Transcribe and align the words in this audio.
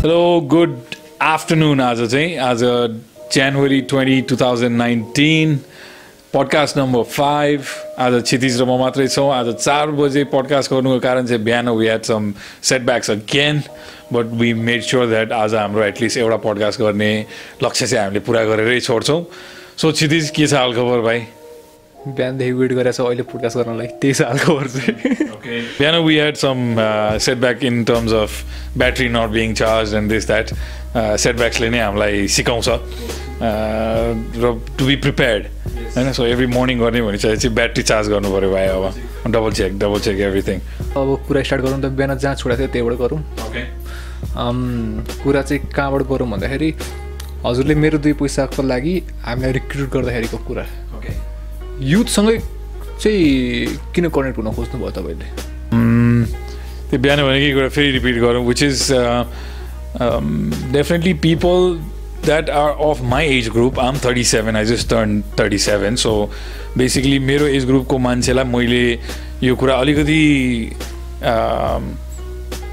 Hello 0.00 0.40
good 0.48 0.76
afternoon 1.22 1.80
आज 1.80 1.98
चाहिँ। 2.10 2.36
आज 2.40 2.60
January 3.32 3.80
twenty 3.90 4.20
two 4.28 4.36
thousand 4.40 4.76
nineteen 4.76 5.54
podcast 6.34 6.78
number 6.78 7.02
five. 7.02 7.64
आज 8.00 8.14
क्षितिज 8.22 8.60
र 8.60 8.64
म 8.64 8.78
मात्रै 8.80 9.06
छौँ। 9.08 9.28
आज 9.32 9.52
चार 9.54 9.90
बजे 10.00 10.24
पडकास्ट 10.32 10.72
गर्नुको 10.72 10.98
कारण 11.04 11.26
चाहिँ 11.26 11.42
बिहान 11.44 11.68
we 11.68 11.86
had 11.86 12.02
some 12.02 12.32
setbacks 12.64 13.10
again 13.10 13.62
but 14.12 14.32
we 14.40 14.52
made 14.54 14.82
sure 14.88 15.06
that 15.06 15.32
आज 15.32 15.54
हाम्रो 15.54 15.84
एटलिस्ट 15.84 16.18
एउटा 16.18 16.36
पडकास्ट 16.48 16.80
गर्ने 16.80 17.12
लक्ष्य 17.62 17.86
चाहिँ 17.86 18.04
हामीले 18.04 18.20
पुरा 18.24 18.44
गरेरै 18.44 18.80
छोड्छौँ। 18.80 19.22
सो 19.76 19.92
क्षितिज 19.92 20.30
के 20.30 20.46
छ 20.46 20.54
हालखबर 20.54 21.00
भाइ? 21.00 21.20
बिहानदेखि 22.06 22.52
वेट 22.52 22.72
गरेको 22.72 22.92
छ 22.92 23.00
अहिले 23.06 23.22
पुडकास्ट 23.28 23.56
गर्नलाई 23.58 23.86
त्यही 24.00 24.14
छ 24.14 24.22
हालखबर 24.22 24.66
चाहिँ। 24.74 24.92
बिहान 25.78 25.96
we 26.04 26.14
had 26.16 26.36
some 26.42 26.58
setback 27.26 27.64
in 27.64 27.84
terms 27.84 28.12
of 28.20 28.30
battery 28.78 29.08
not 29.08 29.30
being 29.30 29.54
charge 29.54 29.94
and 29.94 30.10
this 30.10 30.26
that 30.26 30.46
सेटब्याक्सले 30.96 31.68
नै 31.70 31.80
हामीलाई 31.80 32.28
सिकाउँछ। 32.28 32.68
Uh, 33.40 34.12
र 34.36 34.48
टु 34.78 34.84
बी 34.86 34.96
प्रिपेयर्ड 35.00 35.44
होइन? 35.96 36.12
सो 36.12 36.24
एभ्री 36.26 36.46
मर्निङ 36.46 36.78
गर्ने 36.78 37.00
भने 37.02 37.18
चाहिँ 37.18 37.52
ब्याट्री 37.54 37.82
चार्ज 37.82 38.08
गर्नु 38.08 38.28
पऱ्यो 38.32 38.50
भाइ 38.52 38.66
अब। 38.68 39.32
Double 39.32 39.52
check 39.52 39.78
double 39.78 40.00
check 40.00 40.20
everything 40.20 40.58
अब 40.96 41.24
कुरा 41.28 41.42
स्टार्ट 41.42 41.62
गरौँ 41.64 41.80
त 41.80 41.86
बिहान 41.96 42.18
जहाँ 42.18 42.34
छोडेको 42.36 42.60
थियो 42.60 42.68
त्यहीबाट 42.68 42.94
गरौँ। 43.00 43.20
कुरा 45.24 45.42
चाहिँ 45.42 45.72
कहाँबाट 45.72 46.02
गरौँ 46.12 46.28
भन्दाखेरि 46.30 46.70
हजुरले 47.46 47.74
मेरो 47.74 47.98
दुई 47.98 48.12
पैसाको 48.20 48.62
लागि 48.62 48.94
हामीलाई 49.24 49.52
रिक्रुट 49.52 49.88
गर्दाखेरिको 49.88 50.38
कुरा। 50.44 50.64
युथसँगै 51.82 52.38
चाहिँ 53.02 53.66
किन 53.94 54.08
कनेक्ट 54.08 54.38
हुन 54.38 54.52
खोज्नु 54.54 54.78
भयो 54.80 54.90
तपाईँले 54.90 55.28
त्यो 56.90 56.98
बिहान 56.98 57.22
भनेकै 57.22 57.52
कुरा 57.54 57.68
फेरि 57.68 57.90
रिपिट 57.90 58.16
गरौँ 58.20 58.44
which 58.46 58.62
is 58.62 58.88
definitely 60.72 61.14
people 61.24 61.78
that 62.24 62.50
are 62.50 62.70
of 62.88 63.00
my 63.10 63.26
age 63.38 63.48
group 63.48 63.78
um 63.80 63.98
thirty 64.04 64.24
seven 64.24 64.56
I 64.56 64.64
just 64.64 64.88
turn 64.90 65.20
thirty 65.38 65.58
seven 65.58 65.96
so 65.96 66.12
basically 66.76 67.18
मेरो 67.18 67.46
एज 67.46 67.66
ग्रुपको 67.66 67.98
मान्छेलाई 67.98 68.44
मैले 68.44 68.84
यो 69.42 69.56
कुरा 69.56 69.74
अलिकति 69.74 70.22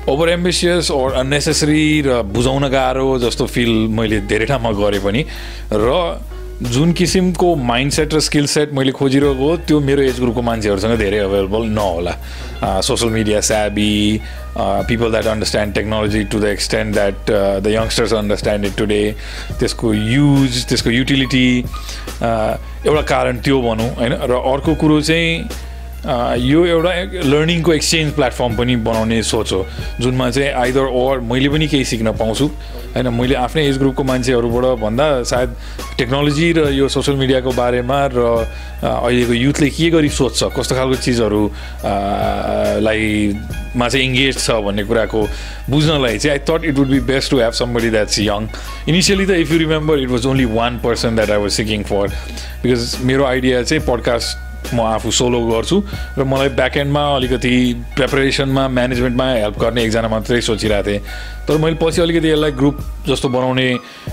ओभर 0.10 0.30
एम्बिसियस 0.30 0.92
ओर 0.92 1.14
अननेसेसरी 1.14 2.02
र 2.02 2.22
बुझाउन 2.36 2.68
गाह्रो 2.70 3.08
जस्तो 3.20 3.46
फिल 3.48 3.72
मैले 3.92 4.20
धेरै 4.28 4.46
ठाउँमा 4.46 4.72
गरेँ 4.72 5.02
पनि। 5.04 5.26
र 5.74 5.96
जुन 6.58 6.92
किसिमको 6.98 7.56
माइन्ड 7.56 7.92
सेट 7.94 8.14
र 8.14 8.20
स्किल 8.20 8.46
सेट 8.48 8.72
मैले 8.74 8.92
खोजिरहेको 8.92 9.56
त्यो 9.70 9.80
मेरो 9.80 10.02
एज 10.02 10.20
ग्रुपको 10.20 10.42
मान्छेहरूसँग 10.42 10.98
धेरै 10.98 11.18
अभाइलेबल 11.20 11.66
नहोला। 11.70 12.14
Social 12.82 13.12
media 13.14 13.42
savvy 13.42 14.22
people 14.58 15.12
that 15.12 15.26
understand 15.28 15.74
technology 15.76 16.24
to 16.34 16.40
the 16.40 16.46
extent 16.46 16.94
that 16.94 17.32
the 17.62 17.68
youngsters 17.68 18.14
understand 18.14 18.66
it 18.66 18.78
today 18.78 19.02
त्यसको 19.60 19.94
युज 19.94 20.66
त्यसको 20.70 20.90
युटिलिटी 20.90 21.48
एउटा 21.62 23.02
कारण 23.14 23.38
त्यो 23.46 23.62
भनौँ 23.62 23.90
होइन? 23.96 24.14
र 24.26 24.42
अर्को 24.54 24.76
कुरो 24.82 25.02
चाहिँ 25.02 25.67
यो 26.08 26.66
एउटा 26.66 26.92
लर्निङको 27.28 27.74
एक्सचेन्ज 27.74 28.14
प्लेटफर्म 28.14 28.56
पनि 28.56 28.76
बनाउने 28.80 29.22
सोच 29.24 29.52
हो 29.54 29.66
जुनमा 30.00 30.30
चाहिँ 30.32 30.52
आइदर 30.56 30.86
ओर 30.96 31.20
मैले 31.20 31.50
पनि 31.50 31.68
केही 31.68 31.86
सिक्न 31.86 32.12
पाउँछु। 32.16 32.48
होइन 32.96 33.08
मैले 33.14 33.36
आफ्नै 33.36 33.66
एज 33.68 33.78
ग्रुपको 33.78 34.04
मान्छेहरूबाट 34.04 34.80
भन्दा 34.80 35.08
सायद 35.24 35.56
टेक्नोलोजी 35.98 36.52
र 36.54 36.72
यो 36.74 36.88
सोसियल 36.88 37.18
मिडियाको 37.18 37.52
बारेमा 37.52 38.00
र 38.14 38.24
अहिलेको 38.88 39.34
युथले 39.34 39.70
के 39.70 39.90
गरी 39.90 40.10
सोध्छ 40.10 40.44
कस्तो 40.56 40.76
खालको 40.76 40.96
चिजहरू 40.96 41.44
लाई 42.88 43.04
मा 43.76 43.90
चाहिँ 43.90 44.06
इङ्गेज 44.08 44.40
छ 44.40 44.64
भन्ने 44.64 44.84
कुराको 44.88 45.28
बुझ्नलाई 45.70 46.18
चाहिँ 46.18 46.40
I 46.40 46.46
thought 46.48 46.66
it 46.66 46.76
would 46.80 46.88
be 46.88 47.00
best 47.12 47.32
to 47.32 47.40
have 47.40 47.54
somebody 47.60 47.90
that's 47.90 48.20
young 48.20 48.48
initially 48.88 49.26
त 49.26 49.44
if 49.44 49.52
you 49.52 49.60
remember 49.60 50.00
it 50.00 50.10
was 50.10 50.26
only 50.26 50.46
one 50.56 50.80
person 50.80 51.16
that 51.16 51.32
I 51.32 51.38
was 51.38 51.52
seeking 51.52 51.84
for 51.84 52.08
because 52.64 52.98
मेरो 53.04 53.26
आइडिया 53.26 53.64
चाहिँ 53.64 53.84
पडकास्ट 53.88 54.47
म 54.74 54.82
आफू 54.82 55.12
सोलो 55.12 55.40
गर्छु 55.48 55.78
र 56.18 56.24
मलाई 56.24 56.50
ब्याकएन्डमा 56.50 57.04
अलिकति 57.16 57.52
प्रिपरेसनमा 57.96 58.68
म्यानेजमेन्टमा 58.68 59.30
हेल्प 59.32 59.60
गर्ने 59.60 59.84
एकजना 59.84 60.08
मात्रै 60.08 60.42
सोचिरहेको 60.42 60.90
थिएँ। 60.90 61.00
तर 61.48 61.58
मैले 61.58 61.78
पछि 61.82 62.02
अलिकति 62.02 62.30
यसलाई 62.30 62.52
ग्रुप 62.52 62.78
जस्तो 63.10 63.30
बनाउने 63.30 63.68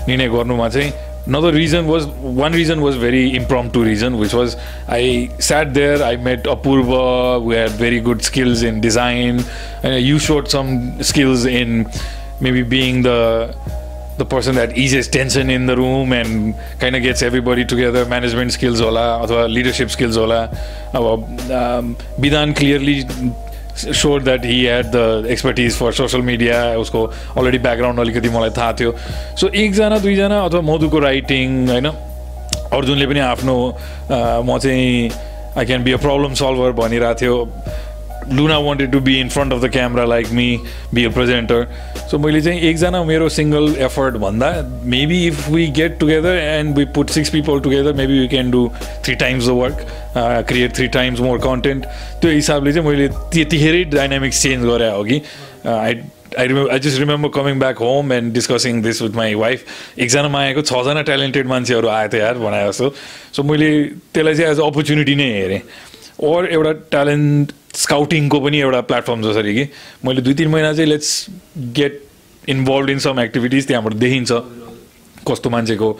निर्णय 0.07 0.27
गर्नुमा 0.27 0.69
चाहिँ 0.69 0.91
other 1.29 1.53
reason 1.53 1.85
was 1.85 2.03
one 2.39 2.53
reason 2.53 2.79
was 2.79 2.97
very 2.97 3.23
important 3.35 3.69
two 3.69 3.83
reason 3.83 4.13
which 4.15 4.33
was 4.33 4.55
I 4.89 5.29
sat 5.41 5.67
there 5.67 6.01
I 6.03 6.17
met 6.17 6.47
Apurva 6.47 6.91
we 7.47 7.65
very 7.77 7.99
good 7.99 8.21
skills 8.21 8.63
in 8.63 8.81
design 8.81 9.39
होइन 9.39 9.93
you 9.93 10.19
saw 10.19 10.47
some 10.47 10.77
skills 11.01 11.45
in 11.45 11.85
maybe 12.41 12.61
being 12.63 12.97
the 13.01 13.19
the 14.17 14.25
person 14.25 14.55
that 14.55 14.77
eases 14.77 15.07
tension 15.07 15.49
in 15.49 15.65
the 15.65 15.75
room 15.75 16.13
and 16.13 16.55
kind 16.79 16.95
of 16.95 17.01
gets 17.01 17.21
everybody 17.21 17.65
together 17.65 18.05
management 18.05 18.51
skills 18.57 18.81
होला 18.81 19.05
अथवा 19.25 19.47
leadership 19.55 19.89
skills 19.95 20.17
होला 20.17 20.41
अब 20.95 21.05
um, 21.61 21.95
विधान 22.19 22.53
clearly 22.55 22.95
showed 24.01 24.23
that 24.23 24.43
he 24.45 24.63
had 24.63 24.91
the 24.91 25.05
expertise 25.35 25.77
for 25.81 25.91
social 25.91 26.21
media 26.31 26.59
उसको 26.83 27.01
already 27.35 27.59
background 27.67 27.99
अलिकति 27.99 28.29
मलाई 28.37 28.49
थाहा 28.57 28.73
थियो 28.79 28.95
सो 29.41 29.47
एकजना 29.63 29.97
दुईजना 30.07 30.41
अथवा 30.45 30.61
मधुको 30.71 30.99
राइटिङ 31.07 31.67
होइन 31.69 31.87
अर्जुनले 32.79 33.07
पनि 33.07 33.19
आफ्नो 33.19 33.55
म 34.11 34.57
चाहिँ 34.63 35.09
I 35.57 35.65
can 35.65 35.83
be 35.83 35.91
a 35.91 35.97
problem 36.07 36.33
solver 36.43 36.71
भनिरहेको 36.79 37.19
थियो 37.21 37.35
Luna 38.33 38.57
wanted 38.59 38.91
to 38.91 38.99
be 38.99 39.19
in 39.19 39.29
front 39.29 39.53
of 39.53 39.61
the 39.63 39.69
camera 39.71 40.05
like 40.05 40.31
me 40.31 40.47
be 40.93 41.05
a 41.05 41.09
presenter 41.13 41.67
so 42.11 42.17
मैले 42.19 42.41
चाहिँ 42.41 42.61
एकजना 42.69 43.03
मेरो 43.03 43.29
सिङ्गल 43.29 43.75
एफर्ट 43.85 44.15
भन्दा 44.23 44.49
maybe 44.95 45.25
if 45.27 45.47
we 45.49 45.67
get 45.77 45.99
together 45.99 46.37
and 46.37 46.77
we 46.77 46.85
put 46.95 47.09
six 47.09 47.29
people 47.29 47.59
together 47.59 47.93
maybe 48.01 48.19
we 48.19 48.27
can 48.27 48.51
do 48.51 48.67
three 49.05 49.15
times 49.15 49.45
the 49.47 49.57
work 49.61 49.85
create 50.47 50.75
three 50.75 50.87
times 50.97 51.19
more 51.19 51.39
content 51.45 51.85
त्यो 52.21 52.31
हिसाबले 52.31 52.73
चाहिँ 52.73 52.89
मैले 52.89 53.07
त्यतिखेरै 53.07 53.83
डाइनामिक्स 53.95 54.41
चेन्ज 54.43 54.65
गरे 54.65 54.89
हो 54.91 55.03
कि। 55.03 55.21
I 55.67 55.95
I 56.39 56.47
remember 56.47 56.71
I 56.73 56.79
just 56.79 56.99
remember 56.99 57.29
coming 57.33 57.59
back 57.59 57.77
home 57.79 58.13
and 58.13 58.33
discussing 58.33 58.81
this 58.83 59.01
with 59.01 59.15
my 59.15 59.33
wife 59.41 59.65
एकजनामा 59.99 60.39
आएको 60.39 60.61
छजना 60.61 61.01
ट्यालेन्टेड 61.09 61.47
मान्छेहरू 61.47 61.87
आएको 61.87 62.13
थियो 62.13 62.23
यार 62.23 62.37
भने 62.37 62.67
जस्तो। 62.67 62.89
सो 63.35 63.43
मैले 63.43 63.69
त्यसलाई 64.13 64.35
चाहिँ 64.35 64.51
एज 64.51 64.59
अ 64.59 64.65
अपर्च्युनिटी 64.65 65.15
नै 65.15 65.29
हेरेँ। 65.33 65.61
ओर 66.23 66.47
एउटा 66.47 66.71
ट्यालेन्ट 66.91 67.51
स्काउटिङको 67.75 68.39
पनि 68.39 68.59
एउटा 68.59 68.81
प्लेटफर्म 68.89 69.21
जसरी 69.21 69.53
कि? 69.55 69.65
मैले 70.05 70.21
दुई 70.21 70.33
तिन 70.33 70.47
महिना 70.49 70.73
चाहिँ 70.73 70.89
let's 70.89 71.25
get 71.79 72.03
involve 72.49 72.89
in 72.89 72.99
some 72.99 73.19
activities 73.19 73.67
त्यहाँबाट 73.67 73.93
देखिन्छ 73.93 74.31
कस्तो 75.27 75.49
मान्छेको। 75.49 75.91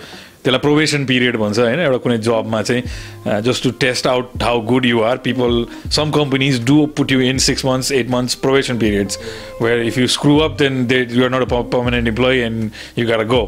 त्यसलाई 0.44 0.60
प्रोभेसन 0.62 1.06
पिरियड 1.06 1.36
भन्छ 1.38 1.60
होइन? 1.60 1.80
एउटा 1.80 1.98
कुनै 1.98 2.18
जबमा 2.22 2.62
चाहिँ 2.62 3.42
just 3.44 3.64
to 3.64 3.70
test 3.82 4.08
out 4.08 4.44
how 4.44 4.62
good 4.66 4.86
you 4.86 5.02
are 5.02 5.18
people 5.26 5.66
some 5.96 6.12
companies 6.12 6.64
do 6.66 6.86
put 6.98 7.12
you 7.12 7.22
in 7.22 7.38
six 7.46 7.66
months 7.66 7.92
eight 7.92 8.10
months 8.10 8.36
probation 8.46 8.78
periods 8.80 9.20
where 9.62 9.82
if 9.86 9.98
you 9.98 10.08
screw 10.18 10.38
up 10.40 10.58
then 10.60 10.86
they 10.88 11.08
you 11.12 11.24
are 11.24 11.32
not 11.36 11.42
a 11.42 11.62
permanent 11.74 12.08
employee 12.08 12.40
and 12.40 12.72
you 13.00 13.08
got 13.08 13.26
go 13.28 13.42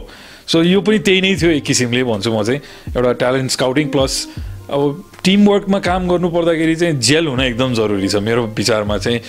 so 0.48 0.64
यो 0.64 0.82
पनि 0.82 1.00
त्यही 1.00 1.22
नै 1.22 1.36
थियो 1.36 1.52
एक 1.52 1.64
किसिमले 1.64 2.04
भन्छु 2.04 2.34
म 2.34 2.44
चाहिँ। 2.44 2.62
एउटा 2.96 3.12
ट्यालेन्ट 3.22 3.52
स्काउटिङ 3.52 3.90
प्लस 3.90 4.28
अब 4.70 5.04
टिमवर्कमा 5.24 5.80
काम 5.80 6.08
गर्नु 6.10 6.30
पर्दाखेरि 6.30 6.76
चाहिँ 6.76 7.00
जेल 7.00 7.28
हुन 7.28 7.42
एकदम 7.42 7.74
जरुरी 7.74 8.08
छ। 8.08 8.16
मेरो 8.24 8.46
विचारमा 8.58 8.98
चाहिँ 8.98 9.20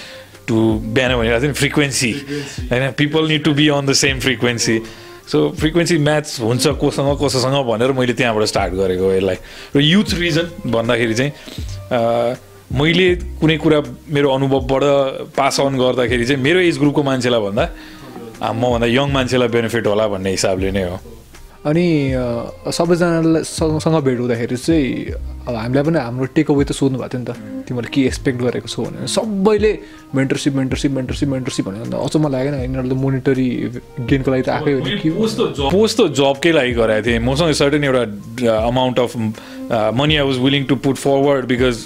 टु 0.49 0.57
बिहान 0.95 1.15
भनिरहेको 1.17 1.43
थियो 1.43 1.51
नि 1.51 1.55
फ्रिक्वेन्सी 1.55 2.13
होइन 2.71 2.91
people 2.99 3.29
need 3.29 3.45
to 3.45 3.53
be 3.55 3.69
on 3.69 3.87
the 3.87 3.93
same 3.93 4.19
frequency 4.21 4.77
so 5.29 5.39
frequency 5.61 5.99
match 5.99 6.41
हुन्छ 6.41 6.67
कोसँग 6.81 7.11
कसोसँग 7.23 7.57
भनेर 7.69 7.93
मैले 7.93 8.13
त्यहाँबाट 8.17 8.45
स्टार्ट 8.49 8.73
गरेको 8.75 9.13
यसलाई। 9.13 9.37
र 9.77 9.81
युथ 9.81 10.15
रिजन 10.19 10.47
भन्दाखेरि 10.73 11.15
चाहिँ 11.15 11.33
मैले 12.73 13.09
कुनै 13.41 13.57
कुरा 13.57 13.81
मेरो 14.09 14.29
अनुभवबाट 14.29 14.83
पास 15.37 15.61
अन 15.61 15.79
गर्दाखेरि 15.79 16.25
चाहिँ 16.27 16.43
मेरो 16.43 16.61
एज 16.61 16.79
ग्रुपको 16.79 17.03
मान्छेलाई 17.03 17.41
भन्दा 17.41 17.65
मभन्दा 18.41 18.87
यङ 18.89 19.13
मान्छेलाई 19.13 19.49
बेनिफिट 19.49 19.87
होला 19.87 20.09
भन्ने 20.09 20.31
हिसाबले 20.31 20.71
नै 20.73 20.83
हो। 20.89 20.97
अनि 21.69 21.87
सबैजनालाई 22.73 23.43
सँग 23.45 23.97
भेट 24.05 24.19
हुँदाखेरि 24.19 24.57
चाहिँ 24.57 24.89
अब 25.49 25.55
हामीलाई 25.55 25.85
पनि 25.85 25.99
हाम्रो 25.99 26.27
टेक 26.37 26.51
अवे 26.51 26.65
त 26.65 26.73
सोध्नु 26.73 26.99
भएको 26.99 27.09
थियो 27.09 27.21
नि 27.21 27.27
त। 27.29 27.33
तिमीहरूले 27.69 27.93
के 27.95 28.01
एक्सपेक्ट 28.09 28.39
गरेको 28.41 28.69
छौ 28.69 28.83
भनेर। 28.85 29.07
सबैले 29.09 29.73
मेन्टरसिप 30.15 30.55
मेन्टरसिप 30.61 30.91
मेन्टरसिप 30.93 31.29
मेन्टरसिप 31.29 31.65
भनेर 31.69 31.83
अन्त 31.83 31.95
अचम्म 31.95 32.29
लागेन। 32.29 32.55
यिनीहरूले 32.65 32.95
त 32.95 32.99
मोनिटरी 33.05 33.49
गेनको 34.09 34.29
लागि 34.31 34.43
त 34.43 34.49
आएकै 34.49 34.73
हो 34.73 34.81
नि 34.81 34.91
के? 35.03 35.11
पोस्ट 35.73 35.97
त 36.01 36.09
जबकै 36.21 36.53
लागि 36.53 36.73
गराएको 36.81 37.07
थिएँ। 37.07 37.21
मसँग 37.29 37.53
सर्टेन 37.61 37.85
एउटा 37.85 38.03
amount 38.69 38.97
of 38.99 39.17
money 40.01 40.15
I 40.17 40.25
was 40.25 40.39
willing 40.45 40.65
to 40.73 40.77
put 40.85 40.97
forward 40.97 41.45
because 41.53 41.77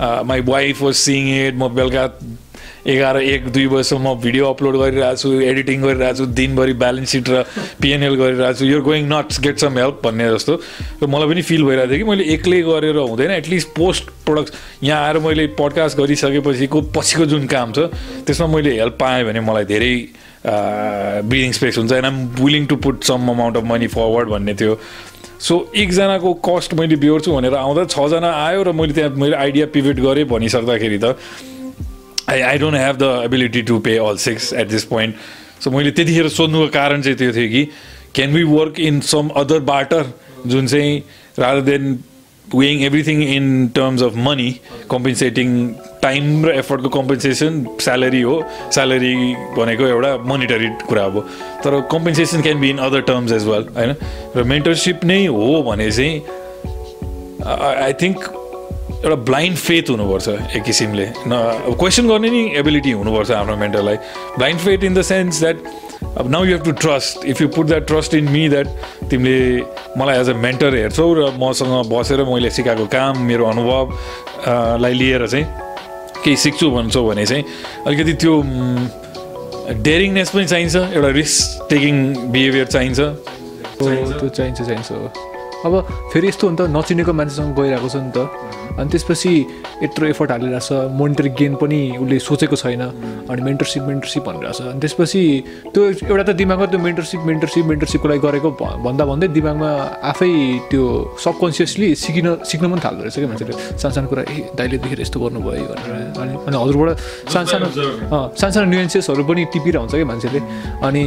my 0.00 0.40
wife 0.50 0.82
was 0.82 0.94
seeing 1.06 1.22
it 1.38 1.54
म 1.54 1.68
बेलुका 1.74 2.04
एघार 2.90 3.16
एक 3.22 3.48
दुई 3.52 3.66
बजीसम्म 3.72 4.14
भिडियो 4.20 4.46
अपलोड 4.50 4.76
गरिरहेको 4.76 5.16
छु 5.22 5.30
एडिटिङ 5.50 5.82
गरिरहेको 5.82 6.18
छु 6.18 6.26
दिनभरि 6.40 6.72
ब्यालेन्स 6.82 7.10
सिट 7.10 7.28
र 7.30 7.42
पिएनएल 7.82 8.14
गरिरहेको 8.22 8.58
छु 8.58 8.64
you're 8.66 8.82
going 8.88 9.06
not 9.12 9.40
get 9.42 9.58
some 9.64 9.78
help 9.78 10.00
भन्ने 10.04 10.28
जस्तो। 10.34 10.54
र 11.02 11.06
मलाई 11.06 11.28
पनि 11.28 11.42
फिल 11.50 11.62
भइरहेको 11.64 11.90
थियो 11.90 12.04
कि 12.04 12.10
मैले 12.10 12.24
एक्लै 12.34 12.60
गरेर 12.68 12.96
हुँदैन। 12.96 13.30
एटलिस्ट 13.30 13.68
पोस्ट 13.76 14.10
प्रोडक्ट 14.26 14.54
यहाँ 14.82 15.00
आएर 15.06 15.18
मैले 15.26 15.46
पडकास्ट 15.60 15.98
गरिसकेपछिको 15.98 16.80
पछिको 16.96 17.26
जुन 17.32 17.46
काम 17.46 17.72
छ 17.72 17.78
त्यसमा 18.26 18.46
मैले 18.56 18.70
हेल्प 18.80 18.96
पाएँ 19.00 19.24
भने 19.24 19.40
मलाई 19.46 19.64
धेरै 19.70 19.94
ब्रिदिङ 20.40 21.52
स्पेस 21.52 21.78
हुन्छ। 21.78 21.92
And 21.92 22.06
um 22.06 22.16
willing 22.40 22.66
to 22.66 22.76
put 22.80 23.04
some 23.04 23.28
amount 23.28 23.56
of 23.56 23.64
money 23.70 23.86
forward 23.92 24.28
भन्ने 24.28 24.54
थियो। 24.56 24.74
सो 25.40 25.54
एकजनाको 25.76 26.32
कस्ट 26.44 26.74
मैले 26.74 26.96
बिहोर्छु 26.96 27.32
भनेर 27.32 27.54
आउँदा 27.56 27.84
छजना 27.92 28.30
आयो 28.46 28.62
र 28.62 28.72
मैले 28.72 28.92
त्यहाँ 28.92 29.10
मैले 29.16 29.36
आइडिया 29.36 29.66
पिभेट 29.72 30.00
गरेँ 30.00 30.24
भनिसक्दाखेरि 30.32 30.98
त। 30.98 31.16
I 32.30 32.40
I 32.42 32.58
don't 32.58 32.76
have 32.76 32.96
the 32.98 33.12
ability 33.24 33.62
to 33.64 33.78
pay 33.80 33.96
all 34.00 34.16
six 34.20 34.52
at 34.54 34.68
this 34.68 34.84
point 34.86 35.14
so 35.60 35.70
मैले 35.70 35.90
त्यतिखेर 35.92 36.28
सोध्नुको 36.30 36.68
कारण 36.72 37.02
चाहिँ 37.02 37.16
त्यो 37.18 37.32
थियो 37.32 37.48
कि 37.48 37.64
can 38.14 38.32
we 38.32 38.42
work 38.50 38.80
in 38.82 39.00
some 39.06 39.28
other 39.36 39.60
barter 39.66 40.12
जुन 40.46 40.66
चाहिँ 40.66 40.98
rather 41.38 41.60
than 41.62 41.98
weighing 42.54 42.80
everything 42.82 43.22
in 43.24 43.46
terms 43.74 44.02
of 44.02 44.14
money 44.18 44.50
compensating 44.90 45.50
time 46.02 46.44
र 46.46 46.54
एफर्टको 46.54 46.88
कम्पेन्सेसन 46.90 47.64
स्यालेरी 47.80 48.20
हो 48.22 48.42
स्यालेरी 48.72 49.14
भनेको 49.56 49.86
एउटा 49.86 50.16
मोनिटरी 50.24 50.68
कुरा 50.88 51.04
अब 51.04 51.20
तर 51.64 51.80
compensation 51.92 52.42
can 52.42 52.60
be 52.60 52.70
in 52.70 52.78
other 52.88 53.00
terms 53.10 53.32
as 53.32 53.46
well 53.48 53.66
होइन 53.76 53.94
र 54.36 54.44
मेन्टरसिप 54.52 55.04
नै 55.04 55.24
हो 55.28 55.62
भने 55.62 55.90
चाहिँ 55.90 56.38
आई 57.46 57.92
थिङ्क 58.02 58.24
एउटा 59.00 59.14
ब्लाइन्ड 59.28 59.56
फेथ 59.56 59.90
हुनुपर्छ 59.90 60.28
एक 60.56 60.62
किसिमले। 60.62 61.06
न 61.26 61.32
अब 61.66 61.76
क्वेसन 61.80 62.08
गर्ने 62.08 62.30
नि 62.30 62.42
एबिलिटी 62.60 62.90
हुनुपर्छ 62.92 63.30
आफ्नो 63.32 63.56
मेन्टरलाई 63.56 63.96
blind 64.36 64.60
faith 64.60 64.84
in 64.84 64.94
the 64.94 65.02
sense 65.10 65.40
that 65.40 65.56
अब 66.18 66.28
now 66.30 66.44
you 66.44 66.56
have 66.56 66.64
to 66.64 66.72
trust 66.84 67.24
if 67.32 67.40
you 67.40 67.48
put 67.56 67.66
that 67.66 67.86
trust 67.86 68.14
in 68.14 68.28
me 68.30 68.48
that 68.48 68.66
तिमीले 69.10 69.40
मलाई 70.00 70.20
एज 70.20 70.28
अ 70.30 70.34
मेन्टर 70.44 70.74
हेर्छौ 70.76 71.12
र 71.18 71.30
मसँग 71.40 71.72
बसेर 71.92 72.24
मैले 72.32 72.50
सिकाएको 72.50 72.86
काम 72.92 73.22
मेरो 73.30 73.46
अनुभव 73.46 73.90
अ, 73.90 74.76
लाई 74.84 74.94
लिएर 75.00 75.26
चाहिँ 75.26 75.46
केही 76.24 76.36
सिक्छु 76.36 76.70
भन्छौ 76.70 77.04
भने 77.08 77.26
चाहिँ 77.26 77.44
अलिकति 77.86 78.12
त्यो 78.20 78.34
डेरिङनेस 79.88 80.30
पनि 80.30 80.46
चाहिन्छ 80.46 80.76
एउटा 80.76 81.08
रिस्क 81.16 81.66
टेकिङ 81.70 81.94
बिहेभियर 82.32 82.66
चाहिन्छ। 82.66 83.00
त्यो 83.80 84.28
चाहिन्छ 84.28 84.62
चाहिन्छ 84.62 84.92
अब 85.66 85.72
फेरि 86.12 86.28
यस्तो 86.28 86.46
हो 86.46 86.50
नि 86.52 86.56
त 86.56 86.68
नचिनेको 86.76 87.12
मान्छेसँग 87.12 87.54
गइरहेको 87.56 87.88
छ 87.88 87.96
नि 87.96 88.12
त। 88.16 88.58
अनि 88.78 88.88
त्यसपछि 88.90 89.32
यत्रो 89.82 90.06
एफर्ट 90.06 90.30
हालिरहेछ 90.30 90.68
मोनिटरी 91.00 91.30
गेन 91.40 91.54
पनि 91.62 91.80
उसले 92.02 92.18
सोचेको 92.28 92.56
छैन 92.56 92.82
अनि 93.30 93.40
मेन्टरसिप 93.42 93.82
मेन्टरसिप 93.90 94.22
भनिरहेछ। 94.28 94.60
अनि 94.60 94.80
त्यसपछि 94.80 95.22
त्यो 95.74 95.82
एउटा 96.10 96.22
त 96.22 96.30
दिमागमा 96.40 96.66
त्यो 96.70 96.80
मेन्टरसिप 96.86 97.20
मेन्टरसिप 97.30 97.64
मेन्टरसिपको 97.70 98.06
लागि 98.08 98.20
गरेको 98.26 98.50
भन्दा 98.86 99.04
भन्दै 99.10 99.28
दिमागमा 99.38 99.70
आफै 100.10 100.32
त्यो 100.70 100.84
सबकन्सियसली 101.24 101.88
सिकिन 102.04 102.26
सिक्न 102.50 102.64
पनि 102.70 102.80
थाल्दो 102.84 103.00
रहेछ 103.04 103.16
क्या 103.18 103.28
मान्छेले। 103.30 103.52
सानो 103.80 103.92
सानो 103.94 104.08
कुरा 104.12 104.22
ए 104.28 104.36
दाइले 104.58 104.76
देखेर 104.84 105.00
यस्तो 105.00 105.18
गर्नुभयो 105.20 105.66
भनेर। 105.70 105.92
अनि 106.20 106.32
अनि 106.46 106.56
हजुरबाट 106.62 106.88
सानो 107.32 107.46
सानो 107.52 107.66
अँ, 107.66 108.24
सानो 108.40 108.52
सानो 108.54 108.66
न्युएन्सेसहरू 108.70 109.22
पनि 109.24 109.42
टिपिरहेको 109.52 109.80
हुन्छ 109.80 109.94
क्या 109.94 110.06
मान्छेले। 110.10 110.40
अनि 110.86 111.02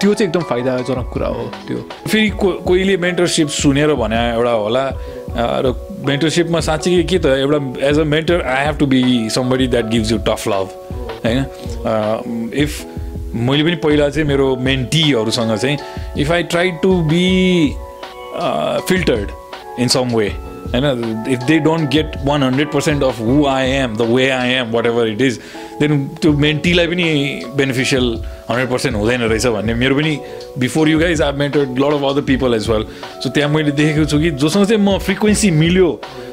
त्यो 0.00 0.12
चाहिँ 0.14 0.28
एकदम 0.28 0.42
फाइदाजनक 0.50 1.06
कुरा 1.12 1.28
हो 1.36 1.44
त्यो। 1.66 1.78
फेरि 2.10 2.28
को 2.36 2.48
कोहीले 2.68 2.96
मेन्टरसिप 3.00 3.48
सुनेर 3.48 3.90
भने 3.96 4.20
एउटा 4.36 4.52
होला 4.62 4.84
र 5.36 5.74
मेन्टरसिपमा 6.06 6.60
साँच्चै 6.60 7.02
के 7.02 7.18
त 7.18 7.26
एउटा 7.26 7.86
as 7.88 7.98
a 7.98 8.04
mentor 8.04 8.42
I 8.42 8.64
have 8.66 8.78
to 8.78 8.86
be 8.86 9.02
somebody 9.30 9.66
that 9.66 9.86
gives 9.90 10.12
you 10.12 10.18
tough 10.28 10.48
love 10.48 10.68
होइन? 11.24 12.50
इफ 12.54 12.84
मैले 13.34 13.64
पनि 13.64 13.76
पहिला 13.84 14.08
चाहिँ 14.08 14.28
मेरो 14.28 14.54
मेन्टीहरूसँग 14.56 15.56
चाहिँ 15.56 15.76
if 16.18 16.30
I 16.32 16.42
try 16.54 16.70
to 16.82 16.92
be 17.10 17.26
filtered 18.88 19.80
in 19.80 19.88
some 19.88 20.16
way 20.16 20.28
होइन? 20.28 21.24
If 21.28 21.42
they 21.42 21.58
don't 21.58 21.90
get 21.90 22.16
one 22.24 22.42
hundred 22.42 22.72
percent 22.72 23.02
of 23.04 23.20
who 23.20 23.44
I 23.46 23.70
am 23.70 23.96
the 23.96 24.10
way 24.12 24.28
I 24.30 24.50
am 24.50 24.70
whatever 24.86 25.08
it 25.08 25.20
is 25.20 25.40
then 25.80 26.06
त्यो 26.22 26.32
मेन्टीलाई 26.32 26.86
पनि 26.86 27.04
बेनिफिसियल 27.56 28.04
हन्ड्रेड 28.48 28.68
पर्सेन्ट 28.70 28.96
हुँदैन 28.96 29.22
रहेछ 29.22 29.46
भन्ने 29.46 29.74
मेरो 29.74 29.94
पनि 29.96 30.18
before 30.58 30.88
you 30.88 30.98
guys 30.98 31.22
I 31.22 31.32
mentored 31.36 31.78
lot 31.78 31.94
of 31.94 32.04
other 32.10 32.22
people 32.28 32.54
as 32.54 32.68
well 32.70 32.84
so 33.22 33.30
त्यहाँ 33.30 33.50
मैले 33.52 33.70
देखेको 33.80 34.04
छु 34.04 34.18
कि 34.20 34.30
जोसँग 34.42 34.64
चाहिँ 34.66 34.82
म 34.82 34.98
फ्रिक्वेन्सी 34.98 35.50
मिल्यो 35.50 35.90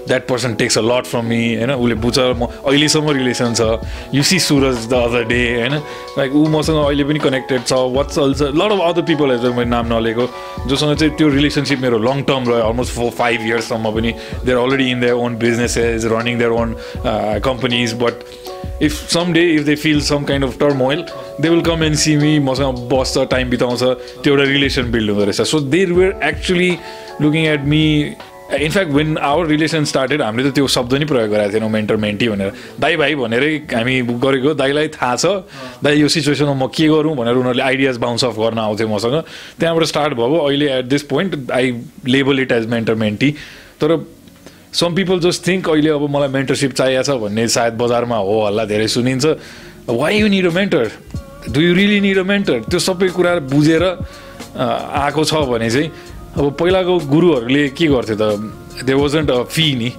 that 0.07 0.27
person 0.27 0.53
takes 0.55 0.77
a 0.77 0.81
lot 0.81 1.05
from 1.05 1.25
me 1.25 1.39
होइन? 1.55 1.71
उसले 1.71 1.95
बुझ्छ 1.95 2.19
म 2.19 2.45
अहिलेसम्म 2.45 3.11
रिलेसन 3.17 3.53
छ। 3.55 3.61
You 4.15 4.23
see 4.23 4.39
Suraj 4.39 4.87
the 4.89 4.93
other 4.93 5.23
day 5.27 5.39
होइन? 5.59 5.75
लाइक 6.17 6.35
ऊ 6.35 6.45
मसँग 6.55 6.79
अहिले 6.85 7.03
पनि 7.03 7.19
कनेक्टेड 7.19 7.61
छ। 7.67 7.73
What's 7.95 8.19
अल्छ 8.19 8.41
lot 8.41 8.71
of 8.71 8.79
other 8.87 9.01
people 9.11 9.31
as 9.31 9.45
मैले 9.45 9.69
नाम 9.69 9.93
नलिएको 9.93 10.27
जोसँग 10.67 10.95
चाहिँ 10.95 11.15
त्यो 11.17 11.29
रिलेसनसिप 11.35 11.79
मेरो 11.81 11.97
लङ 12.03 12.21
टर्म 12.31 12.49
रह्यो 12.49 12.67
अलमोस्ट 12.67 12.93
फोर 12.95 13.11
फाइभ 13.19 13.47
इयर्ससम्म 13.47 13.91
पनि। 13.95 14.11
They're 14.45 14.57
already 14.57 14.89
in 14.91 14.99
their 15.01 15.13
own 15.23 15.35
businesses 15.45 16.05
running 16.11 16.37
their 16.39 16.51
own 16.51 16.75
companies 17.47 17.93
but 18.03 18.15
if 18.85 18.93
some 19.09 19.33
day 19.33 19.43
if 19.53 19.63
they 19.65 19.75
feel 19.75 20.01
some 20.01 20.23
kind 20.23 20.45
of 20.45 20.59
turmoil 20.81 21.05
they 21.41 21.49
will 21.49 21.61
come 21.61 21.83
and 21.83 21.95
see 21.97 22.15
me 22.17 22.37
मसँग 22.49 22.87
बस्छ 22.91 23.27
time 23.31 23.49
बिताउँछ 23.49 23.83
त्यो 23.83 24.33
एउटा 24.33 24.51
relation 24.51 24.91
build 24.91 25.09
हुँदो 25.09 25.25
रहेछ. 25.25 25.41
So 25.41 25.59
they 25.59 25.91
were 25.93 26.19
actually 26.23 26.71
looking 27.21 27.45
at 27.45 27.65
me 27.65 27.83
in fact 28.53 28.91
when 28.91 29.17
our 29.17 29.47
relation 29.47 29.85
started 29.85 30.21
हामीले 30.21 30.49
त 30.49 30.53
त्यो 30.53 30.67
शब्द 30.67 30.93
नै 30.93 31.05
प्रयोग 31.05 31.29
गरेको 31.29 31.53
थिएनौँ 31.53 31.69
मेन्टर 31.69 31.95
मेन्टी 31.97 32.27
भनेर. 32.29 32.51
दाई 32.79 32.95
भाइ 32.97 33.15
भनेरै 33.15 33.55
हामी 33.73 34.01
गरेको 34.25 34.53
दाईलाई 34.53 34.87
थाहा 34.93 35.15
छ 35.15 35.25
दाई 35.83 35.97
यो 35.99 36.07
सिचुएसनमा 36.07 36.53
म 36.53 36.67
के 36.69 36.87
गरौँ? 36.87 37.15
भनेर 37.17 37.35
उनीहरूले 37.35 37.63
आइडियाज 37.63 37.97
बााउन्स 37.97 38.25
अफ 38.25 38.37
गर्न 38.37 38.59
आउँथ्यो 38.59 38.87
मसँग। 38.87 39.15
त्यहाँबाट 39.59 39.85
स्टार्ट 39.89 40.13
भएको 40.13 40.37
अहिले 40.45 40.69
at 40.77 40.85
this 40.85 41.03
point 41.09 41.51
I 41.51 41.73
label 42.07 42.39
it 42.39 42.51
as 42.51 42.69
mentor 42.69 42.95
mentee 42.95 43.31
तर 43.81 43.97
सम 44.73 44.95
पिपल 44.95 45.19
जस्ट 45.19 45.47
थिङ्क 45.47 45.69
अहिले 45.69 45.89
अब 45.89 46.09
मलाई 46.09 46.29
मेन्टरसिप 46.33 46.73
चाहिएको 46.73 47.03
छ 47.03 47.17
भन्ने 47.21 47.47
सायद 47.47 47.73
बजारमा 47.77 48.17
हो 48.17 48.35
हल्ला 48.45 48.65
धेरै 48.65 48.87
सुनिन्छ। 48.87 49.25
Why 49.89 50.13
you 50.19 50.27
need 50.27 50.45
a 50.47 50.53
mentor 50.53 50.85
do 51.53 51.61
you 51.61 51.73
really 51.73 51.99
need 52.01 52.17
a 52.17 52.23
mentor 52.23 52.59
त्यो 52.69 52.79
सबै 52.79 53.07
कुरा 53.13 53.31
बुझेर 53.53 53.83
आएको 54.57 55.23
छ 55.23 55.33
भने 55.51 55.69
चाहिँ 55.69 55.89
अब 56.37 56.45
पहिलाको 56.59 56.93
गुरुहरूले 57.13 57.63
के 57.77 57.85
गर्थ्यो 57.87 58.15
त 58.17 58.85
दे 58.85 58.93
वाजन्ट 58.93 59.29
अ 59.29 59.43
फी 59.45 59.65
नि। 59.77 59.89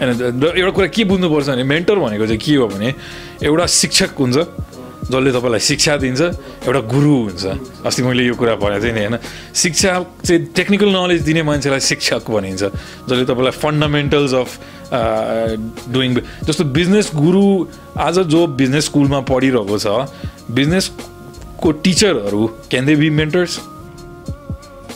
एउटा 0.00 0.70
कुरा 0.72 0.86
के 0.88 1.04
बुझ्नुपर्छ 1.04 1.48
भने 1.48 1.64
मेन्टर 1.68 1.96
भनेको 2.00 2.26
चाहिँ 2.26 2.40
के 2.40 2.54
हो 2.56 2.66
भने 2.72 2.88
एउटा 3.44 3.66
शिक्षक 3.66 4.16
हुन्छ। 4.18 4.36
जसले 5.10 5.30
तपाईँलाई 5.32 5.60
शिक्षा 5.60 5.96
दिन्छ 5.96 6.20
एउटा 6.66 6.80
गुरु 6.94 7.14
हुन्छ। 7.22 7.44
अस्ति 7.86 8.02
मैले 8.02 8.22
यो 8.26 8.34
कुरा 8.34 8.54
भनेको 8.54 8.84
थिएँ 8.84 8.94
नि 8.94 9.00
होइन? 9.00 9.18
शिक्षा 9.54 9.90
चाहिँ 10.26 10.44
टेक्निकल 10.56 10.88
नलेज 10.96 11.22
दिने 11.22 11.42
मान्छेलाई 11.42 11.80
शिक्षक 11.80 12.30
भनिन्छ 12.30 12.62
जसले 13.10 13.24
तपाईँलाई 13.24 13.54
फन्डामेन्टल्स 13.58 14.32
अफ 14.34 14.50
डुइङ 15.92 16.10
जस्तो 16.46 16.64
बिजनेस 16.78 17.10
गुरु 17.14 17.44
आज 17.98 18.18
जो 18.30 18.46
बिजनेस 18.46 18.84
स्कुलमा 18.84 19.20
पढिरहेको 19.26 19.76
छ 19.78 19.86
बिजनेसको 20.50 21.68
टिचरहरू 21.84 22.46
क्यान 22.70 22.86
दे 22.86 22.94
बी 22.96 23.10
मेन्टर्स 23.10 23.52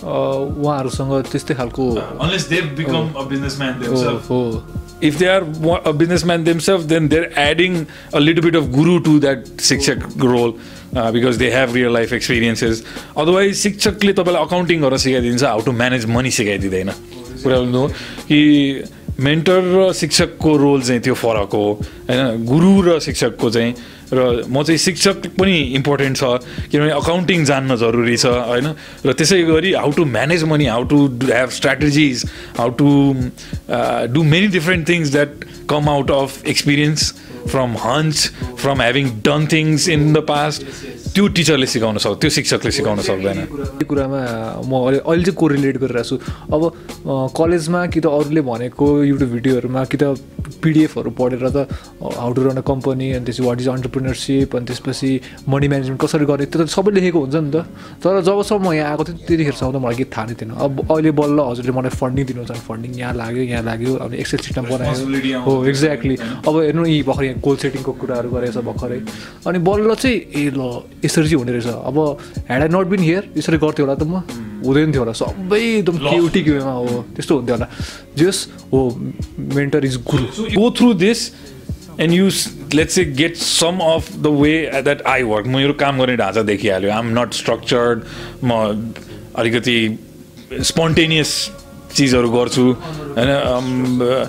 उहाँहरूसँग 0.06 1.12
त्यस्तै 1.32 1.54
खालको 1.54 1.84
If 5.00 5.18
they 5.18 5.28
are 5.28 5.44
a 5.84 5.92
businessman 5.92 6.44
themselves, 6.44 6.86
then 6.86 7.08
they're 7.08 7.30
adding 7.38 7.86
a 8.14 8.20
little 8.20 8.42
bit 8.42 8.54
of 8.54 8.72
guru 8.72 9.00
to 9.00 9.18
that 9.20 9.44
शिक्षक 9.58 10.22
role 10.22 10.58
uh, 10.96 11.12
because 11.12 11.36
they 11.36 11.50
have 11.50 11.74
real 11.74 11.92
life 11.92 12.12
experiences. 12.12 12.82
Otherwise, 13.16 13.60
शिक्षकले 13.62 14.12
तपाईँलाई 14.12 14.42
अकाउन्टिङ 14.48 14.80
गरेर 14.80 14.98
सिकाइदिन्छ 14.98 15.42
हाउ 15.44 15.60
टु 15.66 15.72
म्यानेज 15.72 16.06
मनी 16.16 16.30
सिकाइदिँदैन 16.38 16.90
कुरा 17.44 17.56
हो 17.56 17.88
कि 18.28 18.40
मेन्टर 19.20 19.60
र 19.74 19.92
शिक्षकको 20.00 20.56
रोल 20.56 20.82
चाहिँ 20.82 21.00
त्यो 21.00 21.14
फरक 21.14 21.52
हो 21.52 21.66
होइन 22.08 22.44
गुरु 22.44 22.72
र 22.88 22.98
शिक्षकको 23.00 23.50
चाहिँ 23.50 23.74
र 24.12 24.44
म 24.48 24.62
चाहिँ 24.62 24.78
शिक्षक 24.78 25.26
पनि 25.38 25.56
इम्पोर्टेन्ट 25.74 26.16
छ 26.16 26.24
किनभने 26.70 26.90
अकाउन्टिङ 26.92 27.44
जान्न 27.44 27.76
जरुरी 27.76 28.16
छ 28.16 28.26
होइन? 28.26 28.66
र 29.06 29.12
त्यसै 29.12 29.42
गरी 29.42 29.72
how 29.74 29.90
to 29.92 30.04
manage 30.06 30.44
money 30.44 30.66
how 30.66 30.84
to 30.84 30.98
have 31.24 31.50
strategies 31.50 32.24
how 32.58 32.70
to 32.78 32.88
do 34.12 34.22
many 34.24 34.48
different 34.48 34.88
things 34.88 35.12
that 35.12 35.44
come 35.68 35.88
out 35.88 36.10
of 36.12 36.46
experience 36.46 37.12
from 37.48 37.76
hunch 37.78 38.30
from 38.62 38.80
having 38.80 39.10
done 39.22 39.46
things 39.52 39.88
in 39.88 40.12
the 40.12 40.24
past 40.28 41.05
त्यो 41.14 41.26
टिचरले 41.36 41.66
सिकाउन 41.66 41.96
सक्छ 42.02 42.18
त्यो 42.20 42.30
शिक्षकले 42.30 42.70
सिकाउन 42.70 42.98
सक्दैन। 43.06 43.38
यो 43.78 43.86
कुरामा 43.86 44.20
म 44.66 44.72
अहिले 44.74 45.00
अहिले 45.06 45.24
चाहिँ 45.26 45.36
कोरिलेट 45.36 45.76
गरिरहेको 45.82 46.08
छु? 46.08 46.16
अब 46.54 46.62
कलेजमा 47.36 47.80
कि 47.92 48.00
त 48.00 48.06
अरूले 48.06 48.40
भनेको 48.42 48.86
युट्युब 49.10 49.30
भिडियोहरूमा 49.36 49.84
कि 49.86 49.96
त 49.96 50.04
पिडिएफहरू 50.62 51.10
पढेर 51.18 51.44
त 51.50 51.58
how 52.02 52.30
to 52.32 52.40
run 52.42 52.58
a 52.58 52.64
company 52.66 53.06
अनि 53.18 53.24
त्यसपछि 53.26 53.42
वाट 53.48 53.60
इज 53.60 53.68
अन्टरप्रिनरसिप 53.68 54.56
अनि 54.56 54.66
त्यसपछि 54.66 55.10
मनी 55.48 55.66
म्यानेजमेन्ट 55.68 56.00
कसरी 56.02 56.24
गर्ने 56.26 56.46
त्यो 56.46 56.58
त 56.64 56.68
सबै 56.70 56.90
लेखेको 56.96 57.18
हुन्छ 57.18 57.36
नि 57.36 57.50
त। 57.50 57.56
तर 58.02 58.20
जबसम्म 58.26 58.62
म 58.66 58.72
यहाँ 58.76 58.90
आएको 58.90 59.04
थिएँ 59.06 59.18
त्यतिखेरसम्म 59.26 59.72
त 59.72 59.76
मलाई 59.82 59.96
केही 59.96 60.10
थाहा 60.10 60.24
नै 60.26 60.34
थिएन। 60.36 60.50
अब 60.56 60.72
अहिले 60.90 61.10
बल्ल 61.16 61.38
हजुरले 61.50 61.72
मलाई 61.76 61.92
फन्डिङ 62.00 62.24
दिनुहुन्छ 62.26 62.50
भने 62.50 62.64
फन्डिङ 62.66 62.92
यहाँ 63.02 63.14
लाग्यो 63.20 63.42
यहाँ 63.42 63.64
लाग्यो 63.70 63.92
अब 64.04 64.10
एक्सेल 64.22 64.40
सिस्टम 64.46 64.64
बनायो। 64.70 65.40
हो 65.46 65.52
एक्ज्याक्टली 65.70 66.16
अब 66.46 66.54
हेर्नु 66.66 66.82
यी 66.86 67.02
भर्खर 67.08 67.24
यहाँ 67.24 67.40
गोल 67.40 67.56
सेटिङको 67.62 67.92
कुराहरू 68.00 68.28
गरेको 68.34 68.52
छ 68.52 68.64
भर्खरै। 68.68 69.00
अनि 69.48 69.58
बल्ल 69.66 69.94
चाहिँ 69.94 70.16
ए 70.34 70.44
ल 70.56 70.60
यसरी 71.04 71.24
चाहिँ 71.24 71.38
हुने 71.38 71.52
रहेछ। 71.52 71.66
अब 71.66 71.96
had 72.48 72.62
I 72.62 72.68
not 72.68 72.86
been 72.86 73.00
here 73.00 73.30
यसरी 73.36 73.58
गर्थ्यो 73.58 73.86
होला 73.86 73.94
त 73.94 74.02
म। 74.02 74.22
हुँदैन 74.66 74.92
थियो 74.92 75.02
होला 75.02 75.12
सबै 75.12 75.60
एकदम 75.60 75.96
क्युटिक 75.98 76.48
वेमा 76.48 76.72
हो 76.72 77.04
त्यस्तो 77.16 77.34
हुन्थ्यो 77.36 77.54
होला। 77.56 77.68
जस 78.18 78.46
हो 78.72 78.80
mentor 79.54 79.84
is 79.84 79.96
guru 80.10 80.24
go 80.56 80.70
through 80.70 80.94
this 81.02 81.30
and 81.98 82.12
you 82.12 82.26
s- 82.28 82.48
let's 82.78 82.96
say 82.98 83.04
get 83.18 83.36
some 83.42 83.78
of 83.80 84.08
the 84.24 84.32
way 84.40 84.56
that 84.88 85.04
I 85.12 85.18
work 85.28 85.46
मेरो 85.52 85.72
काम 85.80 85.98
गर्ने 86.00 86.16
ढाँचा 86.16 86.42
देखिहाल्यो। 86.42 86.90
आइ 86.92 86.98
एम 86.98 87.18
नट 87.18 87.32
स्ट्रक्चर्ड 87.34 88.02
म 88.44 88.92
अलिकति 89.36 89.78
स्पोन्टेनियस 90.62 91.30
चिजहरू 91.94 92.30
गर्छु। 92.30 92.64
होइन 93.18 94.28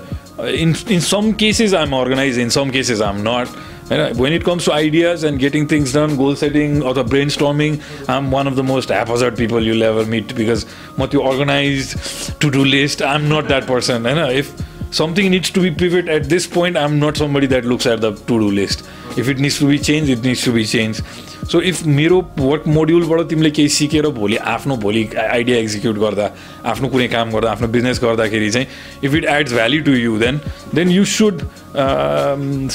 in 0.55 0.75
in 0.91 0.99
some 0.99 1.31
cases 1.39 1.73
I 1.73 1.83
am 1.83 1.93
organize 1.95 2.39
in 2.39 2.49
some 2.49 2.69
cases 2.71 3.01
I 3.01 3.15
am 3.15 3.21
not 3.27 3.47
Uh, 3.89 4.13
when 4.15 4.33
it 4.33 4.43
comes 4.43 4.65
to 4.65 4.73
ideas 4.73 5.23
and 5.23 5.39
getting 5.39 5.67
things 5.67 5.93
done, 5.93 6.17
goal 6.17 6.35
setting 6.35 6.83
or 6.83 6.93
the 6.93 7.03
brainstorming, 7.03 7.81
I'm 8.09 8.31
one 8.31 8.45
of 8.47 8.55
the 8.55 8.63
most 8.63 8.89
haphazard 8.89 9.37
people 9.37 9.63
you'll 9.63 9.83
ever 9.83 10.05
meet 10.05 10.35
because 10.35 10.65
what 10.97 11.13
you 11.13 11.21
organize, 11.21 12.35
to-do 12.39 12.65
list, 12.65 13.01
I'm 13.01 13.29
not 13.29 13.47
that 13.47 13.65
person. 13.65 14.05
And 14.05 14.19
uh, 14.19 14.23
if 14.23 14.53
something 14.91 15.31
needs 15.31 15.49
to 15.51 15.61
be 15.61 15.71
pivoted 15.71 16.09
at 16.09 16.25
this 16.25 16.45
point, 16.47 16.75
I'm 16.75 16.99
not 16.99 17.15
somebody 17.15 17.47
that 17.47 17.63
looks 17.63 17.85
at 17.85 18.01
the 18.01 18.11
to-do 18.11 18.51
list. 18.51 18.87
If 19.17 19.29
it 19.33 19.39
needs 19.43 19.57
to 19.59 19.67
be 19.67 19.79
changed 19.89 20.09
it 20.15 20.23
needs 20.23 20.43
to 20.47 20.53
be 20.57 20.63
changed 20.73 21.03
so 21.51 21.61
if 21.71 21.83
मेरो 21.99 22.17
work 22.39 22.63
मोड्युलबाट 22.77 23.21
तिमीले 23.29 23.51
केही 23.59 23.69
सिकेर 23.75 24.07
भोलि 24.17 24.35
आफ्नो 24.53 24.77
भोलि 24.85 25.03
idea 25.19 25.57
execute 25.57 25.97
गर्दा 25.99 26.31
आफ्नो 26.73 26.87
कुनै 26.95 27.07
काम 27.15 27.31
गर्दा 27.31 27.51
आफ्नो 27.51 27.67
बिजनेस 27.75 27.99
गर्दाखेरि 28.03 28.49
चाहिँ 28.51 28.67
if 29.03 29.15
it 29.15 29.25
adds 29.35 29.53
value 29.53 29.81
to 29.83 29.93
you 29.99 30.17
then 30.25 30.39
then 30.75 30.91
you 30.91 31.05
should 31.13 31.41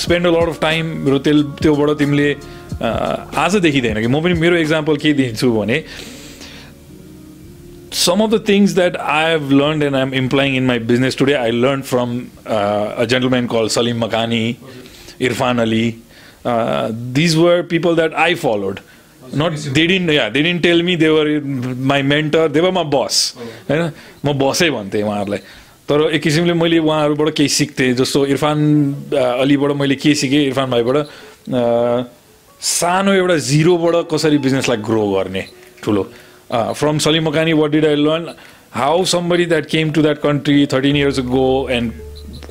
spend 0.05 0.27
a 0.27 0.31
lot 0.39 0.49
of 0.49 0.61
time 0.63 0.95
र 1.15 1.19
त्यस 1.29 1.45
त्योबाट 1.63 1.99
तिमीले 1.99 2.35
uh, 2.35 3.37
आज 3.45 3.57
देखिँदैन 3.69 4.01
कि 4.01 4.07
म 4.07 4.23
पनि 4.23 4.35
मेरो 4.41 4.57
इक्जाम्पल 4.57 4.97
के 5.05 5.13
दिन्छु 5.21 5.53
भने 5.53 5.85
some 7.93 8.23
of 8.23 8.31
the 8.31 8.39
things 8.39 8.75
that 8.75 8.99
I've 8.99 9.51
learned 9.53 9.83
and 9.83 9.97
I'm 9.97 10.15
implying 10.15 10.55
in 10.55 10.67
my 10.67 10.79
business 10.79 11.15
today, 11.15 11.37
I 11.37 11.51
learned 11.51 11.85
from 11.87 12.31
uh, 12.47 12.95
a 12.97 13.07
gentleman 13.07 13.49
called 13.49 13.71
Salim 13.71 14.01
Makani, 14.01 14.57
Irfan 15.21 15.61
Ali. 15.61 16.03
Uh, 16.45 16.91
these 17.13 17.37
were 17.37 17.63
people 17.63 17.95
that 17.95 18.15
I 18.15 18.35
followed. 18.35 18.81
Not 19.33 19.57
they 19.75 19.87
didn't 19.87 20.11
yeah 20.11 20.29
they 20.29 20.43
didn't 20.43 20.63
tell 20.63 20.83
me 20.83 20.97
they 20.97 21.09
were 21.09 21.41
my 21.41 22.03
mentor. 22.03 22.49
They 22.49 22.61
were 22.61 22.73
my 22.73 22.85
boss. 22.85 23.35
होइन 23.69 23.93
म 24.25 24.33
बसै 24.39 24.71
भन्थेँ 24.71 25.03
उहाँहरूलाई 25.03 25.39
तर 25.89 26.11
एक 26.19 26.23
किसिमले 26.23 26.55
मैले 26.55 26.79
उहाँहरूबाट 26.79 27.31
केही 27.39 27.49
सिक्थेँ 27.49 27.93
जस्तो 28.01 28.27
इरफान 28.35 28.59
अलीबाट 29.13 29.71
मैले 29.79 29.97
के 30.03 30.15
सिकेँ 30.15 30.43
इरफान 30.47 30.71
भाइबाट 30.71 30.97
सानो 32.61 33.13
एउटा 33.13 33.37
जिरोबाट 33.51 33.95
कसरी 34.13 34.39
बिजनेसलाई 34.39 34.79
ग्रो 34.89 35.05
गर्ने 35.13 35.45
ठुलो 35.83 36.03
from 36.53 36.99
Salim 37.07 37.29
Makani 37.29 37.53
what 37.61 37.71
did 37.71 37.87
I 37.87 37.97
learn 38.03 38.35
how 38.75 39.05
somebody 39.15 39.47
that 39.47 39.67
came 39.71 39.91
to 39.93 40.03
that 40.03 40.19
country 40.23 40.67
thirteen 40.73 40.97
years 40.97 41.21
go 41.33 41.47
and 41.71 41.93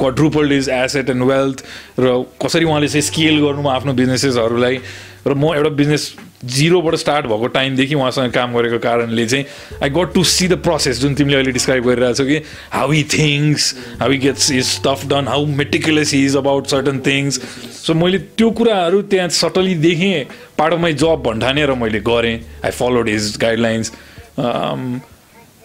quadrupled 0.01 0.51
is 0.51 0.69
asset 0.73 1.09
and 1.09 1.23
wealth 1.31 1.63
र 1.99 2.17
कसरी 2.45 2.65
उहाँले 2.65 2.87
चाहिँ 2.87 3.01
स्केल 3.11 3.39
गर्नु 3.45 3.69
आफ्नो 3.69 3.93
बिजनेसेसहरूलाई 4.01 4.81
र 5.27 5.33
म 5.33 5.53
एउटा 5.55 5.69
बिजनेस 5.77 6.13
जिरोबाट 6.45 6.95
स्टार्ट 6.95 7.25
भएको 7.25 7.47
टाइमदेखि 7.55 7.95
उहाँसँग 7.95 8.31
काम 8.33 8.53
गरेको 8.57 8.79
कारणले 8.83 9.25
चाहिँ 9.27 9.45
I 9.83 9.89
got 9.97 10.13
to 10.13 10.23
see 10.23 10.47
the 10.47 10.57
process 10.63 10.99
जुन 11.01 11.15
तिमीले 11.15 11.37
अहिले 11.37 11.51
डिस्क्राइब 11.51 11.85
गरिरहेको 11.87 12.17
छौ 12.17 12.25
कि 12.25 12.37
how 12.73 12.91
he 12.91 13.03
things 13.13 13.73
how 13.99 14.11
he 14.11 14.17
gets 14.17 14.51
is 14.51 14.65
stuff 14.69 15.05
done 15.09 15.27
how 15.27 15.45
meticulous 15.59 16.13
is 16.13 16.37
about 16.37 16.67
certain 16.73 16.99
things 17.07 17.39
so 17.85 17.93
मैले 17.93 18.17
त्यो 18.41 18.49
कुराहरू 18.57 19.01
त्यहाँ 19.13 19.29
सटली 19.37 19.75
देखेँ 19.85 20.23
पार्ट 20.57 20.73
अफ 20.73 20.79
माई 20.79 20.93
जब 21.05 21.23
भन्ठानेर 21.25 21.73
मैले 21.83 21.99
गरेँ। 22.09 22.37
I 22.65 22.71
followed 22.71 23.09
his 23.09 23.37
guidelines 23.41 23.91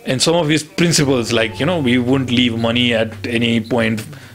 and 0.07 0.23
some 0.23 0.37
of 0.37 0.49
his 0.49 0.63
principles 0.63 1.33
like 1.33 1.59
you 1.61 1.67
know 1.67 1.79
we 1.81 1.99
wouldn't 1.99 2.31
leave 2.31 2.57
money 2.57 2.95
at 2.95 3.27
any 3.27 3.49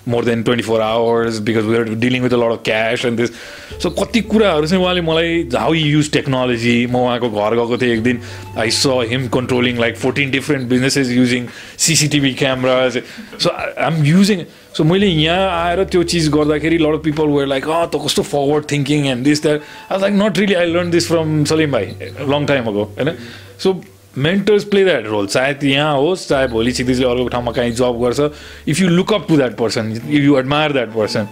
point 0.06 0.16
more 0.16 0.24
than 0.24 0.44
24 0.44 0.82
hours 0.82 1.40
because 1.40 1.66
we 1.66 1.78
were 1.78 1.86
dealing 1.86 2.22
with 2.22 2.34
a 2.34 2.38
lot 2.38 2.52
of 2.52 2.64
cash 2.64 3.06
and 3.06 3.18
this. 3.18 3.32
So 3.80 3.90
कति 3.90 4.22
कुराहरू 4.22 4.68
चाहिँ 4.68 4.84
उहाँले 4.84 5.02
मलाई 5.02 5.50
how 5.56 5.74
you 5.74 5.86
use 5.88 6.12
technology 6.12 6.86
म 6.88 6.96
उहाँको 6.96 7.30
घर 7.30 7.56
गएको 7.56 7.78
थिएँ 7.78 7.94
एक 7.94 8.04
दिन 8.04 8.22
I 8.58 8.70
saw 8.70 8.88
him 9.10 9.28
controlling 9.28 9.80
like 9.80 9.98
fourteen 9.98 10.32
different 10.32 10.70
businesses 10.70 11.10
using 11.10 11.48
CCTV 11.78 12.34
cameras 12.34 12.98
so 13.44 13.50
I 13.50 13.86
am 13.88 14.04
using 14.06 14.44
so 14.78 14.84
मैले 14.84 15.08
यहाँ 15.08 15.50
आएर 15.66 15.84
त्यो 15.84 16.04
चिज 16.04 16.30
गर्दाखेरि 16.30 16.78
lot 16.78 16.94
of 16.94 17.04
people 17.04 17.28
were 17.28 17.48
like 17.48 17.70
अँ 17.70 17.88
त 17.88 18.02
कस्तो 18.06 18.24
forward 18.24 18.72
thinking 18.72 19.08
and 19.08 19.24
this 19.24 19.42
that 19.44 19.62
I 19.92 20.00
like 20.02 20.14
not 20.14 20.38
really 20.38 20.54
I 20.54 20.66
learn 20.66 20.92
this 20.92 21.08
from 21.08 21.44
Salim 21.46 21.72
भाइ 21.72 21.86
लङ 22.30 22.46
टाइम 22.46 22.66
अगो 22.66 22.84
होइन? 22.84 23.18
So 23.60 23.82
mentors 24.18 24.64
play 24.66 24.84
that 24.84 25.06
role 25.06 25.28
चाहे 25.28 25.54
यहाँ 25.64 25.96
होस् 25.96 26.28
चाहे 26.28 26.48
भोलि 26.48 26.72
क्षितिजले 26.72 27.06
अर्को 27.06 27.28
ठाउँमा 27.28 27.52
काहीँ 27.52 27.72
जब 27.74 28.00
गर्छ 28.02 28.20
if 28.68 28.80
you 28.80 28.88
look 28.90 29.14
up 29.14 29.26
to 29.28 29.38
that 29.38 29.56
person 29.58 29.92
if 29.92 30.06
you 30.06 30.38
admire 30.38 30.72
that 30.72 30.90
person 30.94 31.28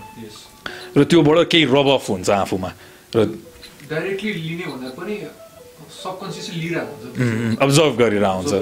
र 0.98 1.04
त्योबाट 1.04 1.48
केही 1.48 1.66
रब 1.66 1.88
अफ 1.90 2.10
हुन्छ 2.10 2.30
आफूमा 2.32 2.74
र 3.16 3.26
डाइरेक्टली 3.90 4.34
लिने 4.34 4.66
भन्दा 4.66 4.90
पनि 4.96 5.16
अब्जर्भ 7.60 7.98
गरेर 7.98 8.24
आउँछ 8.24 8.54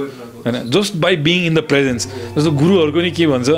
होइन 0.43 0.69
just 0.71 0.95
by 0.97 1.15
being 1.21 1.45
in 1.45 1.55
the 1.55 1.61
presence 1.67 2.07
जस्तो 2.07 2.51
गुरुहरूको 2.53 3.01
नि 3.01 3.11
के 3.11 3.27
भन्छ 3.27 3.49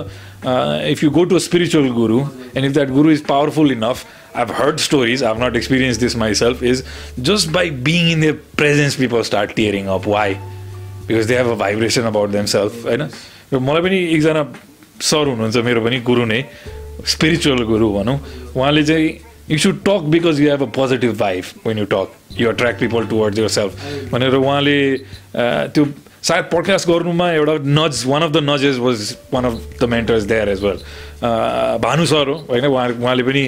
if 0.46 1.03
you 1.03 1.10
go 1.12 1.24
to 1.34 1.39
spiritual 1.39 1.88
guru 1.93 2.19
and 2.19 2.65
if 2.65 2.72
that 2.74 2.89
guru 2.89 3.12
is 3.12 3.25
powerful 3.27 3.72
enough 3.72 4.05
I've 4.39 4.51
heard 4.55 4.79
stories, 4.81 5.22
I've 5.27 5.39
not 5.41 5.55
experienced 5.60 6.03
this 6.05 6.15
myself, 6.22 6.60
is 6.72 6.81
just 7.29 7.48
by 7.53 7.63
being 7.88 8.10
in 8.15 8.19
their 8.25 8.36
presence, 8.62 8.98
people 9.00 9.24
start 9.29 9.53
tearing 9.60 9.88
up. 9.93 10.05
Why? 10.12 10.25
Because 11.08 11.25
they 11.31 11.38
have 11.39 11.48
a 11.53 11.55
vibration 11.62 12.05
about 12.10 12.36
themselves. 12.36 12.75
होइन 12.84 13.03
र 13.53 13.60
मलाई 13.69 13.81
पनि 13.88 13.98
एकजना 14.17 14.43
sir 15.08 15.31
हुनुहुन्छ 15.34 15.63
मेरो 15.69 15.81
पनि 15.88 16.00
गुरु 16.12 16.25
नै 16.34 16.39
spiritual 17.15 17.63
गुरु 17.72 17.89
भनौँ 17.93 18.17
उहाँले 18.55 18.84
चाहिँ 18.91 19.10
you 19.51 19.58
should 19.65 19.81
talk 19.89 20.08
because 20.15 20.41
you 20.41 20.50
have 20.51 20.63
a 20.63 20.69
positive 20.77 21.17
vibe 21.19 21.51
when 21.67 21.77
you 21.79 21.86
talk 21.96 22.39
you 22.41 22.50
attract 22.50 22.79
people 22.79 23.08
towards 23.15 23.39
your 23.39 23.50
self 23.58 24.12
भनेर 24.13 24.36
उहाँले 24.43 24.77
अ, 24.93 25.67
त्यो 25.75 25.86
सायद 26.23 26.45
पडकास्ट 26.51 26.88
गर्नुमा 26.88 27.31
एउटा 27.31 27.53
nudge 27.65 28.03
one 28.07 28.21
of 28.21 28.31
the 28.31 28.38
nudges 28.43 28.77
was 28.77 29.15
one 29.33 29.45
of 29.45 29.53
the 29.81 29.83
mentors 29.89 30.23
there 30.31 30.49
as 30.49 30.63
well 30.63 30.79
Bhanu 31.83 32.05
sir 32.05 32.27
हो 32.29 32.35
होइन? 32.49 32.65
उहाँ 32.65 32.88
उहाँले 32.89 33.23
पनि 33.23 33.43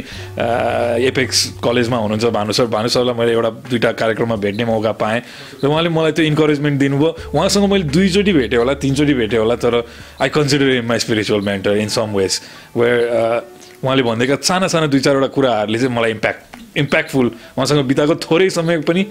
एपेक्स 1.07 1.45
कलेजमा 1.63 1.97
हुनुहुन्छ 1.97 2.25
भानु 2.37 2.51
सर। 2.53 2.65
भानु 2.67 2.89
सरलाई 2.89 3.15
मैले 3.15 3.31
एउटा 3.31 3.49
दुइटा 3.69 3.91
कार्यक्रममा 3.91 4.35
भेट्ने 4.35 4.65
मौका 4.65 4.91
पाएँ। 5.03 5.21
र 5.63 5.67
उहाँले 5.67 5.89
मलाई 5.89 6.11
त्यो 6.11 6.25
इन्करेजमेन्ट 6.25 6.79
दिनुभयो। 6.79 7.15
उहाँसँग 7.35 7.69
मैले 7.71 7.83
दुईचोटि 7.91 8.33
भेटेँ 8.33 8.59
होला 8.59 8.73
तिनचोटि 8.79 9.13
भेटेँ 9.13 9.39
होला 9.39 9.55
तर 9.55 9.83
I 10.21 10.29
consider 10.29 10.69
in 10.79 10.85
my 10.85 10.99
spiritual 10.99 11.41
mentor 11.41 11.77
in 11.77 11.89
some 11.91 12.15
ways 12.15 12.41
where 12.77 12.99
उहाँले 13.83 14.03
भनिदिएका 14.03 14.35
साना 14.47 14.67
साना 14.67 14.87
दुई 14.87 14.99
चारवटा 14.99 15.27
कुराहरूले 15.35 15.79
चाहिँ 15.79 15.95
मलाई 15.95 16.11
इम्प्याक्ट 16.11 16.60
इम्प्याक्टफुल 16.77 17.27
उहाँसँग 17.27 17.85
बिताएको 17.87 18.15
थोरै 18.23 18.49
समय 18.49 18.79
पनि 18.87 19.03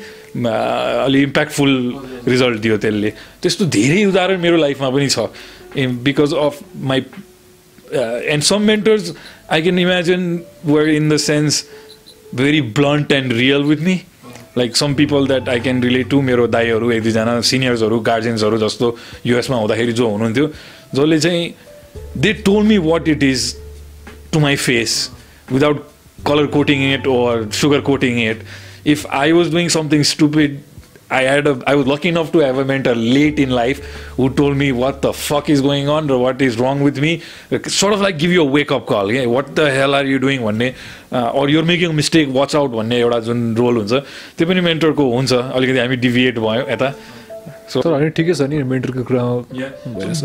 अलि 0.47 1.23
इम्प्याक्टफुल 1.23 1.73
रिजल्ट 2.29 2.61
दियो 2.61 2.77
त्यसले 2.79 3.11
त्यस्तो 3.43 3.65
धेरै 3.77 4.05
उदाहरण 4.05 4.41
मेरो 4.41 4.57
लाइफमा 4.57 4.91
पनि 4.91 5.09
छ 5.09 5.27
because 6.03 6.35
of 6.41 6.59
my 6.91 7.05
and 8.35 8.43
some 8.43 8.63
mentors 8.63 9.13
I 9.51 9.63
can 9.63 9.79
imagine 9.79 10.29
were 10.67 10.89
in 10.91 11.09
the 11.09 11.17
sense 11.21 11.65
very 12.35 12.61
blunt 12.79 13.13
and 13.13 13.33
real 13.33 13.63
with 13.63 13.81
me 13.85 14.01
like 14.59 14.77
some 14.77 14.95
people 14.95 15.27
that 15.27 15.49
I 15.49 15.61
can 15.61 15.83
relate 15.83 16.11
to 16.11 16.21
मेरो 16.23 16.47
दाईहरू 16.49 16.91
एक 16.93 17.03
दुईजना 17.03 17.41
सिनियर्सहरू 17.51 18.01
गार्जेन्सहरू 18.11 18.59
जस्तो 18.59 18.97
युएसमा 19.27 19.57
हुँदाखेरि 19.57 19.93
जो 19.93 20.09
हुनुहुन्थ्यो 20.09 20.47
जसले 20.95 21.19
चाहिँ 21.21 21.51
they 22.17 22.33
told 22.47 22.63
me 22.67 22.79
what 22.85 23.09
it 23.09 23.23
is 23.23 23.55
to 24.33 24.41
my 24.41 24.57
face 24.57 25.11
without 25.49 25.87
color 26.25 26.49
coating 26.49 26.83
it 26.83 27.07
or 27.07 27.51
sugar 27.51 27.81
coating 27.83 28.19
it. 28.19 28.43
If 28.85 29.07
I 29.07 29.33
was 29.33 29.51
doing 29.51 29.69
something 29.69 30.05
stupid, 30.05 30.63
I 31.13 31.23
had 31.23 31.47
a 31.51 31.53
I 31.67 31.75
was 31.75 31.89
lucky 31.91 32.09
enough 32.09 32.29
to 32.33 32.39
have 32.39 32.59
a 32.59 32.65
mentor 32.65 32.95
late 32.95 33.41
in 33.45 33.51
life 33.51 33.79
who 34.17 34.31
told 34.41 34.57
me 34.57 34.71
what 34.81 35.03
the 35.03 35.13
fuck 35.13 35.49
is 35.55 35.61
going 35.61 35.89
on 35.89 36.09
or 36.09 36.19
what 36.25 36.41
is 36.41 36.57
wrong 36.57 36.85
with 36.87 37.01
me. 37.05 37.21
Sort 37.67 37.93
of 37.95 38.01
like 38.01 38.19
give 38.19 38.31
you 38.31 38.43
a 38.43 38.51
wake 38.57 38.71
up 38.71 38.87
call. 38.87 39.11
Yeah, 39.13 39.27
what 39.27 39.57
the 39.57 39.71
hell 39.77 39.97
are 40.01 40.05
you 40.05 40.21
doing 40.21 40.41
भन्ने 40.41 40.69
or 41.35 41.49
you're 41.49 41.65
making 41.65 41.91
a 41.91 41.97
mistake, 42.01 42.29
watch 42.29 42.55
out 42.55 42.71
भन्ने 42.71 43.01
एउटा 43.01 43.19
जुन 43.29 43.57
role 43.57 43.77
हुन्छ 43.77 43.93
त्यो 44.39 44.47
पनि 44.53 44.61
मेन्टरको 44.69 45.11
हुन्छ 45.17 45.33
अलिकति 45.33 45.79
हामी 45.79 45.97
डिभिएट 46.07 46.39
भयो 46.47 46.69
यता 46.71 46.95
सो 47.75 47.83
ठिकै 48.21 48.35
छ 48.35 48.47
नि 48.53 48.63
मेन्टरको 48.71 49.03
कुरामा 49.11 49.35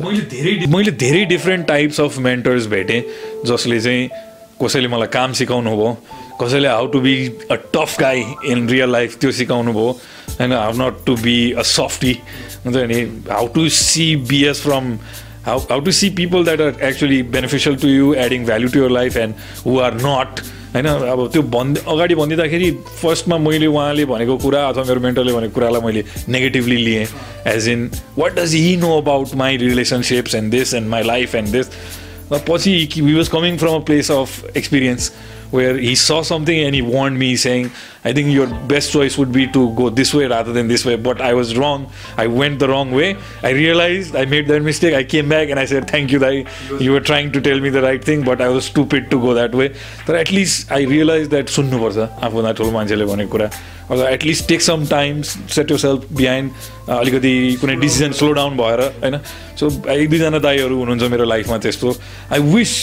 मैले 0.05 0.21
धेरै 0.35 0.53
मैले 0.75 0.91
धेरै 1.01 1.25
डिफ्रेन्ट 1.33 1.67
टाइप्स 1.67 2.01
अफ 2.01 2.17
मेन्टर्स 2.29 2.67
भेटेँ 2.77 3.01
जसले 3.51 3.79
चाहिँ 3.87 4.09
कसैले 4.61 4.87
मलाई 4.87 5.07
काम 5.13 5.33
सिकाउनु 5.33 5.75
भयो 5.77 5.97
कसैले 6.41 6.67
how 6.67 6.87
to 6.87 6.99
be 7.01 7.15
a 7.51 7.55
tough 7.73 7.99
guy 7.99 8.23
in 8.51 8.67
real 8.69 8.91
life 8.91 9.17
त्यो 9.19 9.31
सिकाउनु 9.31 9.73
भयो 9.73 9.89
होइन 10.39 10.53
how 10.53 10.71
not 10.77 11.05
to 11.05 11.15
be 11.17 11.37
a 11.51 11.61
softy 11.71 12.17
हुन्छ 12.65 12.75
नि 12.91 12.99
how 13.31 13.47
to 13.55 13.67
see 13.77 14.15
BS 14.29 14.61
from 14.61 14.91
how 15.45 15.59
how 15.69 15.79
to 15.79 15.91
see 15.91 16.09
people 16.19 16.45
that 16.45 16.61
are 16.61 16.83
actually 16.83 17.21
beneficial 17.31 17.75
to 17.77 17.87
you 17.87 18.13
adding 18.19 18.45
value 18.45 18.69
to 18.69 18.83
your 18.83 18.89
life 18.91 19.17
and 19.17 19.33
who 19.65 19.79
are 19.79 19.93
not 19.95 20.39
होइन 20.75 20.85
अब 20.85 21.27
त्यो 21.33 21.41
भन् 21.49 21.75
अगाडि 21.87 22.15
भनिदिँदाखेरि 22.15 22.71
फर्स्टमा 23.01 23.37
मैले 23.37 23.67
उहाँले 23.67 24.05
भनेको 24.05 24.37
कुरा 24.37 24.63
अथवा 24.67 24.83
मेरो 24.83 24.99
मेन्टरले 24.99 25.33
भनेको 25.33 25.53
कुरालाई 25.53 25.81
मैले 25.81 26.03
नेगेटिभली 26.29 26.77
लिएँ 26.77 27.05
as 27.47 27.67
in 27.69 27.89
what 28.17 28.35
does 28.39 28.55
he 28.55 28.75
know 28.77 28.97
about 28.97 29.35
my 29.35 29.57
relationships 29.57 30.35
and 30.35 30.51
this 30.51 30.73
and 30.73 30.89
my 30.89 31.03
life 31.03 31.35
and 31.35 31.49
this 31.49 31.69
Pochi, 32.29 32.91
he 32.91 33.13
was 33.13 33.29
coming 33.29 33.57
from 33.57 33.75
a 33.75 33.81
place 33.81 34.09
of 34.09 34.45
experience. 34.55 35.11
Where 35.51 35.77
he 35.77 35.95
saw 35.95 36.21
something 36.21 36.59
and 36.59 36.75
he 36.75 36.81
warned 36.81 37.17
me 37.17 37.35
saying 37.35 37.69
i 38.03 38.13
think 38.13 38.29
your 38.29 38.47
best 38.67 38.91
choice 38.91 39.17
would 39.17 39.31
be 39.31 39.47
to 39.47 39.73
go 39.75 39.89
this 39.89 40.13
way 40.13 40.25
rather 40.25 40.53
than 40.53 40.67
this 40.67 40.85
way 40.85 40.95
but 40.95 41.21
i 41.21 41.33
was 41.33 41.57
wrong 41.57 41.89
i 42.17 42.27
went 42.27 42.59
the 42.59 42.67
wrong 42.67 42.91
way 42.91 43.15
i 43.43 43.51
realized 43.51 44.15
i 44.15 44.25
made 44.25 44.47
that 44.47 44.61
mistake 44.61 44.93
i 44.93 45.03
came 45.03 45.29
back 45.29 45.49
and 45.49 45.59
i 45.59 45.65
said 45.65 45.89
thank 45.89 46.11
you 46.11 46.19
Dai. 46.19 46.45
you 46.79 46.91
were 46.91 46.99
trying 46.99 47.31
to 47.31 47.41
tell 47.41 47.59
me 47.59 47.69
the 47.69 47.81
right 47.81 48.03
thing 48.03 48.23
but 48.23 48.41
i 48.41 48.49
was 48.49 48.65
stupid 48.65 49.09
to 49.11 49.21
go 49.21 49.33
that 49.33 49.53
way 49.53 49.73
but 50.05 50.15
at 50.15 50.31
least 50.31 50.71
i 50.71 50.81
realized 50.83 51.31
that 51.31 51.49
सुन्नुपर्छ 51.55 51.97
आफूलाई 52.27 52.53
ठुलो 52.53 52.71
मान्छेले 52.71 53.05
भनेको 53.05 53.31
कुरा 53.37 53.49
at 53.89 54.23
least 54.23 54.47
take 54.49 54.61
some 54.61 54.85
time 54.87 55.23
set 55.23 55.69
yourself 55.69 56.05
behind 56.21 56.51
अलिकति 56.89 57.57
कुनै 57.61 57.75
decision 57.75 58.11
slow 58.11 58.31
down 58.33 58.57
भएर 58.57 58.81
होइन 59.03 59.17
सो 59.59 59.69
एक 59.91 60.09
दुईजना 60.09 60.39
दाईहरू 60.39 60.77
हुनुहुन्छ 60.79 61.11
मेरो 61.11 61.25
लाइफमा 61.25 61.57
त्यस्तो 61.65 61.95
आई 62.33 62.39
विस 62.53 62.73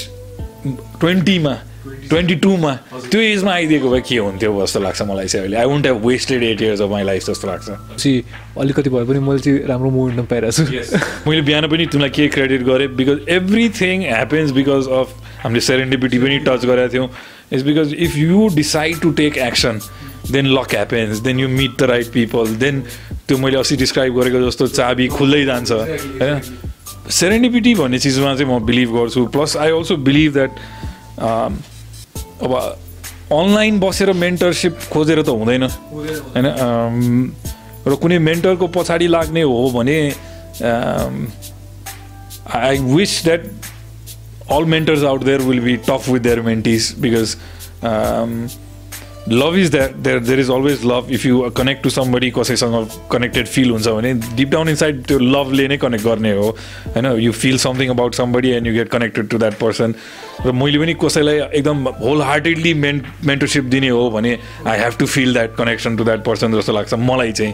ट्वेन्टीमा 1.00 1.54
ट्वेन्टी 1.82 2.34
टूमा? 2.42 2.72
त्यो 3.10 3.20
एजमा 3.20 3.52
आइदिएको 3.52 3.90
भए 3.90 4.00
के 4.08 4.16
हुन्थ्यो 4.16 4.50
जस्तो 4.62 4.80
लाग्छ 4.80 5.02
मलाई 5.02 5.26
चाहिँ 5.26 5.44
अहिले? 5.44 5.56
I 5.56 5.66
won't 5.66 5.86
have 5.86 6.06
wasted 6.06 6.42
eight 6.42 6.62
years 6.62 6.80
of 6.80 6.90
my 6.90 7.04
life 7.04 7.24
जस्तो 7.26 7.48
लाग्छ। 7.48 7.66
चाहिँ 7.98 8.22
अलिकति 8.60 8.90
भए 8.90 9.04
पनि 9.04 9.18
मैले 9.18 9.38
चाहिँ 9.38 9.66
राम्रो 9.66 9.90
मोमेन्टमा 9.90 10.24
पाइरहेको 10.30 10.62
छु। 10.62 11.30
मैले 11.30 11.42
बिहान 11.42 11.66
पनि 11.68 11.86
तिमीलाई 11.86 12.10
के 12.10 12.28
क्रेडिट 12.28 12.62
गरेँ 12.62 12.88
because 12.96 13.28
everything 13.28 14.02
happens 14.02 14.50
because 14.52 14.88
of 14.98 15.08
हामीले 15.42 15.60
सेरेन्डिपिटी 15.60 16.18
पनि 16.18 16.38
टच 16.46 16.64
गरेका 16.64 16.88
थियौँ। 16.92 17.08
Is 17.52 17.62
because 17.66 17.94
if 17.98 18.16
you 18.16 18.48
decide 18.54 19.00
to 19.00 19.10
take 19.20 19.38
action 19.50 19.80
then 20.30 20.46
luck 20.54 20.74
happens 20.74 21.18
then 21.18 21.40
you 21.40 21.48
meet 21.48 21.78
the 21.78 21.90
right 21.90 22.12
people 22.12 22.54
then 22.62 22.80
त्यो 23.28 23.38
मैले 23.38 23.58
अस्ति 23.58 23.76
डिस्क्राइब 23.76 24.20
गरेको 24.20 24.46
जस्तो 24.46 24.66
चाबी 24.78 25.08
खुल्दै 25.08 25.44
जान्छ 25.44 25.72
होइन? 25.72 26.40
सेरेन्डिपिटी 27.10 27.74
भन्ने 27.74 27.98
चिजमा 27.98 28.34
चाहिँ 28.34 28.54
म 28.54 28.64
बिलिभ 28.64 28.90
गर्छु। 28.96 29.26
Plus 29.34 29.56
I 29.56 29.70
also 29.72 29.96
believe 30.06 30.32
that 30.32 30.50
अब 32.42 32.52
अनलाइन 33.32 33.78
बसेर 33.80 34.12
मेन्टरसिप 34.12 34.78
खोजेर 34.92 35.22
त 35.22 35.28
हुँदैन। 35.28 35.62
होइन 35.62 36.46
र 37.86 37.94
कुनै 38.02 38.18
मेन्टरको 38.18 38.66
पछाडि 38.74 39.06
लाग्ने 39.06 39.42
हो 39.42 39.70
भने 39.74 39.98
I 42.54 42.78
wish 42.78 43.12
that 43.24 43.42
all 44.50 44.64
mentors 44.74 45.02
out 45.04 45.22
there 45.24 45.40
will 45.40 45.60
be 45.60 45.76
tough 45.88 46.08
with 46.08 46.20
their 46.20 46.40
mentees 46.40 46.94
because 47.00 47.36
love 49.28 49.56
is 49.56 49.70
that 49.70 49.94
there 50.04 50.18
there 50.18 50.40
is 50.40 50.50
always 50.50 50.84
love 50.86 51.06
if 51.10 51.26
you 51.26 51.40
connect 51.56 51.82
to 51.82 51.90
somebody 51.90 52.30
कसैसँग 52.38 52.88
कनेक्टेड 53.12 53.46
फिल 53.46 53.70
हुन्छ 53.70 53.88
भने 53.88 54.12
डिप 54.36 54.48
डाउन 54.48 54.68
इन 54.68 54.74
साइड 54.76 55.04
त्यो 55.06 55.18
लभले 55.18 55.68
नै 55.68 55.76
connect 55.76 56.04
गर्ने 56.04 56.32
हो 56.32 56.48
होइन? 56.86 57.06
You 57.20 57.32
feel 57.32 57.58
something 57.58 57.90
about 57.90 58.14
somebody 58.14 58.50
and 58.50 58.66
you 58.66 58.72
get 58.74 58.88
connected 58.88 59.28
to 59.28 59.38
that 59.38 59.58
person 59.58 59.94
र 60.46 60.52
मैले 60.52 60.78
पनि 60.78 60.94
कसैलाई 61.04 61.38
एकदम 61.38 61.88
होल 62.02 62.22
हार्टेडली 62.22 62.74
मेन 62.74 63.02
मेन्टरसिप 63.24 63.64
दिने 63.64 63.88
हो 63.88 64.10
भने 64.10 64.38
I 64.66 64.78
have 64.78 64.98
to 64.98 65.06
feel 65.06 65.32
that 65.32 65.56
connection 65.56 65.96
to 65.96 66.04
that 66.04 66.24
person 66.24 66.60
जस्तो 66.60 66.72
लाग्छ 66.72 66.94
मलाई 66.94 67.32
चाहिँ। 67.32 67.52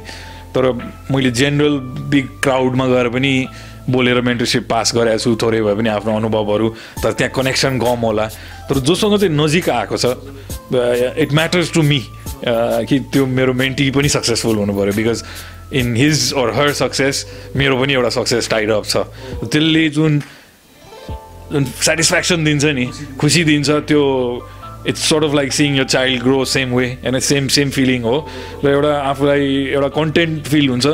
तर 0.55 0.73
मैले 1.13 1.31
जेनरल 1.31 1.79
बिग 2.11 2.29
क्राउडमा 2.43 2.87
गएर 2.87 3.09
पनि 3.09 3.47
बोलेर 3.91 4.21
मेन्टरसिप 4.21 4.69
पास 4.71 4.93
गरेको 4.95 5.19
छु 5.19 5.37
थोरै 5.43 5.61
भए 5.63 5.75
पनि 5.75 5.89
आफ्नो 5.89 6.17
अनुभवहरू 6.17 6.69
तर 7.03 7.13
त्यहाँ 7.13 7.33
कनेक्सन 7.35 7.79
कम 7.81 8.01
होला। 8.05 8.27
तर 8.69 8.79
जोसँग 8.85 9.19
चाहिँ 9.19 9.35
नजिक 9.35 9.69
आएको 9.71 9.97
छ 9.97 10.07
इट 11.19 11.33
म्याटर्स 11.33 11.73
टु 11.75 11.83
मी 11.83 12.01
कि 12.45 12.99
त्यो 13.13 13.27
मेरो 13.27 13.53
मेन्टी 13.55 13.91
पनि 13.91 14.09
सक्सेसफुल 14.09 14.57
हुनु 14.57 14.73
पऱ्यो 14.77 14.93
because 14.97 15.25
in 15.73 15.97
his 15.97 16.33
or 16.33 16.53
her 16.55 16.73
success 16.73 17.25
मेरो 17.57 17.81
पनि 17.81 17.93
एउटा 17.93 18.09
सक्सेस 18.21 18.49
टाइड 18.51 18.71
अप 18.71 18.85
छ। 18.85 18.97
त्यसले 19.49 19.89
जुन 19.89 20.21
जुन 21.53 21.65
सेटिस्फ्याक्सन 21.65 22.45
दिन्छ 22.45 22.65
नि 22.77 22.87
खुसी 23.21 23.45
दिन्छ 23.45 23.69
त्यो 23.89 24.03
it's 24.87 25.09
sort 25.09 25.25
of 25.25 25.35
like 25.35 25.53
seeing 25.53 25.77
your 25.77 25.85
child 25.85 26.23
grow 26.23 26.45
same 26.45 26.75
way 26.75 26.87
होइन 27.05 27.19
सेम 27.21 27.49
सेम 27.57 27.71
फिलिङ 27.71 28.03
हो 28.03 28.17
र 28.65 28.69
एउटा 28.71 28.95
आफूलाई 29.01 29.47
एउटा 29.73 29.89
कन्टेन्ट 29.97 30.47
फिल 30.49 30.69
हुन्छ। 30.69 30.87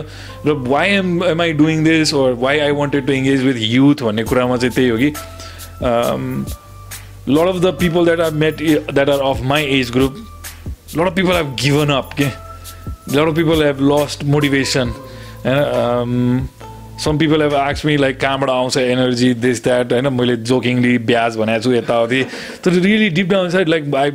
र 0.46 0.52
why 0.68 0.90
am 0.90 1.22
am 1.24 1.40
I 1.42 1.52
doing 1.52 1.84
this 1.84 2.14
or 2.14 2.32
why 2.40 2.58
I 2.60 2.70
wanted 2.80 3.06
to 3.06 3.12
engage 3.12 3.42
with 3.44 3.56
youth 3.60 4.02
भन्ने 4.02 4.24
कुरामा 4.24 4.56
चाहिँ 4.56 4.74
त्यही 4.74 4.88
हो 4.88 4.96
कि। 4.98 5.10
Lot 7.28 7.48
of 7.48 7.60
the 7.62 7.76
people 7.80 8.04
that 8.04 8.20
are 8.20 8.30
met 8.42 8.62
that 8.92 9.08
are 9.08 9.20
of 9.28 9.40
my 9.52 9.64
age 9.78 9.90
group 9.92 10.16
lot 10.96 11.06
of 11.06 11.14
people 11.14 11.34
have 11.36 11.54
given 11.62 11.92
up 11.92 12.10
के 12.20 12.26
lot 13.16 13.28
of 13.28 13.34
people 13.36 13.64
have 13.64 13.78
lost 13.92 14.24
motivation 14.34 14.94
होइन 15.46 16.48
some 17.00 17.18
people 17.18 17.42
have 17.42 17.54
आक्स 17.54 17.84
me 17.86 17.96
like 17.96 18.20
कहाँबाट 18.20 18.50
आउँछ 18.50 18.76
एनर्जी 18.76 19.32
दिस 19.34 19.62
द्याट 19.64 19.92
होइन 19.92 20.08
मैले 20.12 20.36
जोकिङली 20.46 20.98
ब्याज 20.98 21.36
भनेको 21.36 21.62
छु 21.62 21.72
यताउति। 21.72 22.22
तर 22.64 22.70
really 22.70 23.08
deep 23.10 23.26
down 23.26 23.50
side 23.50 23.68
like 23.68 23.94
I 23.94 24.10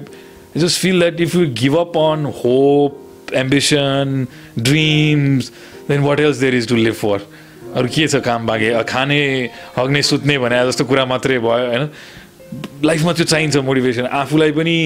just 0.58 0.82
feel 0.82 1.00
that 1.00 1.22
if 1.22 1.36
you 1.36 1.46
give 1.54 1.76
up 1.78 1.98
on 1.98 2.26
hope 2.38 3.34
ambition 3.36 4.26
dreams 4.60 5.52
then 5.90 6.02
what 6.02 6.20
else 6.20 6.38
there 6.38 6.56
is 6.56 6.68
to 6.68 6.76
live 6.76 6.94
for 6.94 7.28
अरू 7.76 7.88
के 7.88 8.08
छ 8.08 8.16
काम 8.16 8.48
बाँके 8.48 8.84
खाने 8.84 9.20
हग्ने 9.78 10.02
सुत्ने 10.02 10.38
भने 10.38 10.66
जस्तो 10.68 10.86
कुरा 10.86 11.06
मात्रै 11.06 11.40
भयो 11.40 11.68
होइन 11.68 11.90
लाइफमा 12.86 13.14
त्यो 13.14 13.26
चाहिन्छ 13.26 13.56
मोटिभेसन 13.58 14.06
आफूलाई 14.22 14.52
पनि 14.52 14.78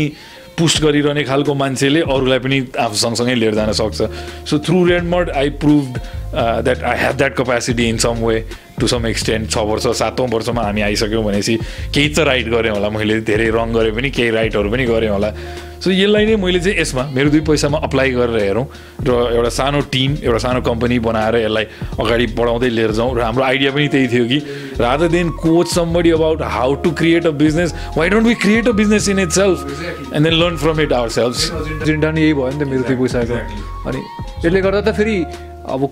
पुस्ट 0.58 0.82
गरिरहने 0.84 1.24
खालको 1.24 1.54
मान्छेले 1.54 2.02
अरूलाई 2.02 2.40
पनि 2.40 2.60
आफू 2.80 2.96
सँगसँगै 2.96 3.36
लिएर 3.36 3.56
जान 3.56 3.72
सक्छ 3.74 4.02
so 4.50 4.60
through 4.60 4.84
Redmud 4.86 5.30
I 5.30 5.50
prove 5.64 6.02
that 6.34 6.84
I 6.84 6.98
have 7.00 7.16
that 7.18 7.36
capacity 7.38 7.90
in 7.90 7.98
some 7.98 8.26
way 8.26 8.44
to 8.80 8.88
some 8.88 9.06
extent 9.08 9.50
छ 9.52 9.58
वर्ष 9.70 9.88
सातौँ 10.00 10.28
वर्षमा 10.28 10.62
हामी 10.62 10.82
आइसक्यौँ 10.82 11.24
भनेपछि 11.24 11.58
केही 11.94 12.10
त 12.10 12.20
राइट 12.26 12.48
गरेँ 12.50 12.72
होला। 12.72 12.90
मैले 12.90 13.20
धेरै 13.22 13.50
रङ 13.54 13.74
गरेँ 13.74 13.94
पनि 13.94 14.10
केही 14.10 14.30
राइटहरू 14.32 14.70
पनि 14.72 14.86
गरेँ 14.86 15.10
होला। 15.10 15.32
सो 15.84 15.92
यसलाई 15.92 16.26
नै 16.26 16.36
मैले 16.40 16.60
चाहिँ 16.60 16.80
यसमा 16.80 17.04
मेरो 17.14 17.30
दुई 17.30 17.42
पैसामा 17.44 17.78
अप्लाई 17.84 18.12
गरेर 18.12 18.40
हेरौँ 18.40 18.66
र 19.04 19.12
एउटा 19.36 19.50
सानो 19.52 19.80
टिम 19.92 20.16
एउटा 20.24 20.38
सानो 20.40 20.62
कम्पनी 20.64 21.00
बनाएर 21.06 21.36
यसलाई 21.36 21.66
अगाडि 22.00 22.26
बढाउँदै 22.40 22.70
लिएर 22.70 22.92
जाउँ 22.98 23.16
र 23.18 23.22
हाम्रो 23.22 23.44
आइडिया 23.44 23.72
पनि 23.72 23.88
त्यही 23.94 24.08
थियो 24.08 24.26
कि 24.26 24.40
rather 24.80 25.08
than 25.12 25.30
coach 25.44 25.68
somebody 25.74 26.12
about 26.18 26.42
how 26.56 26.76
to 26.84 26.92
create 26.98 27.28
a 27.28 27.32
business 27.44 27.74
why 27.98 28.10
don't 28.10 28.28
we 28.28 28.36
create 28.46 28.68
a 28.68 28.72
business 28.80 29.10
in 29.10 29.20
it 29.20 29.32
self 29.38 29.58
and 30.16 30.24
then 30.24 30.40
learn 30.40 30.58
from 30.64 30.82
it 30.82 30.94
our 30.94 31.10
self 31.20 31.82
agenda 31.84 32.12
नै 32.12 32.22
यही 32.22 32.34
भयो 32.34 32.50
नि 32.50 32.66
त 32.66 32.68
मेरो 32.72 32.84
दुई 32.88 32.96
पैसाको। 33.04 33.36
अनि 33.90 34.00
यसले 34.46 34.62
गर्दा 34.62 34.82
त 34.82 34.96
फेरि 34.96 35.20
अब 35.68 35.90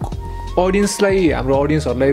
अडियन्सलाई 0.60 1.30
हाम्रो 1.32 1.56
अडियन्सहरूलाई 1.64 2.12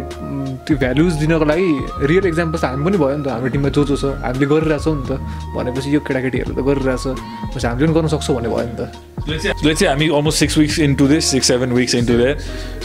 त्यो 0.67 0.77
भ्यालुज 0.79 1.13
दिनको 1.19 1.45
लागि 1.51 1.71
रियल 2.07 2.27
इक्जाम्पल्स 2.27 2.65
हामी 2.65 2.85
पनि 2.85 2.97
भयो 2.99 3.17
नि 3.19 3.25
त। 3.25 3.29
हाम्रो 3.35 3.49
टिममा 3.51 3.69
जो 3.75 3.83
जो 3.85 3.97
छ 3.99 4.05
हामीले 4.23 4.47
गरिरहेछौँ 4.47 4.95
नि 4.95 5.05
त। 5.11 5.13
भनेपछि 5.59 5.89
यो 5.95 6.01
केटाकेटीहरूले 6.07 6.55
त 6.55 6.63
गरिरहेछ 6.63 7.05
पछि 7.55 7.67
हामीले 7.67 7.87
पनि 7.87 7.95
गर्न 7.99 8.09
सक्छौँ 8.15 8.35
भन्ने 8.39 8.51
भयो 8.55 8.67
नि 8.71 8.77
त। 8.79 8.83
चाहिँ 9.75 9.91
हामी 9.91 10.07
almost 10.15 10.39
six 10.39 10.59
weeks 10.59 10.79
into 10.87 11.05
this 11.09 11.25
six 11.35 11.47
seven 11.49 11.71
weeks 11.73 11.95
into 11.95 12.15
that 12.15 12.37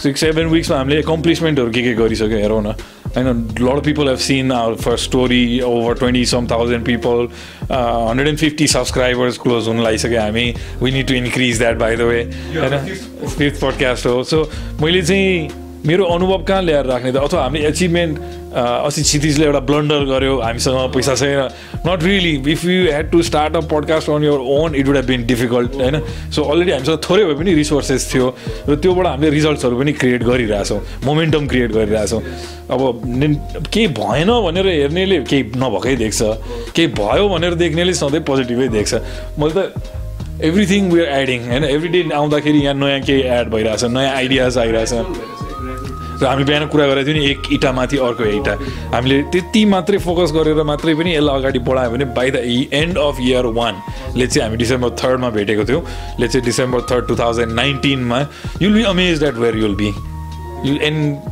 six 0.02 0.20
seven 0.22 0.48
विक्समा 0.50 0.78
हामीले 0.78 1.00
एकम्प्लिसमेन्टहरू 1.06 1.70
के 1.70 1.82
के 1.84 1.94
गरिसक्यो 2.02 2.38
हेरौँ 2.42 2.62
न। 2.66 2.74
होइन 3.16 3.48
lot 3.62 3.84
people 3.84 4.10
have 4.10 4.18
seen 4.20 4.52
our 4.52 4.76
first 4.84 5.04
story 5.04 5.60
over 5.66 5.98
twenty 6.00 6.26
some 6.26 6.48
thousand 6.52 6.86
people 6.86 7.28
hundred 7.72 8.28
and 8.28 8.40
fifty 8.40 8.68
subscribers 8.68 9.38
close 9.38 9.68
हुन 9.68 9.84
लागिसक्यो 9.84 10.22
हामी 10.22 10.54
we 10.82 10.92
need 10.92 11.08
to 11.08 11.14
increase 11.16 11.58
that 11.58 11.78
by 11.78 11.96
the 11.96 12.12
way 12.12 12.24
होइन 12.56 12.96
फिफ्थ 13.28 13.62
पडकास्ट 13.62 14.06
हो 14.06 14.24
सो 14.24 14.48
मैले 14.82 15.02
चाहिँ 15.02 15.63
मेरो 15.86 16.04
अनुभव 16.06 16.44
कहाँ 16.48 16.62
ल्याएर 16.64 16.86
राख्ने 16.86 17.12
त? 17.12 17.16
अथवा 17.18 17.44
हामीले 17.44 17.68
एचिभमेन्ट 17.68 18.20
अस्ति 18.54 19.02
क्षितिजले 19.02 19.46
एउटा 19.46 19.60
ब्लन्डर 19.68 20.04
गर्यो 20.08 20.34
हामीसँग 20.40 20.94
पैसा 20.94 21.16
छैन। 21.16 21.40
Not 21.88 22.04
really 22.04 22.52
if 22.52 22.64
you 22.66 22.84
had 22.88 23.10
to 23.12 23.22
start 23.22 23.56
a 23.56 23.60
podcast 23.68 24.10
on 24.10 24.24
your 24.24 24.40
own 24.40 24.76
it 24.76 24.88
would 24.88 24.96
have 24.96 25.06
been 25.06 25.26
difficult 25.28 25.76
होइन? 25.76 26.00
सो 26.32 26.44
अलरेडी 26.44 26.72
हामीसँग 26.72 27.00
थोरै 27.04 27.24
भए 27.26 27.36
पनि 27.36 27.54
रिसोर्सेस 27.54 28.14
थियो 28.14 28.28
र 28.70 28.76
त्योबाट 28.80 29.08
हामीले 29.08 29.30
रिजल्ट्सहरू 29.30 29.80
पनि 29.80 29.94
क्रिएट 30.00 30.24
गरिरहेछौँ 30.24 30.80
मोमेन्टम 31.04 31.48
क्रिएट 31.48 31.72
गरिरहेछौँ। 31.72 32.22
अब 32.72 32.80
केही 33.74 33.88
भएन 34.00 34.32
भनेर 34.46 34.68
हेर्नेले 34.68 35.18
केही 35.28 35.44
नभएकै 35.60 35.96
देख्छ। 36.00 36.22
केही 36.72 36.88
भयो 36.96 37.28
भनेर 37.28 37.54
देख्नेले 37.60 37.94
सधैँ 37.94 38.24
पोजिटिभै 38.24 38.68
देख्छ। 38.72 38.94
मैले 39.40 39.54
त 39.54 39.92
एभ्रिथिङ 40.44 40.90
वी 40.92 41.00
आर 41.02 41.08
एडिङ 41.20 41.40
होइन? 41.50 41.64
एभ्री 41.64 41.90
डे 41.90 42.00
आउँदाखेरि 42.16 42.60
यहाँ 42.64 42.76
नयाँ 42.76 43.02
केही 43.02 43.22
एड 43.22 43.48
भइरहेछ 43.52 43.84
नयाँ 43.84 44.14
आइडियाज 44.16 44.58
आइरहेछ। 44.58 44.94
र 46.24 46.26
हामी 46.26 46.44
बिहान 46.48 46.68
कुरा 46.72 46.88
गरेको 46.88 47.08
थियौँ 47.08 47.20
नि 47.20 47.26
एक 47.32 47.52
इँटामाथि 47.54 47.98
अर्को 48.08 48.24
इँटा 48.40 48.54
हामीले 48.96 49.22
त्यति 49.34 49.66
मात्रै 49.76 49.98
फोकस 50.08 50.32
गरेर 50.32 50.64
मात्रै 50.64 50.94
पनि 50.96 51.16
यसलाई 51.16 51.40
अगाडि 51.40 51.60
बढायो 51.68 51.92
भने 51.92 52.06
by 52.16 52.32
the 52.32 52.38
end 52.72 52.98
of 52.98 53.20
year 53.22 53.46
वानले 53.60 54.28
चाहिँ 54.28 54.44
हामी 54.48 54.58
डिसेम्बर 54.64 54.90
थर्डमा 55.04 55.30
भेटेको 55.38 55.66
थियौँ 55.68 55.84
ले 56.20 56.28
चाहिँ 56.28 56.46
December 56.46 56.82
third 56.92 57.08
two 57.08 57.16
thousand 57.20 57.52
नाइन्टिनमा 57.60 58.20
you'll 58.62 58.74
be 58.74 58.84
amaze 58.96 59.20
that 59.20 59.36
were 59.44 59.58
you'll 59.58 59.76
be 59.76 59.94
you 60.70 60.78
and 60.90 61.32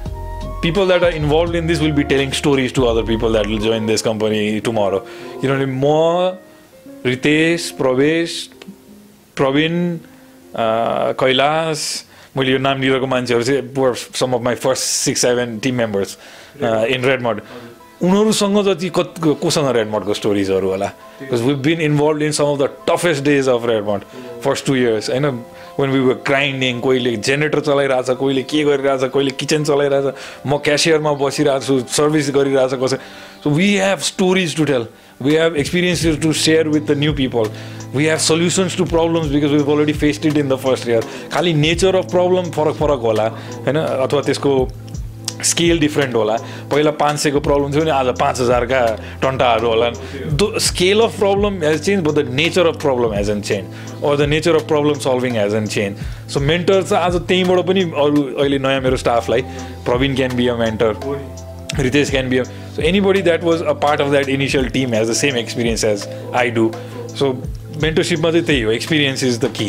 people 0.64 0.86
that 0.86 1.02
are 1.02 1.10
involved 1.10 1.56
in 1.56 1.66
this 1.66 1.80
will 1.82 1.94
be 1.94 2.04
telling 2.04 2.32
stories 2.32 2.72
to 2.72 2.86
other 2.86 3.04
people 3.04 3.32
that 3.32 3.48
will 3.48 3.62
join 3.62 3.88
this 3.88 4.04
company 4.08 4.62
tomorrow. 4.62 5.00
किनभने 5.42 5.66
म 5.66 6.38
रितेश 7.06 7.70
प्रवेश 7.78 8.36
प्रवीण 9.36 9.74
कैलाश 11.20 11.88
मैले 12.36 12.52
यो 12.52 12.58
नाम 12.60 12.82
लिएको 12.82 13.08
मान्छेहरू 13.08 13.44
चाहिँ 13.44 13.94
some 14.15 14.34
of 14.34 14.41
my 14.41 14.56
first 14.58 14.84
six 14.84 15.22
seven 15.22 15.58
team 15.60 15.76
members 15.78 16.17
in 16.62 17.04
Redmud 17.04 17.41
उनीहरूसँग 18.02 18.62
जति 18.65 18.89
कत 18.89 19.13
कोसँग 19.41 19.67
रेडमडको 19.76 20.13
स्टोरिजहरू 20.13 20.70
होला 20.70 20.86
because 21.20 21.41
we 21.41 21.54
been 21.62 21.82
involve 21.82 22.22
in 22.24 22.32
some 22.32 22.46
of 22.46 22.60
the 22.60 22.70
toughest 22.88 23.24
days 23.24 23.50
of 23.50 23.65
Redmud 23.65 24.04
first 24.44 24.65
two 24.65 24.76
years 24.76 25.10
होइन 25.10 25.26
वेन 25.80 25.89
वी 25.89 26.00
वर 26.00 26.13
ग्राइन्डिङ 26.28 26.80
कोहीले 26.80 27.15
जेनेरेटर 27.20 27.60
चलाइरहेछ 27.62 28.17
कोहीले 28.20 28.44
के 28.44 28.63
गरिरहेछ 28.63 29.12
कोहीले 29.12 29.32
किचन 29.39 29.63
चलाइरहेछ 29.63 30.15
म 30.48 30.58
क्यासियरमा 30.65 31.13
बसिरहेको 31.22 31.65
छु 31.65 31.80
सर्भिस 31.94 32.30
गरिरहेछ 32.36 32.74
कसै 32.84 32.98
so 33.44 33.50
we 33.52 33.70
have 33.78 34.00
stories 34.10 34.58
to 34.58 34.65
tell 34.65 34.88
we 35.22 35.34
have 35.36 35.56
experiences 35.56 36.18
to 36.20 36.34
share 36.34 36.70
with 36.70 36.88
the 36.88 36.96
new 36.96 37.14
people. 37.14 37.48
We 37.94 38.06
have 38.06 38.22
solutions 38.22 38.76
to 38.78 38.86
problems 38.86 39.32
because 39.32 39.52
we've 39.52 39.68
already 39.68 39.94
faced 39.94 40.26
it 40.26 40.38
in 40.38 40.48
the 40.48 40.58
first 40.58 40.86
year. 40.86 41.02
खालि 41.34 41.54
nature 41.54 41.96
of 41.96 42.12
problem 42.12 42.52
फरक 42.52 42.76
फरक 42.76 43.00
होला 43.10 43.28
होइन 43.66 43.78
अथवा 43.78 44.22
त्यसको 44.22 44.54
scale 45.46 45.80
different 45.80 46.16
होला 46.16 46.36
पहिला 46.72 46.92
पाँच 47.02 47.20
सयको 47.20 47.40
प्रब्लम 47.40 47.72
थियो 47.72 47.82
भने 47.82 47.92
आज 47.92 48.08
पाँच 48.20 48.40
हजारका 48.42 48.82
टन्टाहरू 49.22 49.68
होला 49.68 49.90
the 49.90 50.60
scale 50.68 51.02
of 51.02 51.20
problem 51.20 51.62
has 51.64 51.82
change 51.86 52.04
but 52.08 52.20
the 52.20 52.28
nature 52.40 52.68
of 52.68 52.82
problem 52.82 53.14
hasn't 53.30 53.42
change 53.52 54.04
or 54.06 54.18
the 54.18 54.30
nature 54.34 54.56
of 54.56 54.68
problem 54.68 55.00
solving 55.08 55.38
hasn't 55.56 55.68
change 55.76 56.32
so 56.34 56.40
mentor 56.52 56.84
चाहिँ 56.84 57.04
आज 57.06 57.22
त्यहीँबाट 57.28 57.66
पनि 57.68 57.84
अरू 58.06 58.24
अहिले 58.34 58.60
नयाँ 58.68 58.82
मेरो 58.82 58.98
स्टाफलाई 59.06 59.42
Prabin 59.86 60.16
can 60.16 60.36
be 60.36 60.48
a 60.48 60.56
mentor 60.66 60.94
Ritesh 61.74 62.12
can 62.12 62.30
be 62.30 62.40
a, 62.40 62.46
so 62.46 62.82
anybody 62.82 63.22
that 63.22 63.44
was 63.44 63.62
a 63.62 63.74
part 63.74 64.02
of 64.02 64.12
that 64.12 64.28
initial 64.30 64.70
team 64.70 64.92
has 64.92 65.08
the 65.08 65.16
same 65.16 65.36
experience 65.36 65.84
as 65.84 66.08
I 66.34 66.50
do. 66.50 66.72
So 67.16 67.34
mentorshipमा 67.82 68.32
चाहिँ 68.32 68.46
त्यही 68.46 68.62
हो 68.62 68.72
experience 68.72 69.24
is 69.24 69.38
the 69.40 69.52
key 69.58 69.66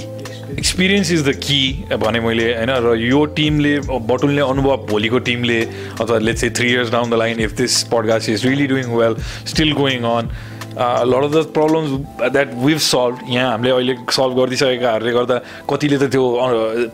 experience 0.58 1.10
is 1.12 1.22
the 1.28 1.34
key 1.44 1.62
भने 2.02 2.20
मैले 2.20 2.52
होइन 2.54 2.70
र 2.86 2.94
यो 3.00 3.24
टिमले 3.36 3.78
बटुल्ने 4.10 4.42
अनुभव 4.42 4.86
भोलिको 4.90 5.18
टिमले 5.28 5.60
अथवा 6.00 6.18
लेट्स 6.18 6.40
चाहिँ 6.40 6.54
three 6.56 6.68
years 6.72 6.90
down 6.92 7.10
the 7.10 7.14
line 7.22 7.40
if 7.40 7.52
this 7.60 7.82
podcast 7.92 8.28
is 8.30 8.46
really 8.46 8.66
doing 8.74 8.90
well 8.96 9.16
still 9.52 9.72
going 9.80 10.02
on 10.12 10.30
lot 10.72 11.24
of 11.24 11.32
the 11.32 11.44
problems 11.54 11.90
that 12.32 12.54
we've 12.64 12.78
solve 12.80 13.18
यहाँ 13.28 13.50
हामीले 13.50 13.72
अहिले 13.72 13.94
सल्भ 14.10 14.36
गरिदिइसकेकाहरूले 14.38 15.12
गर्दा 15.12 15.36
कतिले 15.70 15.98
त 15.98 16.10
त्यो 16.12 16.24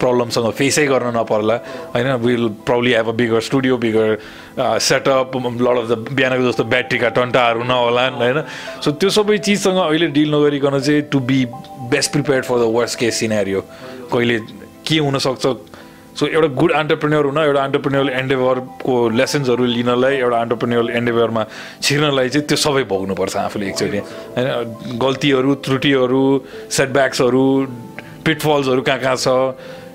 प्रब्लमसँग 0.03 0.51
फेसै 0.59 0.87
गर्न 0.87 1.17
नपर्ला। 1.17 1.57
होइन 1.95 2.13
will 2.27 2.49
probably 2.67 2.93
have 2.93 3.09
a 3.09 3.13
bigger 3.21 3.41
studio 3.49 3.77
bigger 3.79 4.19
setup 4.59 5.37
lot 5.37 5.79
of 5.79 5.87
the 5.91 5.99
बिहानको 6.11 6.49
जस्तो 6.49 6.65
ब्याट्रीका 6.75 7.09
टन्टाहरू 7.15 7.63
नहोलान् 7.65 8.15
होइन। 8.23 8.43
सो 8.83 8.91
त्यो 8.99 9.11
सबै 9.11 9.39
चिजसँग 9.39 9.79
अहिले 9.79 10.07
डिल 10.19 10.35
नगरिकन 10.35 10.79
चाहिँ 10.81 11.03
to 11.13 11.21
be 11.31 11.45
best 11.91 12.13
prepared 12.13 12.45
for 12.45 12.59
the 12.59 12.73
worst 12.75 12.99
case 12.99 13.21
scenario 13.21 13.61
कहिले 14.13 14.39
के 14.87 14.99
हुनसक्छ 14.99 15.47
सो 16.19 16.27
एउटा 16.27 16.49
गुड 16.61 16.73
अन्टरप्रेन्योर 16.75 17.25
हुन 17.27 17.39
एउटा 17.39 17.63
अन्टरप्रेन्योर 17.63 18.11
एन्डेभरको 18.11 18.95
लेसन्सहरू 19.19 19.65
लिनलाई 19.65 20.17
एउटा 20.17 20.39
अन्टरप्रेन्योर 20.41 20.91
एन्डेभरमा 20.91 21.45
छिर्नलाई 21.83 22.29
चाहिँ 22.29 22.47
त्यो 22.49 22.57
सबै 22.59 22.83
भोग्नुपर्छ 22.91 23.37
आफूले 23.37 23.67
एकचोटि। 23.69 23.99
होइन 24.37 24.99
गल्तीहरू 24.99 25.55
त्रुटिहरू 25.67 26.23
सेटब्याक्सहरू 26.79 27.45
पिटफल्सहरू 28.27 28.83
कहाँ 28.83 28.99
कहाँ 28.99 29.17
छ? 29.17 29.29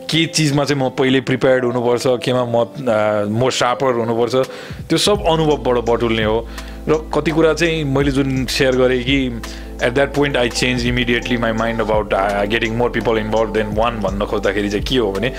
के 0.07 0.25
चिजमा 0.35 0.63
चाहिँ 0.63 0.79
म 0.81 0.89
पहिले 0.95 1.19
प्रिपेयर्ड 1.27 1.65
हुनुपर्छ? 1.65 2.07
केमा 2.23 2.43
म 2.45 2.55
मोर 3.39 3.51
सार्पर 3.51 3.93
हुनुपर्छ? 3.99 4.35
त्यो 4.87 4.97
सब 4.97 5.27
अनुभवबाट 5.27 5.77
बटुल्ने 5.89 6.23
हो। 6.23 6.39
र 6.87 6.95
कति 7.15 7.31
कुरा 7.31 7.53
चाहिँ 7.53 7.83
मैले 7.83 8.11
जुन 8.11 8.45
सेयर 8.47 8.75
गरेँ 8.75 9.03
कि 9.03 9.17
at 9.83 9.93
that 9.93 10.13
point 10.15 10.37
I 10.37 10.49
change 10.49 10.85
immediately 10.87 11.37
my 11.37 11.51
mind 11.51 11.81
about 11.81 12.13
getting 12.51 12.75
more 12.77 12.89
people 12.89 13.17
involve 13.17 13.53
than 13.53 13.67
one 13.75 13.99
भन्न 14.01 14.25
खोज्दाखेरि 14.25 14.69
चाहिँ 14.69 14.85
के 14.85 14.97
हो 14.97 15.11
भने 15.11 15.29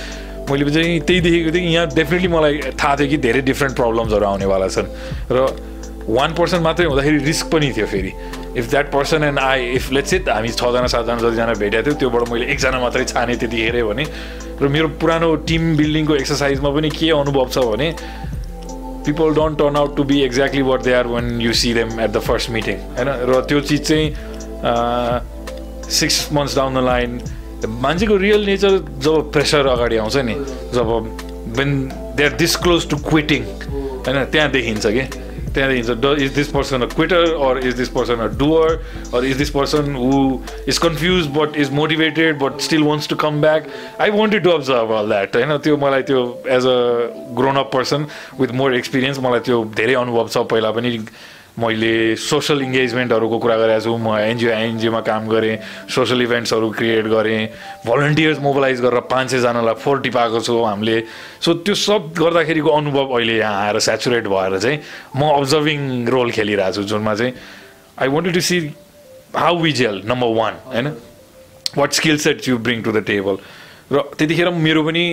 मैले 0.51 0.71
चाहिँ 0.71 1.01
त्यही 1.01 1.21
देखेको 1.21 1.51
थिएँ 1.55 1.73
यहाँ 1.73 1.87
डेफिनेटली 1.95 2.29
मलाई 2.29 2.55
थाहा 2.81 2.97
थियो 2.97 3.09
कि 3.09 3.17
धेरै 3.27 3.41
डिफ्रेन्ट 3.51 3.77
प्रब्लम्सहरू 3.77 4.25
आउनेवाला 4.27 4.69
छन्। 4.69 4.89
र 5.33 5.47
वान 6.09 6.35
पर्सन 6.37 6.61
मात्रै 6.61 6.87
हुँदाखेरि 6.87 7.19
रिस्क 7.25 7.47
पनि 7.53 7.73
थियो 7.77 7.87
फेरि। 7.87 8.13
If 8.61 8.71
that 8.71 8.91
person 8.93 9.23
and 9.25 9.39
I 9.41 9.61
if 9.75 9.93
let's 9.93 10.15
it 10.15 10.29
हामी 10.29 10.49
छजना 10.49 10.87
सातजना 10.87 11.19
जतिजना 11.19 11.55
भेटेको 11.59 11.85
थियो 11.85 11.95
त्योबाट 12.01 12.29
मैले 12.31 12.47
एकजना 12.53 12.79
मात्रै 12.81 13.05
छाने 13.05 13.37
त्यतिखेरै 13.41 13.83
भने 13.83 14.05
र 14.61 14.69
मेरो 14.69 14.89
पुरानो 15.01 15.35
टिम 15.49 15.63
बिल्डिङको 15.77 16.15
एक्सर्साइजमा 16.17 16.71
पनि 16.77 16.91
के 16.91 17.11
अनुभव 17.11 17.49
छ 17.49 17.59
भने 17.73 17.89
people 19.07 19.35
don't 19.35 19.59
turn 19.59 19.77
out 19.77 19.97
to 19.97 20.05
be 20.05 20.21
exactly 20.25 20.63
what 20.69 20.81
they 20.83 20.93
are 20.95 21.07
when 21.07 21.41
you 21.41 21.53
see 21.53 21.73
them 21.75 22.01
at 22.01 22.11
the 22.11 22.19
first 22.29 22.51
meeting 22.51 22.77
होइन 22.99 23.09
र 23.31 23.41
त्यो 23.49 23.61
चिज 23.71 23.81
चाहिँ 23.89 24.07
six 25.91 26.17
months 26.33 26.57
down 26.57 26.75
the 26.75 26.85
line 26.85 27.19
मान्छेको 27.66 28.16
रियल 28.16 28.46
नेचर 28.46 28.79
जब 28.98 29.31
प्रेसर 29.33 29.66
अगाडि 29.66 29.96
आउँछ 29.96 30.16
नि 30.16 30.35
जब 30.74 30.88
when 31.59 31.77
they 32.16 32.24
are 32.24 32.33
this 32.38 32.57
close 32.57 32.88
to 32.90 32.96
quitting 33.11 33.44
होइन 33.66 34.24
त्यहाँ 34.24 34.50
देखिन्छ 34.50 34.87
कि? 34.87 35.05
त्यहाँ 35.55 35.70
देखिन्छ 35.70 36.20
is 36.22 36.31
this 36.35 36.48
person 36.48 36.83
a 36.83 36.87
quitter 36.94 37.35
or 37.48 37.59
is 37.66 37.74
this 37.74 37.88
person 37.88 38.14
a 38.14 38.27
doer 38.38 38.70
or 39.14 39.24
is 39.24 39.37
this 39.37 39.50
person 39.50 39.94
who 39.94 40.40
is 40.68 40.79
confuse 40.79 41.27
but 41.37 41.57
is 41.57 41.70
motivated 41.72 42.38
but 42.38 42.61
still 42.61 42.83
wants 42.83 43.09
to 43.09 43.16
come 43.16 43.40
back 43.40 43.68
I 44.00 44.11
wanted 44.11 44.44
to 44.44 44.50
observe 44.50 44.92
all 44.92 45.09
that 45.09 45.37
होइन 45.37 45.57
त्यो 45.59 45.77
मलाई 45.77 46.03
त्यो 46.11 46.24
as 46.57 46.66
a 46.66 46.77
grown 47.38 47.57
up 47.57 47.70
person 47.74 48.07
with 48.40 48.55
more 48.62 48.74
experience 48.74 49.18
मलाई 49.27 49.40
त्यो 49.46 49.64
धेरै 49.77 49.94
अनुभव 49.94 50.29
छ 50.29 50.46
पहिला 50.50 50.70
पनि। 50.70 50.98
मैले 51.55 52.17
सोसल 52.19 52.62
इङ्गेजमेन्टहरूको 52.62 53.38
कुरा 53.38 53.57
गरेको 53.57 53.81
छु 53.81 53.95
म 53.95 54.19
एनजिओ 54.19 54.51
एनजिओमा 54.51 55.01
काम 55.07 55.27
गरेँ 55.31 55.57
सोसल 55.87 56.23
इभेन्ट्सहरू 56.23 56.71
क्रिएट 56.75 57.07
गरेँ 57.07 57.43
भलन्टियर्स 57.87 58.38
मोबिलाइज 58.43 58.81
गरेर 58.83 59.01
पाँच 59.07 59.31
सयजनालाई 59.31 59.75
फोर 59.79 60.01
टिपाएको 60.03 60.40
छु 60.43 60.55
हामीले। 60.59 60.97
सो 61.38 61.55
त्यो 61.62 61.75
सब 61.79 62.11
गर्दाखेरिको 62.19 62.71
अनुभव 62.75 63.14
अहिले 63.14 63.37
यहाँ 63.38 63.55
आएर 63.67 63.79
सेचुरेट 63.87 64.27
भएर 64.27 64.59
चाहिँ 64.59 64.79
म 65.14 65.31
अब्जर्भिङ 65.31 65.79
रोल 66.11 66.31
खेलिरहेको 66.35 66.75
छु 66.75 66.83
जुनमा 66.90 67.14
चाहिँ। 67.14 67.33
I 68.03 68.09
wanted 68.11 68.35
to 68.35 68.40
see 68.40 68.59
how 69.37 69.55
we 69.62 69.73
gel 69.79 70.03
number 70.11 70.35
one 70.35 70.55
होइन? 70.67 70.87
What 71.79 71.93
skill 71.93 72.19
set 72.19 72.49
you 72.49 72.59
bring 72.59 72.83
to 72.83 72.93
the 72.93 73.05
table 73.07 73.38
र 73.93 74.03
त्यतिखेर 74.19 74.51
मेरो 74.59 74.83
पनि 74.83 75.05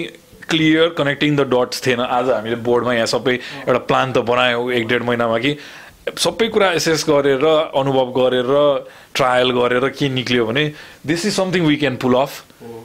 क्लियर 0.50 0.90
कनेक्टिङ 0.98 1.36
द 1.38 1.42
डट्स 1.54 1.86
थिएन। 1.86 2.00
आज 2.02 2.30
हामीले 2.30 2.56
बोर्डमा 2.66 2.94
यहाँ 2.94 3.08
सबै 3.08 3.34
एउटा 3.68 3.80
प्लान 3.88 4.12
त 4.12 4.26
बनायौँ 4.26 4.72
एक 4.74 4.88
डेढ 4.88 5.04
महिनामा 5.04 5.38
कि 5.38 5.52
सबै 6.02 6.48
कुरा 6.50 6.72
एसेस 6.74 7.06
गरेर 7.06 7.46
अनुभव 7.46 8.10
गरेर 8.12 8.50
ट्रायल 9.14 9.52
गरेर 9.54 9.90
के 9.94 10.10
निक्लियो 10.10 10.46
भने 10.46 10.64
this 11.06 11.26
is 11.26 11.34
something 11.36 11.66
we 11.66 11.76
can 11.78 11.96
pull 12.02 12.16
off 12.18 12.32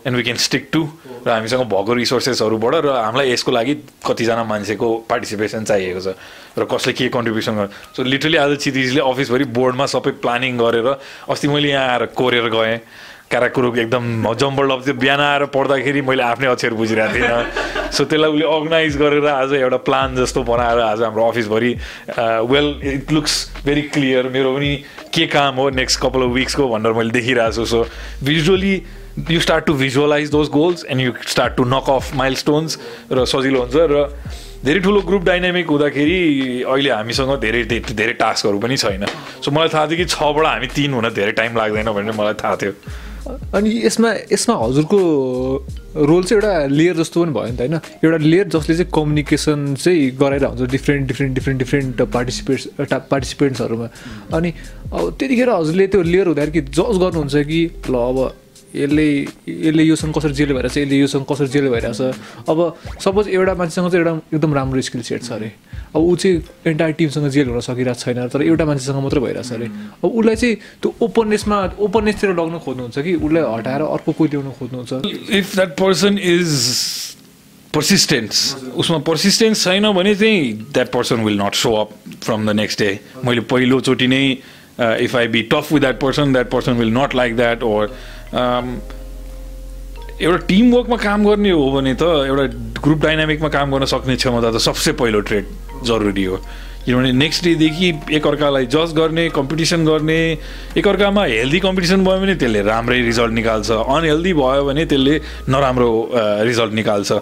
and 0.07 0.17
we 0.17 0.23
can 0.23 0.37
stick 0.37 0.69
to 0.73 0.83
र 1.27 1.31
हामीसँग 1.31 1.65
भएको 1.65 1.95
रिसोर्सेसहरूबाट 1.97 2.75
र 2.85 2.93
हामीलाई 2.93 3.33
यसको 3.33 3.53
लागि 3.53 3.75
कतिजना 4.05 4.45
मान्छेको 4.45 4.89
पार्टिसिपेसन 5.09 5.65
चाहिएको 5.65 6.01
छ 6.01 6.13
र 6.61 6.69
कसले 6.69 6.93
के 6.93 7.09
कन्ट्रिब्युसन 7.17 7.57
गर्छ 7.57 7.97
सो 7.97 8.03
लिटरली 8.05 8.37
आज 8.37 8.57
चिदिजले 8.61 9.01
अफिसभरि 9.01 9.45
बोर्डमा 9.59 9.87
सबै 9.97 10.11
प्लानिङ 10.21 10.61
गरेर 10.61 10.89
अस्ति 11.33 11.49
मैले 11.49 11.69
यहाँ 11.73 11.89
आएर 11.89 12.07
कोरेर 12.21 12.49
गएँ। 12.53 12.79
काराकुरुक 13.31 13.79
एकदम 13.79 14.35
जम्बल 14.41 14.71
अब 14.71 14.83
त्यो 14.85 14.95
बिहान 14.95 15.21
आएर 15.21 15.45
पढ्दाखेरि 15.55 16.01
मैले 16.09 16.23
आफ्नै 16.23 16.47
अक्षर 16.47 16.75
बुझिरहेको 16.75 17.15
थिइनँ 17.15 17.91
सो 17.93 18.05
त्यसलाई 18.05 18.31
उसले 18.31 18.47
अर्गनाइज 18.47 18.97
गरेर 18.97 19.27
आज 19.27 19.53
एउटा 19.53 19.77
प्लान 19.89 20.17
जस्तो 20.17 20.43
बनाएर 20.47 20.79
आज 20.81 21.03
हाम्रो 21.03 21.27
अफिसभरि 21.29 21.73
well 22.53 22.69
it 22.93 23.13
looks 23.13 23.35
very 23.65 23.83
clear 23.95 24.29
मेरो 24.35 24.55
पनि 24.57 24.75
के 25.15 25.27
काम 25.35 25.55
हो 25.57 25.69
नेक्स्ट 25.81 26.01
कपाल 26.01 26.23
अफ 26.23 26.31
विक्सको 26.39 26.69
भनेर 26.69 26.93
मैले 26.99 27.11
देखिरहेको 27.19 27.53
छु। 27.53 27.65
So 27.67 27.87
visually 28.25 28.75
you 29.31 29.41
start 29.41 29.65
to 29.67 29.75
visualise 29.75 30.31
those 30.31 30.49
goals 30.55 30.85
and 30.85 31.03
you 31.03 31.13
start 31.29 31.57
to 31.57 31.65
knock 31.65 31.91
off 31.91 32.15
milestones 32.43 32.79
र 33.13 33.25
सजिलो 33.25 33.63
हुन्छ 33.63 33.77
र 33.93 34.05
धेरै 34.65 34.81
ठुलो 34.81 35.01
ग्रुप 35.09 35.25
डाइनामिक 35.25 35.67
हुँदाखेरि 35.69 36.21
अहिले 36.63 36.91
हामीसँग 36.91 37.35
धेरै 37.41 37.63
धेरै 37.73 38.13
टास्कहरू 38.23 38.59
पनि 38.59 38.77
छैन। 38.77 39.07
सो 39.45 39.51
मलाई 39.51 39.69
थाहा 39.75 39.87
थियो 39.87 39.97
कि 39.97 40.05
छबाट 40.15 40.47
हामी 40.47 40.67
तिन 40.77 40.95
हुन 40.95 41.09
धेरै 41.19 41.33
टाइम 41.41 41.57
लाग्दैन 41.57 41.93
भनेर 41.93 42.17
मलाई 42.21 42.35
थाहा 42.43 42.57
थियो। 42.63 42.73
अनि 43.27 43.71
यसमा 43.87 44.11
यसमा 44.33 44.55
हजुरको 44.57 44.99
रोल 46.07 46.25
चाहिँ 46.25 46.43
एउटा 46.43 46.67
लेयर 46.67 46.97
जस्तो 46.97 47.25
पनि 47.25 47.33
भयो 47.33 47.47
नि 47.47 47.57
त 47.57 47.61
होइन? 47.61 47.75
एउटा 48.05 48.17
लेयर 48.17 48.49
जसले 48.49 48.75
चाहिँ 48.77 48.91
कम्युनिकेसन 48.95 49.75
चाहिँ 49.75 50.11
गराएर 50.21 50.45
हुन्छ 50.45 50.71
different 50.71 51.07
different 51.09 51.35
different 51.35 51.59
different 51.59 52.03
participates 52.03 52.69
पार्टिसिपेन्ट्सहरूमा 53.11 53.89
अनि 54.37 54.53
अब 54.93 55.17
त्यतिखेर 55.19 55.51
हजुरले 55.51 55.87
त्यो 55.87 56.03
लेयर 56.03 56.27
हुँदाखेरि 56.27 56.53
कि 56.53 56.61
जज 56.71 56.97
गर्नुहुन्छ 57.03 57.35
कि 57.51 57.61
ल 57.91 57.95
अब 57.95 58.19
यसले 58.75 59.07
यसले 59.49 59.83
योसँग 59.83 60.15
कसरी 60.15 60.33
जेल 60.35 60.53
भइरहेछ 60.53 60.77
यसले 60.79 60.97
योसँग 60.97 61.25
कसरी 61.31 61.49
जेल 61.49 61.69
भइरहेछ 61.71 62.01
अब 62.49 62.59
सपोज 63.05 63.29
एउटा 63.29 63.55
मान्छेसँग 63.55 63.91
चाहिँ 63.91 64.05
एउटा 64.05 64.37
एकदम 64.37 64.55
राम्रो 64.55 64.81
स्किल 64.89 65.03
सेट 65.03 65.23
छ 65.23 65.33
अरे। 65.33 65.53
अब 65.97 66.03
ऊ 66.03 66.17
चाहिँ 66.17 66.43
एन्टायर 66.67 66.93
टिमसँग 66.99 67.29
जेल 67.31 67.49
हुन 67.49 67.61
सकिरहेको 67.61 68.01
छैन 68.01 68.29
तर 68.29 68.43
एउटा 68.43 68.65
मान्छेसँग 68.65 69.03
मात्रै 69.03 69.21
भइरहेछ 69.21 69.53
अरे। 69.53 69.67
अब 69.67 70.11
उसलाई 70.11 70.37
चाहिँ 70.37 70.57
त्यो 70.83 70.95
ओपननेसमा 71.07 71.59
ओपननेसतिर 71.79 72.31
लग्न 72.41 72.59
खोज्नुहुन्छ 72.65 72.99
कि? 72.99 73.15
उसलाई 73.15 73.43
हटाएर 73.55 73.83
अर्को 73.83 74.13
कोही 74.13 74.31
ल्याउन 74.31 74.51
खोज्नुहुन्छ? 74.59 74.93
If 75.31 75.55
that 75.55 75.77
person 75.79 76.19
is 76.19 76.51
persistence 77.75 78.37
उसमा 78.77 78.99
पर्सिस्टेन्स 79.07 79.65
छैन 79.65 79.93
भने 79.93 80.15
चाहिँ 80.15 80.53
that 80.75 80.91
person 80.93 81.25
will 81.25 81.41
not 81.41 81.55
show 81.55 81.73
up 81.81 81.91
from 82.25 82.47
the 82.47 82.57
next 82.57 82.83
day 82.83 82.99
मैले 83.25 83.41
पहिलोचोटि 83.53 84.07
नै 84.07 84.23
if 84.81 85.17
I 85.17 85.29
be 85.29 85.43
tough 85.53 85.73
with 85.73 85.81
that 85.81 86.01
person 86.01 86.33
that 86.33 86.51
person 86.51 86.73
will 86.81 86.93
not 86.97 87.15
like 87.15 87.37
that 87.37 87.63
or 87.63 87.97
एउटा 90.23 90.37
टिमवर्कमा 90.49 90.97
काम 90.97 91.25
गर्ने 91.27 91.51
हो 91.51 91.71
भने 91.71 91.95
त 91.95 92.03
एउटा 92.27 92.45
ग्रुप 92.83 93.01
डाइनामिकमा 93.03 93.49
काम 93.57 93.67
गर्न 93.73 93.85
सक्ने 93.95 94.17
क्षमता 94.17 94.51
त 94.51 94.59
सबसे 94.69 94.93
पहिलो 95.01 95.21
ट्रेड 95.29 95.45
जरुरी 95.87 96.25
हो 96.25 96.37
किनभने 96.87 97.13
नेक्स्ट 97.13 97.45
डेदेखि 97.45 97.89
एकअर्कालाई 98.17 98.67
जज 98.75 98.93
गर्ने 98.97 99.29
कम्पिटिसन 99.35 99.85
गर्ने 99.87 100.19
एकअर्कामा 100.79 101.25
हेल्दी 101.25 101.61
कम्पिटिसन 101.61 102.05
भयो 102.05 102.19
भने 102.23 102.35
त्यसले 102.43 102.63
राम्रै 102.71 103.01
रिजल्ट 103.11 103.33
निकाल्छ 103.39 103.71
अनहेल्दी 103.73 104.33
भयो 104.41 104.65
भने 104.71 104.85
त्यसले 104.87 105.15
नराम्रो 105.51 105.91
रिजल्ट 106.51 106.73
निकाल्छ 106.81 107.13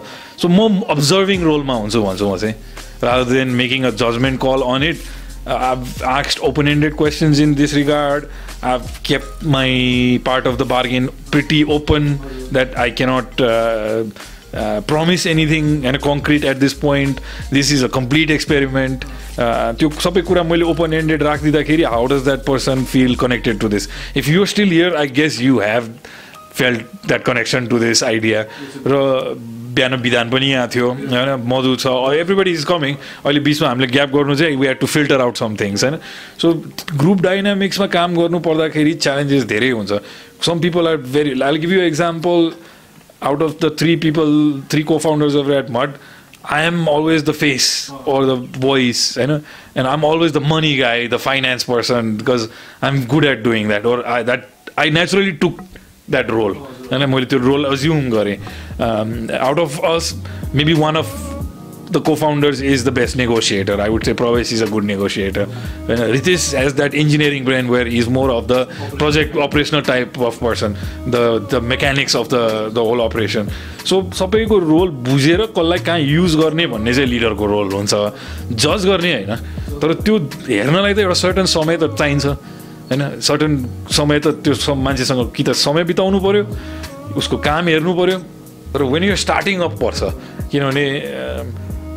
सो 0.41 0.47
म 0.47 0.81
अब्जर्भिङ 0.95 1.43
रोलमा 1.49 1.75
हुन्छु 1.81 2.01
भन्छु 2.01 2.25
म 2.29 2.37
चाहिँ 2.37 2.55
rather 3.01 3.25
than 3.25 3.55
making 3.55 3.83
a 3.85 3.91
judgment 3.91 4.39
call 4.39 4.63
on 4.63 4.83
it. 4.83 4.97
Uh, 5.46 5.56
I've 5.56 6.02
asked 6.02 6.40
open 6.40 6.68
ended 6.68 6.96
questions 6.96 7.38
in 7.40 7.54
this 7.54 7.72
regard. 7.74 8.28
I've 8.62 9.02
kept 9.02 9.42
my 9.42 10.20
part 10.24 10.46
of 10.46 10.58
the 10.58 10.66
bargain 10.66 11.08
pretty 11.30 11.64
open 11.64 12.18
that 12.52 12.76
I 12.78 12.90
cannot. 12.90 13.40
Uh, 13.40 14.04
uh, 14.52 14.80
promise 14.80 15.26
anything 15.26 15.86
and 15.86 16.00
concrete 16.02 16.44
at 16.44 16.58
this 16.58 16.74
point 16.74 17.20
this 17.50 17.70
is 17.70 17.84
a 17.84 17.88
complete 17.88 18.30
experiment 18.30 19.04
uh, 19.38 19.72
त्यो 19.78 19.90
सबै 20.02 20.22
कुरा 20.26 20.42
मैले 20.42 20.64
open 20.72 20.92
ended 20.92 21.22
राखिदिँदाखेरि 21.22 21.82
how 21.92 22.06
does 22.12 22.24
that 22.24 22.44
person 22.46 22.82
feel 22.92 23.14
connected 23.22 23.60
to 23.60 23.68
this 23.68 23.88
if 24.16 24.28
you 24.28 24.46
still 24.52 24.70
here 24.70 24.96
I 24.96 25.08
guess 25.20 25.40
you 25.40 25.60
have 25.60 25.86
felt 26.57 27.07
that 27.07 27.23
connection 27.25 27.67
to 27.67 27.79
this 27.79 28.03
idea 28.03 28.41
र 28.87 29.01
बिहान 29.75 29.93
विधान 30.01 30.29
पनि 30.29 30.51
यहाँ 30.51 30.67
थियो 30.75 30.91
होइन 30.91 31.47
मधु 31.53 31.75
छ 31.79 31.95
एभ्रिबडी 32.19 32.51
इज 32.51 32.63
कमिङ 32.67 32.93
अहिले 32.95 33.39
बिचमा 33.47 33.67
हामीले 33.69 33.87
ग्याप 33.93 34.13
गर्नु 34.13 34.35
चाहिँ 34.43 34.55
we 34.57 34.67
have 34.67 34.77
to 34.81 34.87
filter 34.93 35.21
out 35.21 35.37
some 35.37 35.55
things 35.61 35.83
होइन 35.83 35.97
सो 36.41 36.53
ग्रुप 37.01 37.21
डाइनामिक्समा 37.21 37.87
काम 37.97 38.15
गर्नु 38.21 38.39
पर्दाखेरि 38.47 38.93
च्यालेन्जेस 39.07 39.43
धेरै 39.51 39.69
हुन्छ 39.79 39.99
some 40.45 40.59
people 40.67 40.87
are 40.87 40.97
very 41.17 41.39
I 41.49 41.57
give 41.65 41.73
you 41.73 41.81
example 41.89 42.49
out 43.21 43.41
of 43.41 43.59
the 43.59 43.69
three 43.71 43.97
people, 43.97 44.61
three 44.63 44.83
co-founders 44.83 45.35
over 45.35 45.53
at 45.53 45.69
Mud, 45.69 45.97
I 46.43 46.61
am 46.61 46.87
always 46.87 47.23
the 47.23 47.33
face 47.33 47.89
or 48.05 48.25
the 48.25 48.35
voice, 48.35 49.17
you 49.17 49.27
know, 49.27 49.43
and 49.73 49.87
I'm 49.87 50.03
always 50.03 50.31
the 50.31 50.41
money 50.41 50.77
guy, 50.77 51.07
the 51.07 51.17
finance 51.17 51.63
person, 51.63 52.17
because 52.17 52.51
I'm 52.81 53.05
good 53.05 53.25
at 53.25 53.41
doing 53.41 53.69
that, 53.69 53.85
or 53.85 54.05
I, 54.05 54.21
that 54.23 54.49
I 54.77 54.89
naturally 54.89 55.35
took 55.35 55.59
that 56.09 56.29
role, 56.31 56.55
and 56.91 57.03
I'm 57.03 57.11
the 57.11 57.39
role 57.39 57.65
assume 57.65 58.09
गरेँ 58.09 58.39
um, 58.79 59.29
out 59.31 59.59
of 59.59 59.83
us, 59.83 60.13
maybe 60.53 60.73
one 60.73 60.95
of 60.95 61.07
the 61.91 62.01
co-founders 62.01 62.61
is 62.61 62.83
the 62.83 62.91
best 62.91 63.15
negotiator. 63.15 63.79
I 63.79 63.89
would 63.89 64.05
say 64.05 64.13
Pravesh 64.13 64.51
is 64.51 64.61
a 64.61 64.67
good 64.67 64.83
negotiator. 64.83 65.43
And 65.87 65.99
Ritesh 66.15 66.53
has 66.53 66.73
that 66.75 66.93
engineering 66.93 67.45
brain 67.45 67.67
where 67.67 67.85
he's 67.85 68.09
more 68.09 68.31
of 68.31 68.47
the 68.47 68.65
project 68.97 69.35
operational 69.35 69.81
type 69.81 70.17
of 70.19 70.39
person, 70.39 70.75
the 71.05 71.39
the 71.39 71.61
mechanics 71.61 72.15
of 72.15 72.29
the 72.29 72.69
the 72.69 72.83
whole 72.83 73.01
operation. 73.01 73.51
So 73.83 74.01
सबैको 74.01 74.59
role 74.65 74.89
बुझेर 75.05 75.45
कसलाई 75.57 75.79
कहाँ 75.85 75.99
use 75.99 76.35
गर्ने 76.41 76.67
भन्ने 76.73 76.93
चाहिँ 76.93 77.09
लिडरको 77.09 77.45
role 77.45 77.73
हुन्छ 77.73 77.93
जज 78.65 78.85
गर्ने 78.85 79.13
होइन 79.13 79.35
तर 79.81 79.93
त्यो 80.01 80.17
हेर्नलाई 80.49 80.93
त 80.93 80.99
एउटा 81.05 81.13
सर्टन 81.21 81.45
समय 81.53 81.77
त 81.77 81.95
चाहिन्छ 81.95 82.25
होइन? 82.89 83.19
सर्टन 83.19 83.51
समय 83.91 84.19
त 84.19 84.27
त्यो 84.45 84.75
मान्छेसँग 84.75 85.31
कि 85.35 85.43
त 85.43 85.51
समय 85.57 85.83
बिताउनु 85.91 86.19
पऱ्यो 86.21 86.43
उसको 87.17 87.37
काम 87.37 87.67
हेर्नु 87.67 87.93
पऱ्यो 87.95 88.17
तर 88.73 88.83
वेन 88.83 89.03
यु 89.03 89.15
स्टार्टिङ 89.15 89.59
अप 89.61 89.73
पर्छ। 89.81 90.03
किनभने 90.51 90.85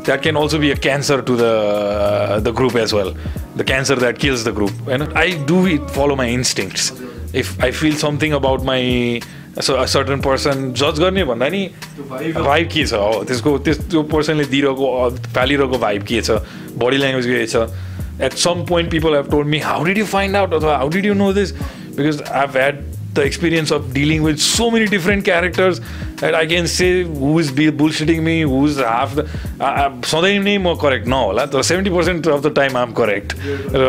that 0.06 0.20
can 0.22 0.36
also 0.36 0.58
be 0.58 0.70
a 0.70 0.78
cancer 0.80 1.20
to 1.28 1.36
the 1.36 1.44
the 2.44 2.54
group 2.56 2.76
as 2.76 2.94
well 2.94 3.10
the 3.56 3.62
cancer 3.66 3.98
that 3.98 4.18
kills 4.18 4.46
the 4.46 4.54
group 4.54 4.70
होइन? 4.88 5.02
I 5.16 5.32
do 5.48 5.66
it 5.66 5.90
follow 5.96 6.16
my 6.16 6.32
instincts 6.34 6.92
if 7.34 7.60
I 7.64 7.70
feel 7.70 7.96
something 7.96 8.32
about 8.34 8.62
my 8.64 9.20
certain 9.58 10.20
person 10.22 10.72
जज 10.78 11.00
गर्ने 11.00 11.24
भन्दा 11.24 11.48
नि 11.48 11.62
vibe 12.08 12.68
के 12.72 12.86
छ? 12.86 12.94
हो 12.94 13.24
त्यसको 13.28 13.58
त्यस 13.58 13.78
त्यो 13.90 14.02
पर्सनले 14.12 14.44
दिइरहेको 14.54 14.86
फालिरहेको 15.34 15.78
भाइब 15.78 16.02
के 16.08 16.20
छ? 16.22 16.30
बडी 16.78 16.96
ल्याङ्ग्वेज 16.96 17.26
के 17.26 17.46
छ? 17.46 17.56
At 18.22 18.32
some 18.44 18.64
point 18.68 18.90
people 18.90 19.14
have 19.14 19.30
told 19.30 19.48
me 19.48 19.58
how 19.70 19.84
did 19.84 19.98
you 19.98 20.04
find 20.12 20.36
out 20.36 20.54
अथवा 20.54 20.76
how 20.76 20.88
did 20.98 21.06
you 21.06 21.14
know 21.14 21.32
this 21.32 21.52
because 21.52 22.22
I 22.22 22.40
have 22.40 22.56
had 22.56 22.86
the 23.16 23.22
experience 23.26 23.70
of 23.74 23.86
dealing 23.92 24.24
with 24.24 24.40
so 24.40 24.64
many 24.72 24.86
different 24.90 25.24
characters 25.26 25.78
that 26.18 26.34
I 26.40 26.42
can 26.50 26.66
say 26.72 26.88
who 27.04 27.30
is 27.42 27.48
be 27.50 27.64
bullshitting 27.78 28.20
me, 28.26 28.34
who's 28.50 28.76
half 28.88 29.14
the. 29.18 29.24
सधैँ 30.10 30.38
नै 30.40 30.56
म 30.58 30.74
correct 30.82 31.06
नहोला 31.14 31.46
तर 31.54 31.62
seventy 31.68 31.90
percent 31.90 32.28
of 32.28 32.42
the 32.46 32.52
time 32.56 32.76
I'm 32.76 32.92
correct 33.00 33.32
र 33.74 33.88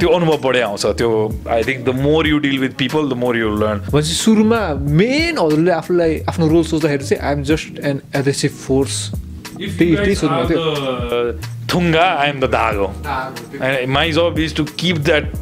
त्यो 0.00 0.08
अनुभव 0.16 0.36
बढे 0.42 0.60
आउँछ. 0.60 0.86
त्यो 0.98 1.10
I 1.54 1.62
think 1.68 1.84
the 1.86 1.94
more 2.00 2.28
you 2.28 2.38
deal 2.48 2.58
with 2.58 2.76
people 2.82 3.08
the 3.10 3.18
more 3.22 3.36
you 3.38 3.54
learn 3.56 3.78
भनेपछि 3.86 4.14
सुरुमा 4.14 4.60
मेन 5.00 5.38
हजुरले 5.38 5.72
आफूलाई 5.78 6.18
आफ्नो 6.34 6.48
रोल 6.48 6.64
सोच्दाखेरि 6.72 7.04
चाहिँ 7.04 7.22
I'm 7.30 7.42
just 7.52 7.80
an 7.92 8.00
aggressive 8.20 8.52
force 8.66 9.00
त्यही 9.56 9.94
त्यही 9.96 10.14
सोच्नु 10.14 11.59
थियो 11.70 11.78
थुङ्गा 11.78 12.08
आई 12.14 12.28
एम 12.28 12.40
द 12.40 12.50
दागो 12.56 12.92
my 13.92 14.12
job 14.12 14.38
is 14.38 14.56
to 14.56 14.64
keep 14.64 14.98
that 15.10 15.32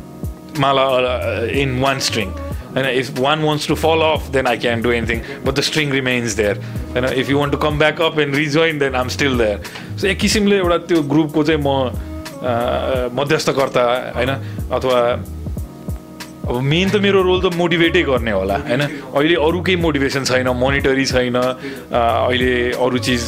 mala 0.59 0.85
uh, 0.99 1.47
in 1.51 1.81
one 1.81 2.01
string. 2.01 2.33
And 2.77 2.87
if 2.87 3.19
one 3.19 3.43
wants 3.43 3.67
to 3.67 3.77
fall 3.77 4.03
off, 4.03 4.31
then 4.31 4.47
I 4.47 4.57
can't 4.57 4.83
do 4.83 4.91
anything. 4.91 5.25
But 5.45 5.57
the 5.57 5.63
string 5.63 5.91
remains 5.91 6.37
there. 6.37 6.59
And 6.95 7.07
if 7.07 7.29
you 7.29 7.39
want 7.39 7.53
to 7.53 7.59
come 7.59 7.79
back 7.79 8.01
up 8.01 8.19
and 8.19 8.35
rejoin, 8.35 8.79
then 8.79 8.95
I'm 8.95 9.11
still 9.11 9.37
there. 9.37 9.59
So 9.97 10.07
एक 10.07 10.19
किसिमले 10.19 10.57
एउटा 10.59 10.79
त्यो 10.87 11.03
ग्रुपको 11.15 11.45
चाहिँ 11.45 11.61
म 11.63 11.91
मध्यस्थकर्ता 13.19 13.83
होइन 14.17 14.31
अथवा 14.71 14.99
अब 16.49 16.61
मेन 16.63 16.91
त 16.91 16.97
मेरो 17.03 17.23
रोल 17.23 17.41
त 17.43 17.55
मोटिभेटै 17.57 18.03
गर्ने 18.03 18.31
होला 18.31 18.57
होइन 18.69 18.81
अहिले 18.81 19.35
अरू 19.49 19.61
केही 19.67 19.77
मोटिभेसन 19.83 20.25
छैन 20.31 20.49
मोनिटरी 20.63 21.07
छैन 21.07 21.37
अहिले 21.37 22.53
अरू 22.79 22.99
चिज 23.09 23.23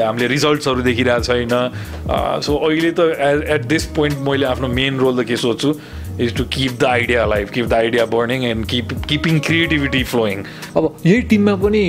हामीले 0.00 0.26
रिजल्ट्सहरू 0.28 0.82
देखिरहेको 0.82 1.22
छैन। 1.22 2.40
सो 2.42 2.56
अहिले 2.68 2.90
त 2.90 3.00
एट 3.00 3.50
एट 3.50 3.66
दिस 3.68 3.84
पोइन्ट 3.96 4.28
मैले 4.28 4.46
आफ्नो 4.46 4.68
मेन 4.68 4.98
रोल 4.98 5.22
त 5.22 5.26
के 5.28 5.36
सोच्छु 5.36 5.74
is 6.20 6.36
to 6.36 6.44
keep 6.54 6.72
the 6.80 6.84
idea 6.84 7.24
life 7.26 7.50
keep 7.50 7.66
the 7.66 7.72
idea 7.74 8.04
burning 8.06 8.44
and 8.46 8.66
keep 8.66 8.92
keeping 9.08 9.38
creativity 9.46 10.02
flowing 10.10 10.42
अब 10.76 10.96
यही 11.06 11.22
टिममा 11.30 11.54
पनि 11.62 11.80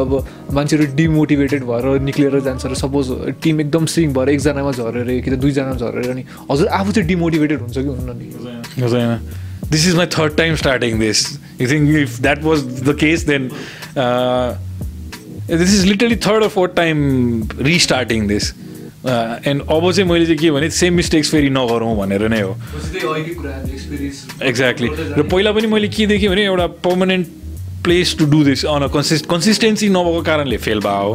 अब 0.00 0.10
मान्छेहरू 0.54 0.86
डिमोटिभेटेड 0.96 1.64
भएर 1.64 2.00
निक्लेर 2.08 2.40
जान्छ 2.40 2.66
र 2.66 2.74
सपोज 2.80 3.12
टिम 3.42 3.60
एकदम 3.60 3.86
स्विङ 3.94 4.12
भएर 4.14 4.28
एकजनामा 4.28 4.72
झरेर 4.72 5.20
कि 5.20 5.30
त 5.30 5.34
दुईजनामा 5.44 5.76
झरेर 5.76 6.10
अनि 6.10 6.24
हजुर 6.50 6.68
आफू 6.80 6.92
चाहिँ 6.92 7.08
डिमोटिभेटेड 7.08 7.60
हुन्छ 7.60 7.78
कि 7.78 7.88
हुन्न 7.88 8.18
नि? 8.18 8.26
हुँदैन। 8.82 9.18
This 9.70 9.86
is 9.88 9.94
my 9.96 10.06
third 10.18 10.36
time 10.36 10.54
starting 10.56 10.98
this 11.00 11.26
you 11.60 11.68
think 11.68 11.96
if 11.98 12.20
that 12.22 12.42
was 12.44 12.64
the 12.88 12.96
case 13.00 13.26
then 13.26 13.48
this 15.48 15.74
is 15.74 15.84
literally 15.86 16.16
third 16.26 16.42
or 16.42 16.48
fourth 16.48 16.74
time 16.76 16.96
restarting 17.60 18.26
this 18.28 18.52
and 19.02 19.62
अब 19.62 19.90
चाहिँ 19.92 20.08
मैले 20.08 20.26
चाहिँ 20.26 20.38
के 20.38 20.50
भने 20.50 20.70
सेम 20.70 20.94
मिस्टेक्स 20.94 21.30
फेरि 21.30 21.50
नगरौँ 21.50 21.96
भनेर 21.96 22.28
नै 22.28 22.40
हो। 22.40 22.56
एक्ज्याक्टली 24.42 24.88
र 24.88 25.22
पहिला 25.22 25.52
पनि 25.52 25.66
मैले 25.66 25.88
के 25.88 26.06
देखेँ 26.06 26.28
भने 26.28 26.44
एउटा 26.44 26.66
permanent 26.86 27.26
place 27.84 28.14
to 28.18 28.24
do 28.30 28.42
this 28.44 28.64
on 28.70 28.86
consist 28.94 29.26
consistency 29.26 29.88
नभएको 29.90 30.22
कारणले 30.22 30.56
फेल 30.56 30.80
भयो। 30.80 31.14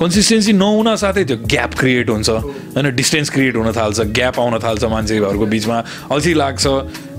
कन्सिस्टेन्सी 0.00 0.52
नहुन 0.52 0.96
साथै 0.96 1.24
त्यो 1.24 1.36
ग्याप 1.44 1.74
क्रिएट 1.78 2.10
हुन्छ। 2.10 2.28
होइन 2.72 2.94
डिस्टेन्स 2.96 3.30
क्रिएट 3.30 3.56
हुन 3.56 3.72
थाल्छ 3.76 4.00
ग्याप 4.16 4.40
आउन 4.40 4.58
थाल्छ 4.64 4.84
मान्छेहरूको 4.84 5.46
बिचमा। 5.46 5.78
अल्छी 6.08 6.34
लाग्छ। 6.34 6.64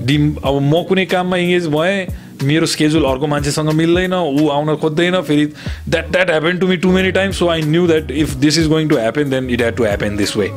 डिम 0.02 0.24
अब 0.42 0.56
म 0.62 0.84
कुनै 0.90 1.06
काममा 1.14 1.38
इङ्गेज 1.38 1.68
भएँ 1.70 1.98
मेरो 2.44 2.66
स्केड्युल 2.66 3.06
अर्को 3.06 3.28
मान्छेसँग 3.28 3.70
मिल्दैन 3.74 4.14
ऊ 4.14 4.48
आउन 4.50 4.76
खोज्दैन 4.76 5.22
फेरि 5.22 5.46
that 5.90 6.12
that 6.12 6.30
happen 6.30 6.58
to 6.58 6.68
me 6.68 6.78
too 6.78 6.92
many 6.92 7.12
times 7.12 7.40
so 7.40 7.48
I 7.48 7.62
knew 7.62 7.88
that 7.88 8.12
if 8.12 8.34
this 8.38 8.60
is 8.60 8.68
going 8.68 8.90
to 8.90 8.98
happen 8.98 9.30
then 9.30 9.50
it 9.50 9.62
had 9.62 9.76
to 9.76 9.84
happen 9.84 10.18
this 10.18 10.36
way 10.38 10.52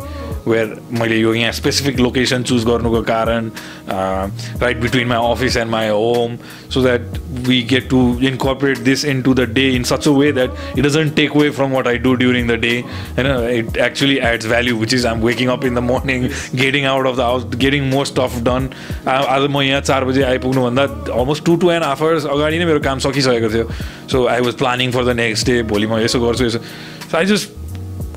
where 0.47 0.77
मैले 1.01 1.17
यो 1.17 1.35
यहाँ 1.35 1.53
स्पेसिफिक 1.53 2.01
लोकेसन 2.01 2.43
चुज 2.43 2.65
गर्नुको 2.67 3.03
कारण 3.03 3.51
right 3.91 4.81
between 4.81 5.09
my 5.09 5.31
office 5.33 5.57
and 5.57 5.71
my 5.71 5.89
home 5.89 6.37
so 6.71 6.83
that 6.83 7.19
we 7.49 7.61
get 7.71 7.89
to 7.91 8.01
incorporate 8.29 8.79
this 8.89 9.05
into 9.23 9.35
the 9.35 9.49
day 9.55 9.69
in 9.77 9.83
such 9.93 10.09
a 10.09 10.11
way 10.13 10.33
that 10.33 10.79
it 10.79 10.85
doesn't 10.85 11.15
take 11.17 11.37
way 11.37 11.51
from 11.59 11.73
what 11.73 11.89
I 11.89 11.99
do 12.07 12.15
during 12.23 12.49
the 12.49 12.59
day 12.61 12.73
होइन 12.79 13.27
it 13.59 13.77
actually 13.87 14.19
adds 14.31 14.47
value 14.47 14.77
which 14.77 14.95
is 14.95 15.07
um 15.07 15.21
waking 15.23 15.49
up 15.57 15.65
in 15.65 15.75
the 15.75 15.85
morning 15.91 16.29
getting 16.55 16.87
out 16.87 17.07
of 17.07 17.17
the 17.17 17.21
house 17.21 17.45
getting 17.57 17.91
more 17.91 18.07
stuff 18.07 18.39
done 18.49 18.69
आज 19.09 19.49
म 19.51 19.63
यहाँ 19.63 19.81
चार 19.81 20.05
बजी 20.05 20.23
आइपुग्नुभन्दा 20.23 20.83
almost 20.83 21.45
two 21.45 21.57
two 21.57 21.71
and 21.71 21.85
half 21.85 22.03
hours 22.03 22.27
अगाडि 22.27 22.59
नै 22.59 22.65
मेरो 22.65 22.81
काम 22.81 22.99
सकिसकेको 22.99 23.55
थियो. 23.55 23.69
So 24.11 24.27
I 24.27 24.41
was 24.41 24.55
planning 24.59 24.91
for 24.93 25.05
the 25.05 25.17
next 25.17 25.47
day 25.47 25.63
भोलि 25.73 25.87
म 25.87 25.99
यसो 25.99 26.21
गर्छु 26.21 26.45
यसो। 26.45 26.59
So 26.59 27.17
I 27.17 27.27
just 27.27 27.60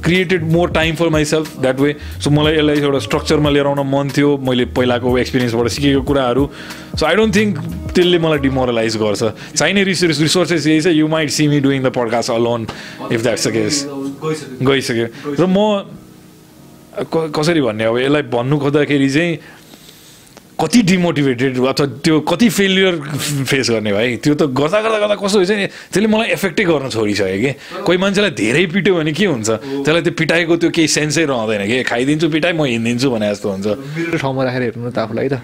created 0.04 0.44
more 0.52 0.72
time 0.72 0.96
for 0.96 1.10
myself 1.10 1.60
that 1.62 1.80
way 1.80 1.96
so 2.24 2.30
मलाई 2.30 2.54
यसलाई 2.54 2.82
एउटा 2.82 3.00
स्ट्रक्चरमा 3.08 3.50
लिएर 3.50 3.66
आउन 3.68 3.80
मन 3.88 4.10
थियो 4.18 4.38
मैले 4.48 4.66
पहिलाको 4.76 5.18
एक्सपिरियन्सबाट 5.18 5.68
सिकेको 5.76 6.02
कुराहरू। 6.10 6.50
सो 7.00 7.06
आई 7.06 7.16
डोन्ट 7.16 7.36
थिङ्क 7.36 7.60
त्यसले 7.96 8.20
मलाई 8.20 8.40
डिमोरलाइज 8.46 8.98
गर्छ। 8.98 9.24
चाहिने 9.58 9.84
रिसोर्स 9.84 10.22
रिसोर्सेस 10.22 10.68
यही 10.68 10.82
छ 10.82 10.88
you 11.00 11.08
might 11.08 11.30
see 11.32 11.48
me 11.48 11.60
doing 11.60 11.84
the 11.84 11.92
podcast 11.96 12.32
alone 12.32 12.68
if 13.12 13.22
that's 13.22 13.48
the 13.48 13.52
case 13.52 13.76
गइसक्यो। 14.62 15.08
र 15.40 15.46
म 15.48 15.58
कसरी 17.04 17.62
भन्ने 17.62 17.84
अब 17.84 17.98
यसलाई 17.98 18.22
भन्नु 18.30 18.58
खोज्दाखेरि 18.60 19.10
चाहिँ 19.10 19.38
कति 20.64 20.82
डिमोटिभेटेड 20.88 21.60
अथवा 21.60 21.86
त्यो 22.00 22.20
कति 22.24 22.48
फेलियर 22.50 22.96
फेस 23.52 23.70
गर्ने 23.70 23.92
भाइ? 23.92 24.16
त्यो 24.24 24.34
त 24.40 24.48
गर्दा 24.56 24.80
गर्दा 24.80 25.00
गर्दा 25.04 25.16
कस्तो 25.20 25.38
हुन्छ 25.44 25.52
नि 25.52 25.68
त्यसले 25.92 26.08
मलाई 26.08 26.28
एफेक्टै 26.40 26.64
गर्न 26.64 26.88
छोडिसक्यो 26.88 27.40
कि। 27.44 27.52
कोही 27.84 27.98
मान्छेलाई 28.00 28.32
धेरै 28.32 28.66
पिट्यो 28.72 28.96
भने 28.96 29.12
के 29.12 29.26
हुन्छ? 29.28 29.50
त्यसलाई 29.84 30.02
त्यो 30.08 30.14
पिटाइको 30.16 30.54
त्यो 30.64 30.70
केही 30.72 30.88
सेन्सै 30.88 31.24
रहँदैन 31.28 31.62
कि। 31.68 31.84
खाइदिन्छु 31.84 32.28
पिटाइ 32.32 32.54
म 32.56 32.64
हिँडिदिन्छु 32.64 33.08
भने 33.12 33.28
जस्तो 33.36 33.48
हुन्छ। 33.52 33.68
मेरो 33.92 34.18
ठाउँमा 34.24 34.42
राखेर 34.48 34.62
हेर्नु 34.72 34.88
त 34.88 34.98
आफूलाई 35.04 35.28
त। 35.28 35.36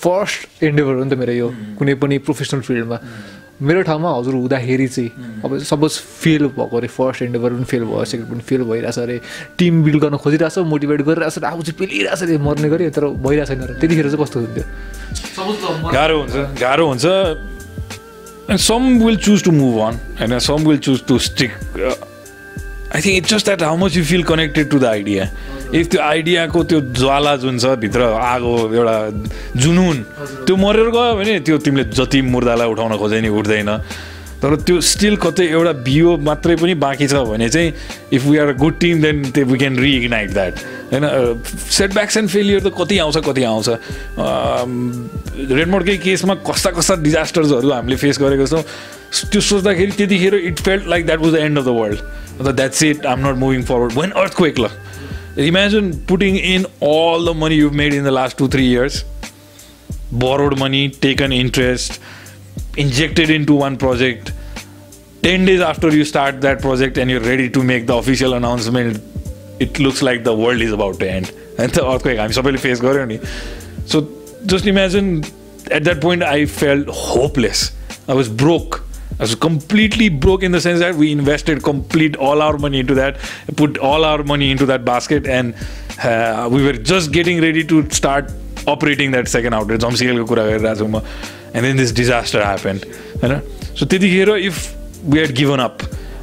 फर्स्ट 0.00 0.64
एन्डेभर 0.64 0.94
हो 0.96 1.04
नि 1.04 1.10
त 1.12 1.14
मेरो 1.20 1.32
यो 1.36 1.48
कुनै 1.76 1.94
पनि 2.00 2.16
प्रोफेसनल 2.24 2.60
फिल्डमा 2.64 2.96
मेरो 3.62 3.82
ठाउँमा 3.82 4.10
हजुर 4.18 4.34
हुँदाखेरि 4.34 4.86
चाहिँ 4.88 5.40
अब 5.44 5.58
सपोज 5.62 5.98
फेल 6.22 6.46
भएको 6.56 6.76
अरे 6.76 6.88
फर्स्ट 6.90 7.22
एन्डेभर 7.22 7.50
पनि 7.54 7.64
फेल 7.64 7.84
भयो 7.84 8.04
सेकेन्ड 8.04 8.30
पनि 8.30 8.40
फेल 8.48 8.62
भइरहेछ 8.70 8.98
अरे 8.98 9.20
टिम 9.58 9.82
बिल्ड 9.84 10.00
गर्न 10.02 10.16
खोजिरहेछ 10.18 10.58
मोटिभेट 10.72 11.02
गरिरहेछ 11.08 11.38
आफू 11.44 11.62
चाहिँ 11.62 11.78
पेलिरहेछ 11.78 12.22
अरे 12.22 12.38
मर्ने 12.46 12.68
गरी 12.68 12.90
तर 12.90 13.06
भइरहेको 13.24 13.54
छैन 13.54 13.62
र 13.62 13.78
त्यतिखेर 13.80 14.10
चाहिँ 14.10 14.24
कस्तो 14.24 14.40
हुन्थ्यो? 14.40 14.64
गाह्रो 15.92 16.16
हुन्छ 16.20 16.34
गाह्रो 16.60 16.86
हुन्छ। 16.88 17.04
And 18.50 18.60
some 18.60 18.82
will 19.04 19.16
choose 19.26 19.44
to 19.44 19.50
move 19.52 19.78
on 19.86 19.94
होइन 20.20 20.38
some 20.46 20.66
will 20.68 20.78
choose 20.86 21.04
to 21.08 21.18
stick 21.28 21.50
I 22.94 23.00
think 23.00 23.16
it's 23.16 23.30
just 23.30 23.46
that 23.46 23.62
how 23.62 23.76
much 23.76 23.96
you 23.96 24.04
feel 24.04 24.22
connected 24.24 24.70
to 24.70 24.78
the 24.78 24.84
idea 24.84 25.24
if 25.72 25.86
त्यो 25.90 26.00
आइडियाको 26.02 26.64
त्यो 26.64 26.80
ज्वाला 26.92 27.36
जुन 27.42 27.58
छ 27.58 27.74
भित्र 27.80 28.02
आगो 28.04 28.54
एउटा 28.74 28.96
जुनुन 29.56 29.96
त्यो 30.44 30.56
मरेर 30.56 30.88
गयो 30.92 31.14
भने 31.16 31.38
त्यो 31.40 31.58
तिमीले 31.64 31.84
जति 31.90 32.20
मुर्दालाई 32.22 32.68
उठाउन 32.68 32.96
खोजे 32.98 33.20
नि 33.20 33.28
उठ्दैन। 33.28 33.70
तर 34.42 34.54
त्यो 34.60 34.80
स्टिल 34.84 35.16
कतै 35.16 35.44
एउटा 35.48 35.72
बियो 35.80 36.16
मात्रै 36.20 36.56
पनि 36.60 36.74
बाँकी 36.76 37.06
छ 37.08 37.24
भने 37.24 37.48
चाहिँ 37.48 37.72
if 38.12 38.24
we 38.24 38.36
are 38.38 38.48
a 38.48 38.56
good 38.60 38.74
team 38.80 39.00
then 39.02 39.22
we 39.24 39.58
can 39.58 39.78
reignite 39.80 40.30
that 40.32 40.54
होइन 40.92 41.04
सेटब्याक्स 41.70 42.16
एन्ड 42.16 42.28
फेलियर 42.30 42.60
त 42.60 42.72
कति 42.76 42.98
आउँछ 42.98 43.16
कति 43.24 43.42
आउँछ। 43.42 43.68
रेडमोडकै 45.48 45.96
केसमा 45.96 46.34
कस्ता 46.44 46.70
कस्ता 46.76 46.94
डिजास्टर्सहरू 47.02 47.70
हामीले 47.72 47.96
फेस 47.96 48.18
गरेको 48.20 48.46
छौँ। 48.46 48.62
त्यो 49.32 49.40
सोच्दाखेरि 49.40 49.92
त्यतिखेर 49.96 50.34
it 50.34 50.60
felt 50.60 50.86
like 50.92 51.06
that 51.06 51.20
was 51.20 51.32
the 51.32 51.36
end 51.40 51.58
of 51.58 51.64
the 51.64 51.68
world 51.80 51.98
अन्त 52.40 52.48
that's 52.50 52.82
it 52.82 53.06
I'm 53.06 53.26
not 53.26 53.36
moving 53.40 53.62
forward 53.64 53.92
when 53.98 54.10
earthquake 54.36 54.58
ल। 54.60 54.68
Imagine 55.36 56.00
putting 56.06 56.36
in 56.36 56.66
all 56.80 57.24
the 57.24 57.34
money 57.34 57.56
you've 57.56 57.74
made 57.74 57.92
in 57.92 58.04
the 58.04 58.12
last 58.12 58.38
two, 58.38 58.46
three 58.46 58.66
years, 58.66 59.04
borrowed 60.12 60.58
money, 60.58 60.90
taken 60.90 61.32
interest, 61.32 62.00
injected 62.76 63.30
into 63.30 63.54
one 63.54 63.76
project. 63.76 64.32
10 65.22 65.44
days 65.44 65.60
after 65.60 65.88
you 65.88 66.04
start 66.04 66.40
that 66.42 66.60
project 66.60 66.98
and 66.98 67.10
you're 67.10 67.20
ready 67.20 67.50
to 67.50 67.64
make 67.64 67.86
the 67.86 67.94
official 67.94 68.34
announcement, 68.34 69.02
it 69.58 69.78
looks 69.80 70.02
like 70.02 70.22
the 70.22 70.36
world 70.36 70.60
is 70.60 70.72
about 70.72 71.00
to 71.00 71.10
end. 71.10 71.32
And 71.58 71.70
the 71.72 71.88
earthquake, 71.88 72.18
I'm 72.18 72.32
supposed 72.32 72.56
to 72.56 72.62
face 72.62 72.80
Gorani. 72.80 73.24
So 73.86 74.08
just 74.44 74.66
imagine 74.66 75.24
at 75.70 75.84
that 75.84 76.00
point, 76.00 76.22
I 76.22 76.46
felt 76.46 76.88
hopeless. 76.88 77.72
I 78.08 78.14
was 78.14 78.28
broke. 78.28 78.84
Was 79.18 79.34
completely 79.34 80.08
broke 80.08 80.42
in 80.42 80.52
the 80.52 80.60
sense 80.60 80.80
that 80.80 80.94
we 80.94 81.12
invested 81.12 81.62
complete 81.62 82.16
all 82.16 82.42
our 82.42 82.58
money 82.58 82.80
into 82.80 82.94
that, 82.94 83.16
put 83.56 83.78
all 83.78 84.04
our 84.04 84.22
money 84.22 84.50
into 84.50 84.66
that 84.66 84.84
basket, 84.84 85.26
and 85.26 85.54
uh, 86.02 86.48
we 86.50 86.64
were 86.64 86.72
just 86.72 87.12
getting 87.12 87.40
ready 87.40 87.64
to 87.64 87.88
start 87.90 88.32
operating 88.66 89.10
that 89.12 89.28
second 89.28 89.54
outlet. 89.54 89.80
जम्सिकलको 89.80 90.24
कुरा 90.24 90.44
गरिरहेको 90.44 90.74
छु 90.78 90.86
म 90.88 91.02
and 91.54 91.66
then 91.66 91.76
this 91.76 91.94
disaster 91.94 92.42
happen 92.42 92.80
होइन 93.22 93.40
so 93.78 93.86
त्यतिखेर 93.86 94.36
if 94.36 94.56
we 95.04 95.18
had 95.18 95.34
given 95.36 95.58
up 95.68 95.78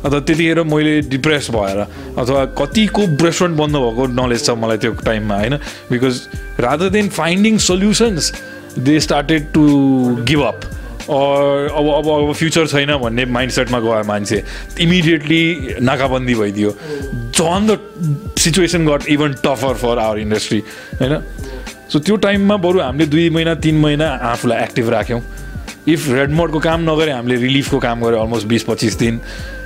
अथवा 0.05 0.19
त्यतिखेर 0.19 0.63
मैले 0.63 0.99
डिप्रेस 1.13 1.49
भएर 1.51 1.79
अथवा 2.17 2.45
कतिको 2.59 3.05
रेस्टुरेन्ट 3.25 3.57
बन्द 3.57 3.75
भएको 3.85 4.07
नलेज 4.19 4.45
छ 4.45 4.57
मलाई 4.63 4.77
त्यो 4.83 4.93
टाइममा 5.05 5.37
होइन 5.37 5.55
because 5.91 6.21
rather 6.67 6.89
than 6.97 7.09
finding 7.21 7.57
solutions 7.69 8.31
they 8.79 8.99
started 9.07 9.51
to 9.53 9.65
give 10.27 10.41
up 10.43 10.69
अब 11.01 11.87
अब 11.97 12.07
अब 12.09 12.33
फ्युचर 12.33 12.67
छैन 12.67 12.95
भन्ने 12.97 13.25
माइन्ड 13.25 13.53
सेटमा 13.53 13.79
गयो 13.79 14.03
मान्छे। 14.07 14.43
इमिडिएटली 14.79 15.41
नाकाबन्दी 15.81 16.35
भइदियो। 16.35 16.71
झन् 16.71 17.67
the 17.67 17.79
situation 18.37 18.85
got 18.87 19.07
even 19.09 19.33
tougher 19.45 19.73
for 19.75 19.99
our 19.99 20.19
industry 20.19 20.59
होइन? 21.01 21.17
सो 21.89 21.99
त्यो 21.99 22.15
टाइममा 22.15 22.57
बरु 22.57 22.79
हामीले 22.79 23.05
दुई 23.05 23.29
महिना 23.29 23.55
तिन 23.55 23.79
महिना 23.81 24.07
आफूलाई 24.31 24.63
एक्टिभ 24.63 24.89
राख्यौँ। 24.89 25.21
इफ 25.87 26.09
रेडमोडको 26.09 26.59
काम 26.59 26.81
नगरे 26.89 27.11
हामीले 27.11 27.35
रिलिफको 27.41 27.79
काम 27.79 28.01
गऱ्यो 28.05 28.19
अलमोस्ट 28.21 28.47
बिस 28.47 28.63
पच्चिस 28.63 28.97
दिन। 28.97 29.19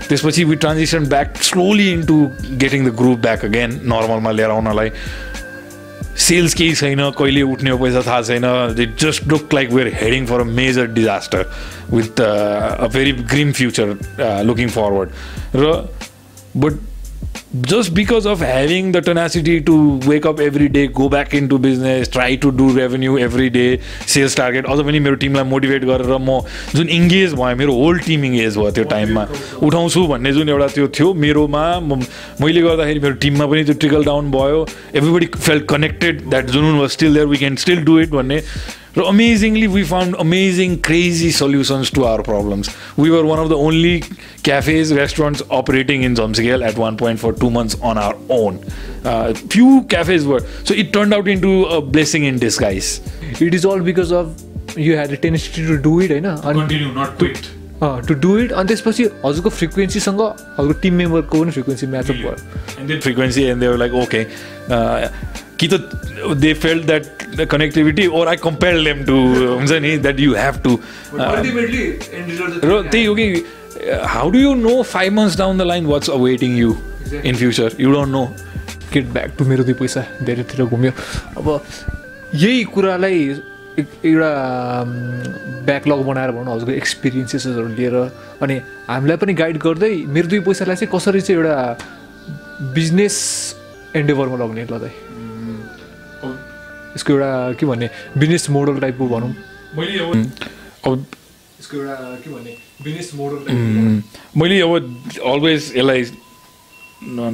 त्यसपछि 0.07 0.43
we 0.43 0.55
transition 0.55 1.05
back 1.09 1.37
slowly 1.41 1.89
into 1.91 2.17
getting 2.57 2.85
the 2.85 2.95
group 2.95 3.19
back 3.19 3.45
again 3.45 3.71
नर्मलमा 3.83 4.31
लिएर 4.31 4.49
आउनलाई। 4.49 4.89
सेल्स 6.17 6.53
केही 6.53 6.73
छैन 6.75 6.99
कहिले 7.17 7.41
उठ्ने 7.41 7.73
पैसा 7.75 8.01
थाहा 8.01 8.21
छैन 8.21 8.45
it 8.81 8.97
just 8.99 9.27
look 9.27 9.53
like 9.53 9.69
we're 9.71 9.93
heading 10.01 10.25
for 10.25 10.39
a 10.39 10.43
major 10.59 10.87
disaster 10.93 11.45
with 11.91 12.21
a 12.21 12.87
very 12.93 13.11
grim 13.33 13.51
future 13.51 13.95
looking 14.45 14.69
forward 14.69 15.09
र 15.55 15.73
but 16.57 16.79
just 17.61 17.93
because 17.93 18.25
of 18.25 18.39
having 18.39 18.91
the 18.91 19.01
tenacity 19.01 19.61
to 19.61 19.75
wake 20.07 20.25
up 20.25 20.39
every 20.39 20.67
day, 20.67 20.87
go 20.87 21.07
back 21.09 21.33
into 21.33 21.57
business, 21.57 22.07
try 22.07 22.35
to 22.35 22.51
do 22.51 22.69
revenue 22.77 23.17
every 23.17 23.49
day, 23.49 23.79
sales 24.05 24.35
target, 24.35 24.65
अझ 24.65 24.79
पनि 24.85 24.99
मेरो 24.99 25.15
टिमलाई 25.23 25.43
motivate 25.51 25.85
गरेर 25.85 26.17
म 26.17 26.39
जुन 26.75 26.89
engage 26.99 27.33
भयो 27.41 27.55
मेरो 27.55 27.73
होल 27.81 27.99
टिम 28.07 28.25
इङ्गेज 28.25 28.57
भयो 28.57 28.71
त्यो 28.77 28.83
टाइममा 28.93 29.27
उठाउँछु 29.67 30.05
भन्ने 30.07 30.31
जुन 30.39 30.49
एउटा 30.49 30.67
त्यो 30.75 30.87
थियो 30.99 31.13
मेरोमा 31.25 31.65
मैले 31.89 32.61
गर्दाखेरि 32.61 32.99
मेरो 32.99 33.15
टिममा 33.25 33.45
पनि 33.51 33.63
त्यो 33.65 33.75
ट्रिकल 33.83 34.03
डाउन 34.05 34.31
भयो। 34.31 34.65
एभ्रीबडी 34.95 35.27
फेल्ट 35.37 35.65
कनेक्टेड 35.69 36.25
द्याट 36.29 36.45
जुन 36.55 36.79
was 36.79 36.89
still 36.97 37.13
there 37.13 37.27
we 37.27 37.37
can 37.37 37.55
still 37.65 37.83
do 37.85 37.99
it 37.99 38.09
भन्ने 38.09 38.41
र 38.96 39.02
amazingly 39.08 39.66
we 39.66 39.82
found 39.84 40.16
amazing 40.20 40.76
crazy 40.86 41.30
solutions 41.32 41.92
to 41.94 42.04
our 42.04 42.20
problems 42.28 42.70
we 42.98 43.10
were 43.10 43.24
one 43.24 43.38
of 43.38 43.48
the 43.50 43.58
only 43.66 43.98
cafes 44.44 44.92
restaurants 44.98 45.42
operating 45.58 46.04
in 46.04 46.14
जम्सिगेल 46.14 46.62
at 46.62 46.78
one 46.78 46.96
point 46.96 47.20
for 47.20 47.32
two 47.40 47.50
months 47.50 47.80
on 47.82 47.98
our 47.98 48.36
own 48.38 48.58
few 49.46 49.80
cafes 49.90 50.24
were 50.26 50.46
so 50.64 50.74
it 50.74 50.92
turn 50.94 51.12
out 51.14 51.28
in 51.28 51.40
to 51.40 51.62
a 51.62 51.80
blessing 51.92 52.26
in 52.28 52.38
disguise 52.38 53.00
it 53.42 53.54
is 53.54 53.66
all 53.66 53.80
because 53.90 54.12
of 54.12 54.78
you 54.78 54.94
had 54.94 55.16
tenacity 55.22 55.66
to 55.68 55.76
do 55.88 56.00
it 56.02 56.10
होइन 56.10 56.26
अनि 56.26 56.60
continue 56.60 56.88
not 57.00 57.18
quit 57.18 58.06
to 58.08 58.14
do 58.22 58.38
it 58.38 58.52
अनि 58.52 58.68
त्यसपछि 58.68 59.04
हजुरको 59.24 59.50
फ्रिक्वेन्सीसँग 59.50 60.20
हजुरको 60.20 60.80
team 60.80 60.94
मेम्बरको 60.94 61.42
पनि 61.42 61.50
frequency 61.50 61.86
match up 61.86 62.16
भयो 62.16 62.36
and 62.80 62.88
then 62.88 63.00
frequency 63.00 63.48
and 63.50 63.62
they 63.62 63.68
were 63.68 63.78
like 63.78 63.92
okay 63.92 64.26
uh, 64.70 65.08
कि 65.59 65.67
त 65.73 65.81
they 66.43 66.53
felt 66.53 66.87
that 66.91 67.05
the 67.39 67.45
connectivity 67.45 68.07
or 68.11 68.27
I 68.27 68.35
compelled 68.47 68.85
them 68.87 69.05
to 69.11 69.19
हुन्छ 69.59 69.71
नि 69.85 69.97
that 70.07 70.19
you 70.25 70.33
have 70.33 70.61
to 70.65 70.79
uh, 71.19 71.35
र 72.63 72.81
त्यही 72.91 73.05
हो 73.05 73.15
कि 73.15 73.45
how 74.15 74.29
do 74.29 74.39
you 74.39 74.55
know 74.55 74.83
five 74.83 75.13
months 75.13 75.35
down 75.35 75.57
the 75.57 75.65
line 75.71 75.87
what's 75.93 76.11
awaiting 76.17 76.55
you 76.63 76.77
in 77.23 77.35
future 77.35 77.71
you 77.77 77.91
don't 77.97 78.11
know 78.17 78.27
get 78.93 79.05
back 79.13 79.31
to 79.37 79.45
मेरो 79.45 79.63
दुई 79.63 79.73
पैसा 79.81 80.01
धेरैतिर 80.23 80.63
घुम्यो 80.65 80.91
अब 81.37 81.47
यही 82.33 82.63
कुरालाई 82.73 83.17
एउटा 83.79 84.31
ब्याकलग 85.67 86.03
बनाएर 86.09 86.31
भनौँ 86.31 86.55
हजुरको 86.55 86.71
एक्सपिरियन्सेसहरू 86.71 87.67
लिएर 87.75 87.95
अनि 88.43 88.55
हामीलाई 88.89 89.17
पनि 89.23 89.33
गाइड 89.41 89.57
गर्दै 89.65 89.93
मेरो 90.15 90.27
दुई 90.31 90.39
पैसालाई 90.47 90.75
चाहिँ 90.79 90.91
कसरी 90.95 91.21
चाहिँ 91.27 91.41
एउटा 91.41 92.71
बिजनेस 92.79 93.17
एन्डेभरमा 93.99 94.37
लग्ने 94.43 94.65
ल 94.71 95.04
यसको 96.95 97.13
एउटा 97.13 97.29
के 97.59 97.65
भन्ने 97.65 97.89
बिजनेस 98.17 98.49
मोडल 98.49 98.79
टाइपको 98.79 99.07
भनौँ। 99.07 99.31
मैले 99.77 99.99
अब 99.99 101.05
यसको 101.59 101.77
एउटा 101.77 101.95
के 102.23 102.29
भन्ने 102.29 102.53
बिजनेस 102.83 103.11
मोडल 103.15 103.37
मैले 104.37 104.61
अब 104.61 104.71
अलवेज 105.33 105.71
यसलाई 105.75 106.01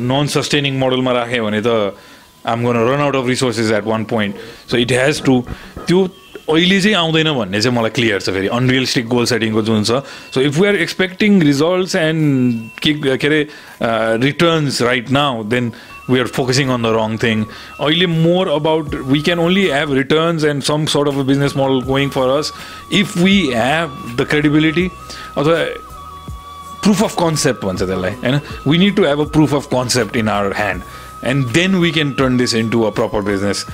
नन 0.10 0.28
सस्टेनिङ 0.28 0.74
मोडलमा 0.80 1.12
राखेँ 1.14 1.42
भने 1.42 1.62
त 1.66 1.94
आम 2.42 2.66
गर्न 2.66 2.78
run 2.90 3.02
out 3.02 3.16
of 3.16 3.28
resources 3.28 3.72
at 3.72 3.86
one 3.86 4.04
point 4.10 4.36
so 4.72 4.78
it 4.78 4.92
has 4.92 5.22
to 5.24 5.44
त्यो 5.88 6.00
अहिले 6.50 6.80
चाहिँ 6.82 6.96
आउँदैन 6.98 7.32
भन्ने 7.34 7.62
चाहिँ 7.62 7.78
मलाई 7.78 7.90
क्लियर 7.96 8.20
छ 8.22 8.30
फेरि। 8.34 8.48
अनरियलिस्टिक 8.58 9.08
गोल 9.08 9.26
सेटिङको 9.30 9.62
जुन 9.62 9.84
छ। 9.84 10.02
So 10.34 10.42
if 10.42 10.58
we 10.58 10.68
are 10.68 10.76
expecting 10.76 11.42
results 11.42 11.96
and 11.96 12.24
के 12.82 12.94
के 12.94 13.28
अरे 13.28 13.42
returns 14.26 14.82
right 14.82 15.10
now 15.12 15.44
then 15.54 15.72
we 16.12 16.20
are 16.20 16.28
focusing 16.28 16.70
on 16.70 16.82
the 16.82 16.93
wrong 16.93 17.18
thing. 17.18 17.47
Only 17.80 18.05
more 18.05 18.47
about 18.49 18.93
we 19.16 19.22
can 19.22 19.39
only 19.39 19.70
have 19.70 19.89
returns 19.89 20.43
and 20.43 20.64
some 20.64 20.88
sort 20.88 21.07
of 21.07 21.18
a 21.18 21.24
business 21.24 21.55
model 21.55 21.82
going 21.82 22.09
for 22.09 22.30
us 22.30 22.51
if 22.89 23.16
we 23.16 23.51
have 23.51 24.18
the 24.18 24.26
credibility. 24.26 24.91
Or 25.36 25.45
the 25.45 25.82
proof 26.82 27.01
of 27.03 27.16
concept 27.16 27.64
once 27.64 27.82
and 27.82 28.41
we 28.66 28.78
need 28.78 28.95
to 28.95 29.03
have 29.03 29.20
a 29.20 29.26
proof 29.26 29.53
of 29.53 29.70
concept 29.70 30.16
in 30.16 30.28
our 30.28 30.51
hand 30.51 30.84
and 31.22 31.47
then 31.49 31.80
we 31.80 31.91
can 31.91 32.16
turn 32.16 32.38
this 32.38 32.53
into 32.53 32.86
a 32.88 32.91
proper 32.91 33.22
business. 33.22 33.66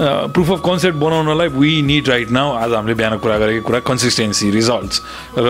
Proof 0.00 0.50
of 0.50 0.60
concept 0.64 0.98
बनाउनलाई 0.98 1.48
we 1.48 1.82
need 1.82 2.08
right 2.08 2.30
now 2.30 2.52
आज 2.56 2.72
हामीले 2.72 2.94
बिहान 2.94 3.18
कुरा 3.18 3.38
गरेको 3.38 3.62
कुरा 3.66 3.80
consistency 3.80 4.50
results 4.50 5.02
र 5.38 5.48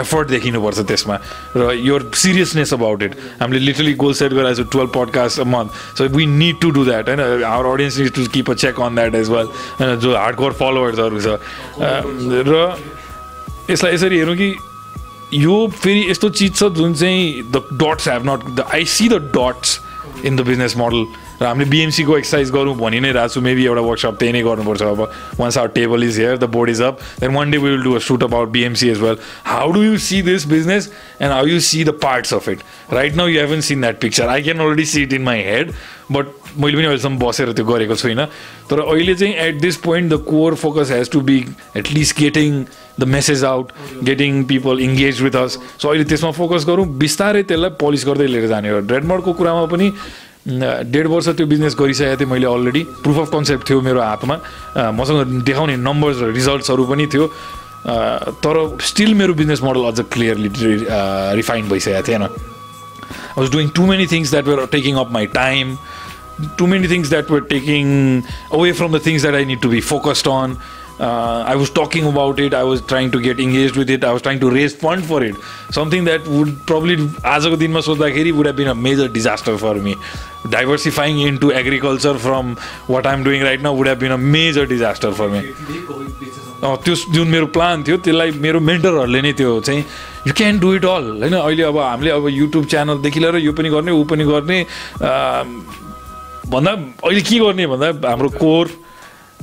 effort 0.00 0.28
देखिनुपर्छ 0.28 0.78
त्यसमा। 0.80 1.18
र 1.56 1.72
यो 1.74 1.98
सिरियसनेस 2.14 2.72
अबाउट 2.74 3.02
इट 3.02 3.16
हामीले 3.40 3.60
लिटरली 3.66 3.92
गोल 3.94 4.14
सेट 4.14 4.32
गराएको 4.32 4.62
twelve 4.62 4.90
podcast 4.94 5.40
a 5.40 5.44
month 5.44 5.98
so 5.98 6.04
we 6.16 6.26
need 6.26 6.60
to 6.60 6.70
do 6.70 6.84
that 6.84 7.08
होइन? 7.08 7.20
Our 7.44 7.66
audience 7.72 7.98
need 7.98 8.12
to 8.12 8.26
keep 8.26 8.50
a 8.50 8.54
check 8.54 8.80
on 8.80 8.94
that 8.94 9.14
as 9.14 9.30
well 9.30 9.46
होइन? 9.80 9.96
जो 9.96 10.16
हार्डकोर 10.16 10.52
फलोवर्सहरू 10.52 11.20
छ। 11.20 11.26
अ, 11.26 11.38
र 12.48 12.76
यसलाई 13.70 13.94
यसरी 13.94 14.18
हेरौँ 14.18 14.36
कि 14.36 14.54
यो 15.34 15.54
फेरि 15.68 16.10
यस्तो 16.10 16.28
चिज 16.28 16.54
छ 16.56 16.64
जुन 16.72 16.94
चाहिँ 16.94 17.52
the 17.52 17.62
dots 17.82 18.08
have 18.08 18.26
not 18.30 18.50
the 18.56 18.64
I 18.74 18.84
see 18.84 19.08
the 19.08 19.14
dots 19.36 19.80
in 20.24 20.36
the 20.36 20.40
business 20.40 20.76
model 20.76 21.06
र 21.42 21.44
हामीले 21.46 21.70
बिएमसीको 21.70 22.16
एक्सर्साइज 22.18 22.50
गरौँ 22.50 22.74
भनि 22.76 23.00
नै 23.00 23.10
रहेको 23.12 23.34
छु 23.34 23.40
मेबी 23.40 23.64
एउटा 23.64 23.80
वर्कसप 23.80 24.16
त्यही 24.18 24.32
नै 24.32 24.42
गर्नुपर्छ। 24.42 24.82
अब 24.82 25.00
once 25.40 25.58
our 25.58 25.68
table 25.74 26.04
is 26.04 26.18
here 26.18 26.36
the 26.36 26.44
board 26.54 26.70
is 26.70 26.82
up 26.82 27.00
then 27.20 27.34
one 27.34 27.50
day 27.50 27.58
will 27.58 27.82
do 27.82 27.94
a 27.94 27.98
shoot 28.06 28.22
about 28.24 28.48
BMC 28.56 28.88
as 28.88 29.00
well 29.00 29.16
how 29.46 29.72
do 29.72 29.82
you 29.82 29.98
see 30.06 30.22
this 30.22 30.46
business 30.48 30.90
and 31.20 31.32
how 31.32 31.46
you 31.46 31.60
see 31.68 31.84
the 31.84 31.98
parts 32.02 32.34
of 32.34 32.48
it 32.48 32.62
right 32.92 33.14
now 33.16 33.28
you 33.28 33.40
haven't 33.40 33.60
seen 33.68 33.80
that 33.80 34.00
picture 34.00 34.28
I 34.28 34.42
can 34.42 34.58
already 34.58 34.84
see 34.84 35.02
it 35.02 35.12
in 35.12 35.22
my 35.22 35.42
head 35.46 35.72
but 36.12 36.26
मैले 36.58 36.76
पनि 36.76 36.84
अहिलेसम्म 36.84 37.18
बसेर 37.18 37.52
त्यो 37.52 37.64
गरेको 37.66 37.94
छुइनँ। 37.94 38.26
तर 38.70 38.80
अहिले 38.80 39.14
चाहिँ 39.14 39.34
at 39.46 39.60
this 39.60 39.76
point 39.84 40.12
the 40.12 40.16
core 40.28 40.54
focus 40.54 40.90
has 40.90 41.10
to 41.10 41.20
be 41.20 41.38
at least 41.76 42.18
getting 42.18 42.64
the 43.00 43.04
message 43.14 43.44
out 43.44 43.72
getting 44.04 44.44
people 44.44 44.80
engage 44.80 45.20
with 45.22 45.36
us 45.36 45.58
so 45.82 45.88
अहिले 45.88 46.04
त्यसमा 46.04 46.30
फोकस 46.38 46.64
गरौँ। 46.66 46.86
बिस्तारै 46.98 47.42
त्यसलाई 47.42 47.70
पलिस 47.80 48.06
गर्दै 48.06 48.26
लिएर 48.26 48.46
जाने 48.48 48.70
हो। 48.70 48.78
रेडमर्डको 48.80 49.32
कुरामा 49.32 49.64
पनि 49.74 49.90
डेढ 50.46 51.06
वर्ष 51.06 51.28
त्यो 51.28 51.46
बिजनेस 51.46 51.74
गरिसकेको 51.78 52.16
थिएँ 52.20 52.30
मैले 52.30 52.46
अलरेडी 52.46 52.82
प्रुफ 53.02 53.18
अफ 53.18 53.30
कन्सेप्ट 53.32 53.68
थियो 53.68 53.80
मेरो 53.82 54.00
हातमा। 54.00 54.36
मसँग 54.94 55.42
देखाउने 55.42 55.76
नम्बर्स 55.76 56.18
रिजल्ट्सहरू 56.34 56.84
पनि 56.86 57.06
थियो। 57.06 57.26
तर 58.42 58.56
स्टिल 58.82 59.14
मेरो 59.14 59.34
बिजनेस 59.34 59.62
मोडल 59.62 59.84
अझ 59.90 60.00
क्लियरली 60.12 60.50
रिफाइन 61.36 61.68
भइसकेको 61.68 62.02
थिएन। 62.08 62.22
I 62.22 62.28
was 63.38 63.50
doing 63.52 63.68
too 63.74 63.86
many 63.86 64.06
things 64.06 64.30
that 64.30 64.46
were 64.46 64.66
taking 64.72 64.96
up 64.96 65.12
my 65.12 65.26
time 65.34 65.76
too 66.58 66.66
many 66.66 66.88
things 66.88 67.08
that 67.10 67.30
were 67.30 67.40
taking 67.50 67.84
away 68.54 68.72
from 68.72 68.98
the 68.98 69.00
things 69.06 69.22
that 69.22 69.34
I 69.34 69.44
need 69.44 69.60
to 69.60 69.68
be 69.68 69.80
focused 69.90 70.28
on 70.28 70.56
Uh, 70.98 71.44
I 71.46 71.54
was 71.56 71.68
talking 71.68 72.06
about 72.06 72.38
it. 72.40 72.54
I 72.54 72.62
was 72.62 72.80
trying 72.80 73.10
to 73.14 73.20
get 73.20 73.38
engaged 73.38 73.76
with 73.76 73.90
it. 73.90 74.04
I 74.04 74.12
was 74.12 74.22
trying 74.22 74.38
to 74.40 74.50
raise 74.50 74.74
fund 74.74 75.04
for 75.04 75.22
it. 75.22 75.34
Something 75.70 76.04
that 76.04 76.26
would 76.26 76.54
probably, 76.66 76.96
आजको 77.32 77.56
दिनमा 77.62 77.80
सोच्दाखेरि 77.88 78.32
would 78.32 78.46
have 78.46 78.56
been 78.56 78.68
a 78.68 78.74
major 78.74 79.08
disaster 79.16 79.58
for 79.58 79.74
me. 79.74 79.94
Diversifying 80.54 81.20
into 81.20 81.52
agriculture 81.52 82.14
from 82.18 82.56
what 82.86 83.06
I'm 83.06 83.22
doing 83.28 83.42
right 83.42 83.60
now 83.60 83.74
would 83.74 83.86
have 83.86 83.98
been 83.98 84.12
a 84.12 84.18
major 84.18 84.64
disaster 84.64 85.12
for 85.12 85.28
me. 85.28 85.42
अँ, 86.64 86.76
त्यो 86.84 86.94
जुन 87.12 87.28
मेरो 87.28 87.46
plan 87.52 87.82
थियो 87.84 87.96
त्यसलाई 88.00 88.30
मेरो 88.40 88.60
मेन्टरहरूले 88.64 89.20
नै 89.22 89.32
त्यो 89.36 89.60
चाहिँ 89.68 89.84
you 90.26 90.32
can 90.32 90.58
do 90.58 90.72
it 90.74 90.84
all 90.88 91.04
होइन 91.20 91.34
अहिले 91.36 91.62
अब 91.68 91.78
हामीले 91.78 92.10
अब 92.10 92.28
युट्युब 92.32 92.64
च्यानलदेखि 92.72 93.20
लिएर 93.20 93.36
यो 93.44 93.52
पनि 93.52 93.68
गर्ने 93.76 93.92
ऊ 93.92 94.04
पनि 94.08 94.24
गर्ने 94.24 94.58
अँ, 94.64 95.44
भन्दा 96.48 96.72
अहिले 97.04 97.20
के 97.28 97.38
गर्ने 97.44 97.66
भन्दा 97.76 98.08
हाम्रो 98.08 98.28
core 98.40 98.66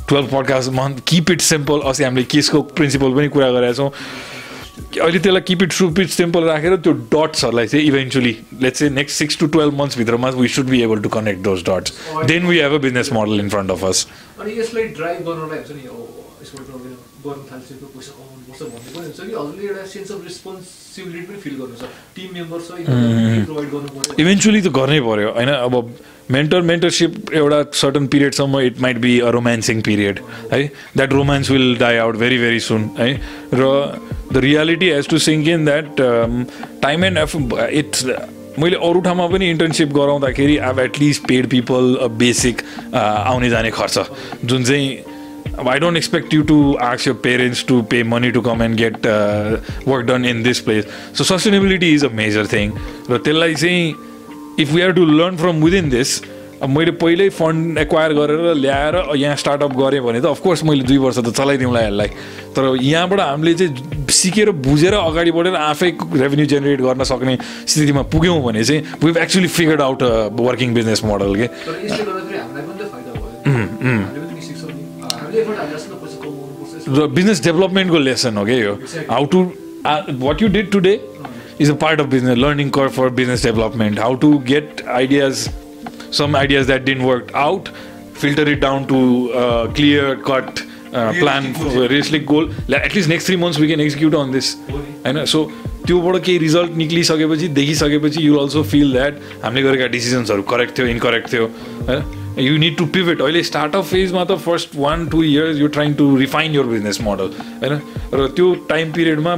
twelve 0.10 0.30
podcast 0.36 0.72
month 0.80 1.04
keep 1.08 1.32
it 1.32 1.42
simple 1.42 1.80
अस्ति 1.90 2.04
हामीले 2.04 2.24
केसको 2.36 2.62
प्रिन्सिपल 2.78 3.16
पनि 3.18 3.28
कुरा 3.36 3.50
गरेका 3.52 3.74
छौँ. 3.74 3.92
अहिले 5.02 5.20
त्यसलाई 5.20 5.42
keep 5.48 5.64
it 5.64 5.72
sup 5.74 6.00
it 6.00 6.10
simple 6.10 6.44
राखेर 6.44 6.76
त्यो 6.86 6.94
डट्सहरूलाई 7.14 7.68
चाहिँ 7.68 7.86
इभेन्चुली 7.88 8.36
लेट्स 8.62 8.80
चाहिँ 8.80 8.94
next 8.94 9.18
six 9.18 9.38
to 9.40 9.48
twelve 9.56 9.74
मन्थ्सभित्रमा 9.82 10.30
we 10.40 10.48
should 10.56 10.66
be 10.70 10.82
able 10.84 11.00
to 11.02 11.10
connect 11.16 11.42
those 11.48 11.64
dots 11.70 11.94
then 12.28 12.48
we 12.48 12.58
have 12.60 12.74
a 12.74 12.78
business 12.86 13.12
model 13.14 13.40
in 13.40 13.50
front 13.50 13.72
of 13.72 13.84
us 13.86 14.08
अनि 14.40 14.60
यसलाई 14.60 14.84
ड्राइभ 15.00 15.20
गर्नलाई 15.30 15.58
हुन्छ 15.60 15.72
नि 15.72 15.88
ओ 15.88 16.08
यसबाट 16.42 16.68
अब 16.74 16.84
गर्न 17.26 17.42
थालिसक्यो 17.52 17.88
पैसा 17.96 18.12
कमाउनुपर्छ 18.18 18.62
भन्ने 18.64 18.90
पनि 18.94 19.06
हुन्छ 19.06 19.20
कि 19.20 19.36
हजुरले 19.36 19.68
एउटा 19.68 19.86
सेन्स 19.94 20.12
अफ 20.12 20.24
रेस्पोन्सिबिलिटी 20.30 21.26
पनि 21.28 21.38
फिल 21.44 21.56
गर्नुहुन्छ 21.62 21.84
टिम 22.16 22.34
मेम्बर 22.40 22.60
छ 22.60 22.70
प्रोभाइड 23.46 23.70
गर्नु 23.76 23.90
पऱ्यो 24.00 24.20
इभेन्चुली 24.26 24.62
त 24.62 24.74
गर्नै 24.80 25.00
पऱ्यो 25.10 25.30
होइन? 25.38 25.50
अब 25.68 25.74
मेन्टर 26.32 26.62
मेन्टरसिप 26.62 27.34
एउटा 27.34 27.62
certain 27.74 28.08
पिरियडसम्म 28.08 28.60
it 28.60 28.80
might 28.82 28.98
be 28.98 29.20
a 29.20 29.30
romancing 29.30 29.82
period 29.82 30.20
है 30.52 30.64
that 30.98 31.14
romance 31.14 31.52
will 31.52 31.76
die 31.80 31.98
out 31.98 32.18
very 32.18 32.38
very 32.38 32.60
soon 32.68 32.90
है 33.00 33.14
र 33.54 33.72
the 34.34 34.44
reality 34.44 34.90
has 34.90 35.08
to 35.08 35.18
sink 35.20 35.48
in 35.48 35.66
that 35.66 35.96
time 36.82 37.06
and 37.06 37.18
if 37.18 37.36
it's 37.72 38.06
मैले 38.60 38.76
अरू 38.88 39.02
ठाउँमा 39.02 39.28
पनि 39.28 39.50
इन्टर्नसिप 39.50 39.94
गराउँदाखेरि 39.94 40.58
अब 40.70 40.80
एटलिस्ट 40.80 41.28
पेड 41.28 41.50
पिपल 41.50 41.98
बेसिक 42.18 42.62
आउने 42.94 43.50
जाने 43.50 43.72
खर्च। 43.72 44.00
जुन 44.46 44.64
चाहिँ 44.64 44.98
अब 45.60 45.70
I 45.70 45.80
don't 45.80 45.98
expect 45.98 46.34
you 46.34 46.42
to 46.44 46.58
ask 46.82 47.08
your 47.08 47.14
parents 47.24 47.66
to 47.68 47.82
pay 47.92 48.04
money 48.04 48.32
to 48.32 48.42
come 48.42 48.64
and 48.64 48.78
get 48.78 49.08
work 49.88 50.06
done 50.06 50.26
in 50.26 50.44
this 50.44 50.60
place 50.60 50.88
so 51.18 51.24
sustainability 51.24 51.94
is 51.94 52.06
a 52.06 52.10
major 52.14 52.48
thing 52.54 52.72
र 53.12 53.18
त्यसलाई 53.18 53.56
चाहिँ 53.56 53.94
if 54.60 54.72
we 54.72 54.82
are 54.82 54.92
to 54.94 55.06
learn 55.06 55.36
from 55.38 55.64
within 55.64 55.90
this 55.90 56.22
अब 56.64 56.70
मैले 56.70 56.92
पहिल्यै 56.96 57.30
fund 57.30 57.78
acquire 57.78 58.14
गरेर 58.14 58.54
ल्याएर 58.56 58.96
यहाँ 59.18 59.36
startup 59.36 59.74
गरेँ 59.78 60.02
भने 60.02 60.22
त 60.22 60.26
अफकोर्स 60.26 60.64
मैले 60.64 60.84
दुई 60.88 60.98
वर्ष 60.98 61.18
त 61.20 61.34
चलाइदिउँला 61.36 61.82
यसलाई। 61.82 62.08
तर 62.56 62.64
यहाँबाट 62.82 63.20
हामीले 63.20 63.54
चाहिँ 63.54 64.06
सिकेर 64.10 64.52
बुझेर 64.64 64.94
अगाडि 64.94 65.32
बढेर 65.32 65.56
आफै 65.56 65.90
रेभेन्यू 66.16 66.46
जेनेरेट 66.46 66.82
गर्न 66.82 67.04
सक्ने 67.04 67.38
स्थितिमा 67.68 68.02
पुग्यौँ 68.14 68.40
भने 68.44 68.64
चाहिँ 68.64 68.82
we 69.04 69.12
actually 69.22 69.48
figured 69.58 69.82
out 69.82 70.04
working 70.40 70.74
business 70.74 71.04
model 71.04 71.36
के। 71.36 71.48
र 76.88 77.08
बिजनेस 77.10 77.44
डेभलपमेन्टको 77.44 77.98
लेसन 77.98 78.38
हो 78.38 78.46
क्या 78.46 78.58
यो? 78.58 78.74
How 79.12 79.26
to 79.26 79.40
what 80.24 80.42
you 80.42 80.48
did 80.48 80.72
today 80.72 80.94
Is 81.63 81.71
a 81.71 81.75
part 81.83 82.01
of 82.01 82.07
business 82.09 82.39
learning 82.39 82.71
curve 82.71 82.89
for 82.99 83.09
business 83.21 83.45
development 83.45 83.99
how 83.99 84.15
to 84.17 84.37
get 84.47 84.83
ideas 84.89 85.49
some 86.11 86.35
ideas 86.37 86.67
that 86.69 86.85
didn't 86.85 87.05
work 87.05 87.33
out, 87.35 87.69
filter 88.15 88.49
it 88.49 88.61
down 88.61 88.87
to 88.89 89.33
uh, 89.33 89.73
clear 89.73 90.17
cut 90.17 90.63
uh, 90.93 91.13
plan, 91.15 91.53
realistic 91.55 92.27
goal. 92.27 92.49
Like, 92.67 92.83
At 92.83 92.95
least 92.95 93.09
next 93.09 93.27
three 93.27 93.37
months 93.37 93.59
we 93.59 93.69
can 93.69 93.81
execute 93.81 94.15
on 94.15 94.33
this. 94.33 94.55
होइन 95.05 95.25
so 95.25 95.45
त्योबाट 95.87 96.17
केही 96.25 96.39
result 96.39 96.73
निक्लिसकेपछि 96.77 97.49
देखिसकेपछि 97.59 98.27
you 98.27 98.37
also 98.39 98.63
feel 98.71 98.93
that 98.93 99.21
हामीले 99.45 99.63
गरेका 99.69 99.87
डिसिजन्सहरू 99.93 100.43
correct 100.51 100.77
थियो 100.79 100.87
incorrect 100.87 101.33
थियो 101.33 101.47
होइन 101.89 102.03
यु 102.39 102.57
निड 102.59 102.77
टु 102.79 102.87
पिभेट 102.97 103.23
अहिले 103.23 103.43
स्टार्टअप 103.43 103.85
फेजमा 103.85 104.25
त 104.25 104.37
first 104.47 104.77
one 104.77 105.07
two 105.09 105.23
years 105.23 105.59
you 105.59 105.69
trying 105.77 105.95
to 106.01 106.17
refine 106.17 106.55
your 106.55 106.67
business 106.75 107.01
model 107.01 107.31
होइन 107.63 107.81
र 108.15 108.27
त्यो 108.37 108.55
time 108.69 108.93
पिरियडमा 108.93 109.37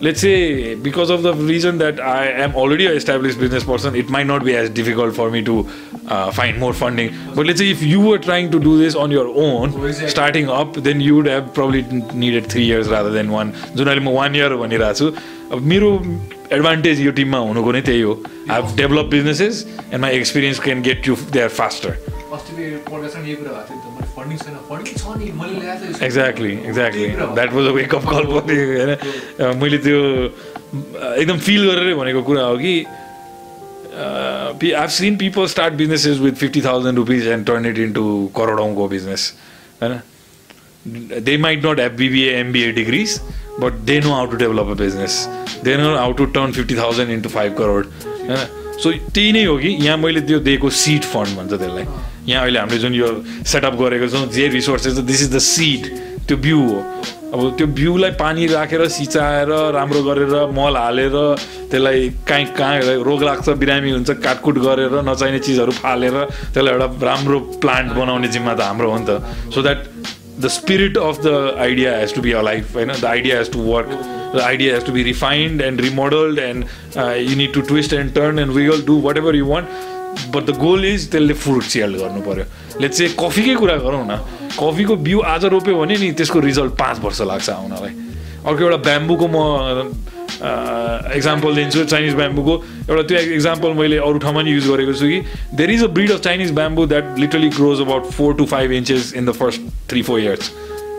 let's 0.00 0.20
say 0.20 0.74
because 0.74 1.10
of 1.10 1.22
the 1.22 1.34
reason 1.34 1.78
that 1.78 2.00
I 2.00 2.26
am 2.26 2.54
already 2.54 2.86
an 2.86 2.96
established 2.96 3.38
business 3.38 3.64
person, 3.64 3.94
it 3.94 4.08
might 4.08 4.26
not 4.26 4.44
be 4.44 4.56
as 4.56 4.70
difficult 4.70 5.14
for 5.14 5.30
me 5.30 5.42
to 5.44 5.68
uh, 6.08 6.30
find 6.30 6.58
more 6.58 6.72
funding. 6.72 7.14
But 7.34 7.46
let's 7.46 7.58
say 7.58 7.70
if 7.70 7.82
you 7.82 8.00
were 8.00 8.18
trying 8.18 8.50
to 8.52 8.60
do 8.60 8.76
this 8.78 8.94
on 8.94 9.10
your 9.10 9.28
own, 9.28 9.92
starting 10.08 10.48
up, 10.48 10.74
then 10.74 11.00
you 11.00 11.16
would 11.16 11.26
have 11.26 11.52
probably 11.54 11.82
needed 11.82 12.46
three 12.46 12.64
years 12.64 12.88
rather 12.88 13.10
than 13.10 13.30
one. 13.30 13.52
जुन 13.76 13.86
अहिले 13.86 14.00
म 14.00 14.14
one 14.18 14.36
year 14.36 14.56
भनिरहेको 14.56 14.94
छु 14.98 15.10
अब 15.52 15.62
मेरो 15.72 15.90
advantage 16.52 17.00
यो 17.00 17.12
टिममा 17.18 17.38
हुनुको 17.38 17.72
नै 17.72 17.80
त्यही 17.88 18.00
हो 18.00 18.12
I 18.50 18.60
have 18.60 18.76
develop 18.76 19.06
businesses 19.16 19.64
and 19.80 20.00
my 20.02 20.16
experience 20.18 20.60
can 20.66 20.82
get 20.82 21.08
you 21.08 21.16
they 21.32 21.40
are 21.40 21.48
faster 21.60 21.96
नि 24.28 24.36
नि। 24.36 26.04
Exactly 26.06 26.52
exactly. 26.52 27.06
That 27.34 27.52
was 27.52 27.66
a 27.66 27.70
wake up 27.78 28.06
call 28.10 28.24
पनि 28.34 28.56
होइन 28.64 28.94
अ, 28.94 29.52
मैले 29.62 29.78
त्यो 29.86 30.00
अ, 30.02 31.14
एकदम 31.14 31.38
फिल 31.48 31.70
गरेरै 31.70 31.94
भनेको 31.94 32.22
कुरा 32.30 32.42
हो 32.44 32.56
कि 32.64 32.74
I've 34.72 34.88
seen 34.90 35.16
people 35.16 35.46
start 35.46 35.74
businesses 35.74 36.18
with 36.18 36.32
fifty 36.40 36.60
thousand 36.62 36.96
rupees 36.98 37.26
and 37.28 37.46
turn 37.46 37.66
it 37.66 37.78
into 37.78 38.04
करोडौँको 38.36 38.88
business 38.88 39.32
होइन 39.82 40.00
they 41.26 41.34
might 41.42 41.62
not 41.64 41.78
have 41.78 41.92
BBA, 41.98 42.32
MBA 42.38 42.72
degrees, 42.78 43.12
but 43.60 43.76
they 43.90 43.94
know 44.00 44.10
how 44.16 44.24
to 44.32 44.36
develop 44.40 44.72
a 44.72 44.74
business. 44.80 45.14
They 45.68 45.76
know 45.82 45.92
how 45.96 46.08
to 46.18 46.26
turn 46.34 46.52
50,000 46.56 47.12
into 47.14 47.30
5 47.36 47.54
crore. 47.60 47.84
So 48.82 48.90
त्यही 49.14 49.32
नै 49.32 49.44
हो 49.44 49.56
कि 49.58 49.68
यहाँ 49.86 49.96
मैले 49.98 50.20
त्यो 50.30 50.38
दिएको 50.48 50.70
seed 50.80 51.02
fund 51.12 51.36
भन्छ 51.38 51.52
त्यसलाई 51.52 51.84
यहाँ 52.28 52.42
अहिले 52.42 52.58
हामीले 52.58 52.78
जुन 52.80 52.94
यो 52.94 53.08
सेटअप 53.46 53.74
गरेको 53.80 54.08
छौँ 54.08 54.26
जे 54.32 54.48
resources 54.48 54.98
this 55.10 55.22
is 55.22 55.34
the 55.34 55.38
seed 55.46 55.82
त्यो 56.28 56.36
बिउ 56.36 56.60
हो। 56.62 56.80
अब 57.34 57.40
त्यो 57.58 57.66
बिउलाई 57.76 58.10
पानी 58.16 58.46
राखेर 58.46 58.86
सिचाएर 58.88 59.48
राम्रो 59.74 60.02
गरेर 60.02 60.34
मल 60.54 60.76
हालेर 60.76 61.16
त्यसलाई 61.70 62.08
कहीँ 62.28 62.46
कहाँ 62.58 63.02
रोग 63.04 63.22
लाग्छ 63.22 63.48
बिरामी 63.62 63.90
हुन्छ 63.90 64.10
काटकुट 64.24 64.58
गरेर 64.66 64.94
नचाहिने 65.08 65.38
चिजहरू 65.38 65.72
फालेर 65.82 66.16
त्यसलाई 66.24 66.72
एउटा 66.74 66.88
राम्रो 67.06 67.38
प्लान्ट 67.60 67.92
बनाउने 67.92 68.28
जिम्मा 68.28 68.54
त 68.54 68.60
हाम्रो 68.60 68.90
हो 68.90 68.98
नि 68.98 69.06
त। 69.08 69.50
So 69.54 69.62
that 69.62 69.80
the 70.40 70.48
spirit 70.50 70.98
of 70.98 71.18
the 71.24 71.56
idea 71.60 71.96
has 71.96 72.14
to 72.14 72.20
be 72.22 72.32
a 72.32 72.42
life 72.42 72.74
होइन? 72.74 72.92
The 73.00 73.04
idea 73.04 73.38
has 73.38 73.52
to 73.52 73.58
work 73.66 73.90
the 74.36 74.40
idea 74.40 74.74
has 74.74 74.86
to 74.86 74.92
be 74.92 75.02
refined 75.02 75.62
and 75.62 75.80
remodelled 75.80 76.38
and 76.38 76.64
you need 77.30 77.52
to 77.54 77.60
twist 77.72 77.92
and 77.92 78.14
turn 78.14 78.38
and 78.38 78.52
we 78.52 78.68
will 78.68 78.82
do 78.86 79.00
whatever 79.18 79.36
you 79.36 79.46
want 79.46 79.66
but 80.32 80.46
the 80.48 80.56
goal 80.62 80.84
is 80.84 81.10
त्यसले 81.10 81.34
fruit 81.44 81.62
sell 81.74 81.94
गर्नु 82.00 82.20
पऱ्यो 82.28 82.44
let's 82.80 82.98
चाहिँ 82.98 83.14
कफीकै 83.20 83.54
कुरा 83.62 83.76
गरौँ 83.84 84.04
न 84.06 84.18
कफीको 84.60 84.96
बिउ 85.06 85.20
आज 85.34 85.44
रोप्यो 85.54 85.78
भने 85.80 85.96
नि 85.96 86.10
त्यसको 86.18 86.40
रिजल्ट 86.40 86.72
पाँच 86.80 86.98
वर्ष 87.04 87.20
लाग्छ 87.30 87.48
आउनलाई 87.50 87.92
अर्को 88.46 88.60
एउटा 88.64 88.76
ब्याम्बुको 88.88 89.26
म 89.28 89.38
इक्जाम्पल 91.16 91.54
दिन्छु 91.54 91.84
चाइनिज 91.84 92.14
ब्याम्बुको 92.14 92.54
एउटा 92.90 93.02
त्यो 93.08 93.18
इक्जाम्पल 93.34 93.72
मैले 93.80 93.96
अरू 94.06 94.18
ठाउँमा 94.24 94.42
नि 94.42 94.50
युज 94.50 94.66
गरेको 94.68 94.92
छु 95.00 95.06
कि 95.08 95.20
there 95.56 95.70
is 95.70 95.84
a 95.84 95.86
breed 95.96 96.10
of 96.12 96.20
Chinese 96.26 96.50
bamboo 96.58 96.86
that 96.92 97.18
literally 97.18 97.48
grows 97.56 97.80
about 97.80 98.10
four 98.18 98.34
to 98.34 98.44
five 98.52 98.72
inches 98.72 99.12
in 99.16 99.26
the 99.26 99.32
first 99.40 99.60
three 99.90 100.02
four 100.08 100.20
years 100.20 100.50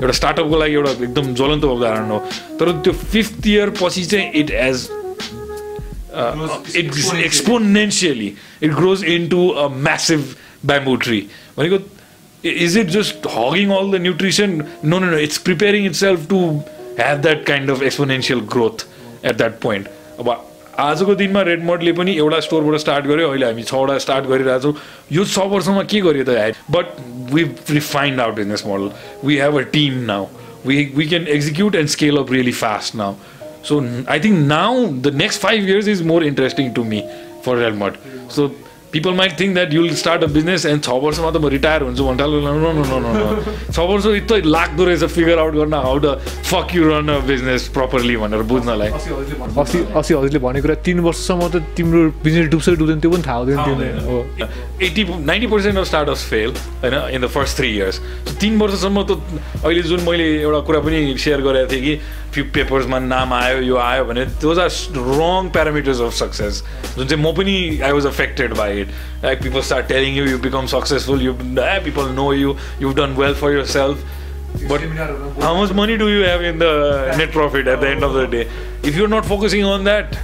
एउटा 0.02 0.12
स्टार्टअपको 0.12 0.60
लागि 0.60 0.74
एउटा 0.74 0.92
एकदम 1.04 1.34
ज्वलन्त 1.34 1.64
उदाहरण 1.66 2.10
हो। 2.12 2.20
तर 2.60 2.72
त्यो 2.86 2.94
फिफ्थ 3.12 3.48
इयर 3.48 3.70
पछि 3.82 4.06
चाहिँ 4.06 4.32
it 4.42 4.52
as 4.52 4.88
it 6.76 6.92
exponentially 7.26 8.34
it 8.64 8.72
grows 8.74 9.04
into 9.30 9.48
a 9.50 9.68
massive 9.90 10.26
bamboo 10.66 10.96
tree 11.06 11.20
भनेको 11.58 11.80
is 12.50 12.78
it 12.78 12.88
just 12.98 13.28
hugging 13.36 13.72
all 13.76 13.92
the 13.92 14.02
nutrition 14.02 14.62
no 14.86 15.00
no 15.00 15.06
no 15.12 15.18
it's 15.28 15.38
preparing 15.46 15.86
itself 16.02 16.28
to 16.30 16.42
have 17.00 17.22
that 17.22 17.46
kind 17.46 17.72
of 17.72 17.84
exponential 17.84 18.40
growth 18.56 18.86
at 19.26 19.36
that 19.38 19.60
point 19.62 19.88
अब 20.20 20.36
आजको 20.80 21.14
दिनमा 21.16 21.42
रेडमोडले 21.48 21.92
पनि 21.98 22.14
एउटा 22.18 22.40
स्टोरबाट 22.46 22.80
start 22.80 23.06
गर्यो। 23.06 23.28
अहिले 23.30 23.46
हामी 23.46 23.64
छवटा 23.64 23.98
स्टार्ट 24.06 24.26
गरिरहेछौँ। 24.28 24.74
यो 25.12 25.26
छ 25.26 25.46
वर्षमा 25.52 25.84
के 25.92 26.02
गर्यो 26.02 26.24
त 26.28 26.56
but 26.72 26.86
we 27.34 27.44
refined 27.70 28.20
out 28.22 28.40
in 28.40 28.50
this 28.52 28.66
model 28.66 28.90
we 29.28 29.38
have 29.38 29.58
a 29.58 29.62
team 29.76 29.94
now 30.10 30.26
we 30.66 30.84
we 30.96 31.06
can 31.08 31.28
execute 31.38 31.76
and 31.76 31.90
scale 31.90 32.18
up 32.18 32.32
really 32.32 32.52
fast 32.52 32.96
now 32.96 33.14
So 33.66 33.82
I 34.08 34.20
think 34.20 34.38
now 34.38 34.88
the 35.08 35.12
next 35.12 35.38
five 35.40 35.62
years 35.64 35.88
is 35.88 36.04
more 36.04 36.24
interesting 36.24 36.74
to 36.76 36.84
me 36.84 37.02
for 37.42 37.58
Real 37.58 37.76
Madrid. 37.76 38.00
So 38.32 38.54
people 38.96 39.14
might 39.14 39.40
think 39.40 39.54
that 39.54 39.74
you'll 39.74 39.90
start 39.96 40.24
a 40.24 40.28
business 40.34 40.66
and 40.66 40.84
छ 40.84 40.94
वर्षमा 41.04 41.30
त 41.30 41.38
म 41.38 41.50
retire 41.52 41.82
हुन्छु 41.84 42.04
भन्दा 42.06 42.26
no 42.26 42.40
no 42.42 42.72
no 42.74 43.00
no 43.00 43.24
छ 43.70 43.80
वर्ष 43.82 44.06
यस्तो 44.08 44.36
लाग्दो 44.48 44.86
रहेछ 44.86 45.04
फिगर 45.12 45.40
आउट 45.40 45.54
गर्न 45.56 45.74
how 45.86 46.00
the 46.00 46.14
fuck 46.46 46.76
you 46.76 46.84
run 46.86 47.10
a 47.10 47.18
business 47.28 47.68
properly 47.76 48.16
भनेर 48.18 48.44
बुझ्नलाई 48.48 48.90
अस्ति 48.90 49.80
अस्ति 49.94 50.14
हजुरले 50.14 50.40
भनेको 50.40 50.68
कुरा 50.68 50.76
तिन 50.82 51.00
वर्षसम्म 51.02 51.50
त 51.50 51.64
तिम्रो 51.76 52.04
बिजनेस 52.24 52.48
डुब्छ 52.50 52.70
डुब्दैन 52.76 53.00
त्यो 53.00 53.12
पनि 53.12 53.28
थाहा 53.28 53.38
हुँदैन 53.38 54.00
हो 54.06 54.18
eighty 54.82 55.04
ninety 55.04 55.48
percent 55.48 55.78
of 55.78 55.86
startups 55.88 56.26
fail 56.30 56.56
होइन 56.82 56.96
in 57.16 57.22
the 57.22 57.32
first 57.36 57.58
three 57.58 57.76
years 57.76 58.00
तिन 58.40 58.60
वर्षसम्म 58.60 59.04
त 59.04 59.20
अहिले 59.60 59.84
जुन 59.86 60.08
मैले 60.08 60.30
एउटा 60.38 60.60
कुरा 60.68 60.80
पनि 60.88 61.04
सेयर 61.18 61.42
गरेको 61.42 61.72
थिएँ 61.72 61.84
कि 61.84 62.00
फ्यु 62.34 62.44
पेपर्समा 62.54 63.00
नाम 63.02 63.34
आयो 63.34 63.60
यो 63.64 63.76
आयो 63.82 64.06
भने 64.06 64.26
those 64.42 64.60
are 64.60 64.72
wrong 64.96 65.50
parameters 65.52 66.02
of 66.02 66.14
success 66.16 66.64
जुन 66.98 67.08
चाहिँ 67.08 67.24
म 67.24 67.32
पनि 67.34 67.56
I 67.80 67.92
was 67.92 68.06
affected 68.08 68.54
by 68.58 68.85
Like 69.22 69.42
people 69.42 69.62
start 69.62 69.88
telling 69.88 70.16
you, 70.16 70.26
you 70.26 70.38
become 70.38 70.68
successful. 70.68 71.22
You 71.22 71.38
eh, 71.58 71.80
people 71.80 72.10
know 72.10 72.32
you. 72.32 72.58
You've 72.80 72.96
done 72.96 73.16
well 73.16 73.34
for 73.34 73.52
yourself. 73.52 74.04
But 74.68 74.82
how 75.42 75.56
much 75.58 75.74
money 75.74 75.98
do 75.98 76.10
you 76.10 76.24
have 76.24 76.42
in 76.42 76.60
the 76.60 77.14
net 77.18 77.32
profit 77.32 77.68
at 77.68 77.82
the 77.82 77.90
end 77.90 78.04
of 78.04 78.14
the 78.14 78.26
day? 78.26 78.50
If 78.84 78.96
you're 78.96 79.08
not 79.10 79.26
focusing 79.26 79.64
on 79.64 79.84
that, 79.84 80.18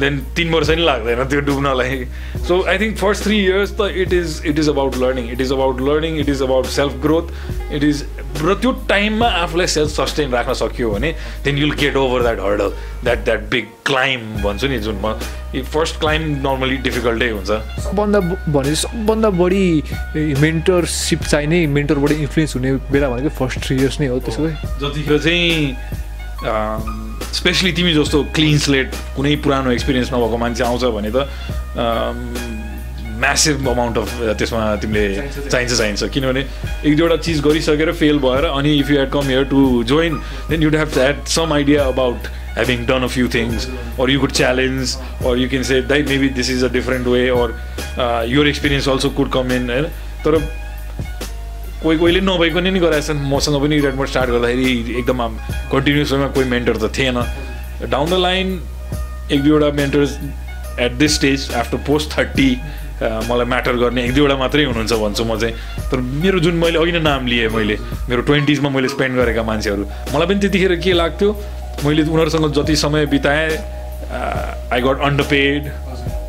then 0.00 0.18
तिन 0.36 0.52
वर्ष 0.54 0.70
नि 0.70 0.84
लाग्दैन 0.84 1.24
त्यो 1.28 1.40
डुब्नलाई 1.48 2.04
so 2.48 2.62
I 2.68 2.78
think 2.78 2.96
first 2.98 3.24
three 3.24 3.38
years 3.44 3.72
त 3.80 3.90
it 4.04 4.12
is 4.12 4.42
it 4.46 4.58
is 4.58 4.68
about 4.68 4.96
learning 5.02 5.30
it 5.32 5.40
is 5.40 5.52
about 5.52 5.80
learning 5.88 6.18
it 6.20 6.28
is 6.28 6.42
about 6.42 6.66
self 6.76 7.00
growth 7.02 7.72
it 7.72 7.84
is 7.84 8.04
र 8.42 8.54
त्यो 8.54 8.72
टाइममा 8.88 9.26
आफूलाई 9.42 9.66
सेल्फ 9.66 9.90
सस्टेन 9.90 10.30
राख्न 10.32 10.52
सकियो 10.54 10.90
भने 10.90 11.14
then 11.44 11.58
you'll 11.58 11.72
get 11.80 11.96
over 11.96 12.22
that 12.22 12.40
hurdle 12.40 12.72
that 13.04 13.24
that 13.24 13.48
big 13.50 13.66
climb 13.86 14.20
भन्छु 14.42 14.68
नि 14.68 14.78
जुन 14.86 15.00
म 15.04 15.14
फर्स्ट 15.74 15.98
क्लाइम 16.00 16.22
नर्मली 16.46 16.76
डिफिकल्टै 16.86 17.28
हुन्छ 17.30 17.50
सबभन्दा 17.82 18.20
भने 18.56 18.74
सबभन्दा 18.74 19.30
बढी 19.42 19.82
मेन्टरसिप 20.40 21.22
चाहिने 21.22 21.66
मेन्टरबाट 21.76 22.12
इन्फ्लुएन्स 22.12 22.56
हुने 22.56 22.72
बेला 22.92 23.08
भनेको 23.10 23.28
फर्स्ट 23.38 23.64
थ्री 23.66 23.76
इयर्स 23.76 24.00
नै 24.00 24.06
हो 24.06 24.18
त्यसो 24.20 24.42
भए। 24.42 24.54
जतिखेर 24.82 25.18
चाहिँ 25.18 26.06
स्पेसली 26.42 27.72
तिमी 27.72 27.92
जस्तो 27.94 28.22
क्लिन 28.34 28.58
स्लेट 28.58 28.94
कुनै 29.16 29.34
पुरानो 29.44 29.70
एक्सपिरियन्स 29.70 30.12
नभएको 30.12 30.36
मान्छे 30.38 30.64
आउँछ 30.64 30.84
भने 30.96 31.10
त 31.14 31.28
म्यासिभ 33.18 33.68
अमाउन्ट 33.68 33.98
अफ 33.98 34.10
त्यसमा 34.38 34.64
तिमीले 34.82 35.06
चाहिन्छ 35.50 35.72
चाहिन्छ 35.72 36.08
किनभने 36.14 36.40
एक 36.86 36.96
दुईवटा 36.96 37.16
चिज 37.26 37.40
गरिसकेर 37.46 37.92
फेल 38.00 38.18
भएर 38.24 38.44
अनि 38.46 38.74
if 38.78 38.90
you 38.90 38.98
had 38.98 39.10
come 39.12 39.26
here 39.28 39.44
to 39.50 39.62
join 39.92 40.20
then 40.50 40.62
you'd 40.62 40.76
have 40.76 40.98
had 40.98 41.24
some 41.36 41.52
idea 41.52 41.84
about 41.94 42.36
having 42.58 42.80
done 42.86 43.04
a 43.06 43.08
few 43.08 43.28
things 43.32 43.66
or 43.96 44.06
you 44.10 44.20
could 44.20 44.32
challenge 44.36 44.94
or 45.24 45.34
you 45.36 45.48
can 45.50 45.66
say 45.66 45.76
that 45.90 46.08
maybe 46.08 46.30
this 46.38 46.48
is 46.54 46.64
a 46.68 46.70
different 46.76 47.06
way 47.06 47.30
or 47.30 47.44
uh, 47.96 48.24
your 48.28 48.46
experience 48.52 48.88
also 48.94 49.10
could 49.18 49.30
come 49.36 49.52
in 49.56 49.68
होइन 49.70 49.84
तर 50.24 50.38
कोही 51.82 51.98
कोहीले 51.98 52.20
नभएको 52.20 52.60
नि 52.60 52.80
गराएछन् 52.80 53.20
मसँग 53.30 53.60
पनि 53.62 53.78
रेडमोड 53.80 54.08
start 54.08 54.30
गर्दाखेरि 54.30 54.98
एकदम 54.98 55.20
कन्टिन्युस 55.72 56.12
वेमा 56.12 56.26
कोही 56.34 56.48
मेन्टर 56.50 56.76
त 56.76 56.92
थिएन। 56.98 57.22
डाउन 57.90 58.10
द 58.10 58.14
लाइन 58.18 58.46
एक 59.32 59.42
दुईवटा 59.42 59.70
mentors 59.76 60.18
at 60.80 60.92
this 60.98 61.14
stage 61.14 61.50
after 61.54 61.78
post 61.86 62.18
thirty 62.18 62.50
मलाई 63.02 63.46
म्याटर 63.46 63.76
गर्ने 63.78 64.04
एक 64.04 64.14
दुईवटा 64.14 64.36
मात्रै 64.36 64.64
हुनुहुन्छ 64.64 64.92
भन्छु 64.92 65.24
म 65.24 65.38
चाहिँ। 65.38 65.54
तर 65.90 66.00
मेरो 66.22 66.38
जुन 66.40 66.54
मैले 66.58 66.78
अघि 66.78 66.92
नै 66.92 67.00
नाम 67.00 67.26
लिएँ 67.26 67.48
मैले 67.54 67.76
मेरो 68.08 68.22
ट्वेन्टिजमा 68.30 68.68
मैले 68.74 68.88
स्पेन्ड 68.88 69.16
गरेका 69.16 69.42
मान्छेहरू 69.42 69.84
मलाई 70.14 70.26
पनि 70.26 70.40
त्यतिखेर 70.40 70.74
के 70.82 70.92
लाग्थ्यो 70.92 71.30
मैले 71.84 72.02
उनीहरूसँग 72.02 72.52
जति 72.58 72.76
समय 72.76 73.06
बिताएँ 73.06 73.56
आई 74.74 74.80
गट 74.82 75.00
अन्डरपेड 75.06 75.70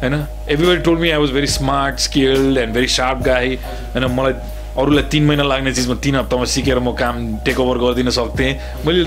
होइन? 0.01 0.13
Everybody 0.49 0.81
told 0.83 0.99
me 0.99 1.09
I 1.09 1.19
was 1.19 1.31
very 1.31 1.47
smart 1.57 1.99
skilled 1.99 2.57
and 2.57 2.73
very 2.73 2.87
sharp 2.99 3.23
guy 3.25 3.55
होइन? 3.95 4.05
मलाई 4.13 4.33
अरूलाई 4.81 5.03
तिन 5.11 5.25
महिना 5.25 5.43
लाग्ने 5.43 5.73
चिजमा 5.73 5.95
तिन 6.03 6.15
हप्तामा 6.15 6.45
सिकेर 6.53 6.79
म 6.79 6.91
काम 6.99 7.15
टेक 7.45 7.59
ओभर 7.59 7.77
गरिदिन 7.83 8.09
सक्थेँ। 8.17 8.51
मैले 8.85 9.03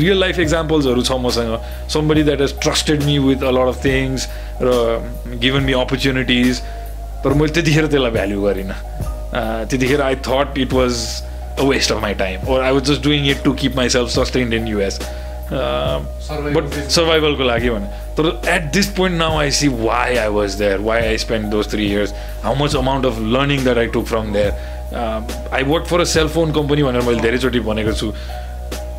रियल 0.00 0.20
लाइफ 0.20 0.38
इक्जाम्पल्सहरू 0.40 1.02
छ 1.02 1.12
मसँग। 1.24 1.88
Somebody 1.92 2.22
that 2.22 2.40
has 2.40 2.58
trusted 2.62 3.02
me 3.04 3.18
with 3.26 3.42
a 3.42 3.50
lot 3.50 3.68
of 3.68 3.84
things 3.84 4.28
र 4.62 4.68
गिभन 5.42 5.62
मी 5.62 5.72
अपर्च्युनिटिज 5.82 6.60
तर 7.24 7.34
मैले 7.34 7.52
त्यतिखेर 7.52 7.86
त्यसलाई 7.86 8.10
भ्याल्यु 8.18 8.42
गरिनँ। 8.42 8.80
त्यतिखेर 9.70 10.00
I 10.02 10.14
thought 10.26 10.58
it 10.58 10.72
was 10.72 10.92
a 11.60 11.64
waste 11.64 11.92
of 11.92 12.02
my 12.02 12.14
time 12.24 12.48
or 12.48 12.62
I 12.62 12.72
was 12.72 12.90
just 12.90 13.02
doing 13.04 13.30
it 13.30 13.42
to 13.44 13.52
keep 13.62 13.76
myself 13.96 14.10
sustained 14.10 14.54
in 14.54 14.66
US 14.68 15.00
but 15.48 16.64
सर्भाइभलको 16.90 17.44
लागि 17.44 17.70
भने 17.70 17.86
तर 18.16 18.24
at 18.50 18.62
this 18.72 18.86
point 18.96 19.18
now 19.18 19.36
I 19.38 19.50
see 19.58 19.68
why 19.68 20.16
I 20.16 20.28
was 20.36 20.54
there 20.58 20.78
why 20.86 21.02
I 21.06 21.18
spend 21.24 21.46
those 21.50 21.70
three 21.72 21.86
years 21.90 22.12
how 22.44 22.54
much 22.64 22.76
amount 22.76 23.06
of 23.06 23.18
learning 23.34 23.62
that 23.64 23.78
I 23.78 23.86
took 23.96 24.06
from 24.06 24.32
there 24.32 24.50
I 24.94 25.62
work 25.62 25.86
for 25.86 26.00
a 26.00 26.04
cellphone 26.06 26.52
company 26.52 26.82
भनेर 26.82 27.02
मैले 27.02 27.20
धेरैचोटि 27.20 27.60
भनेको 27.60 27.92
छु। 27.92 28.12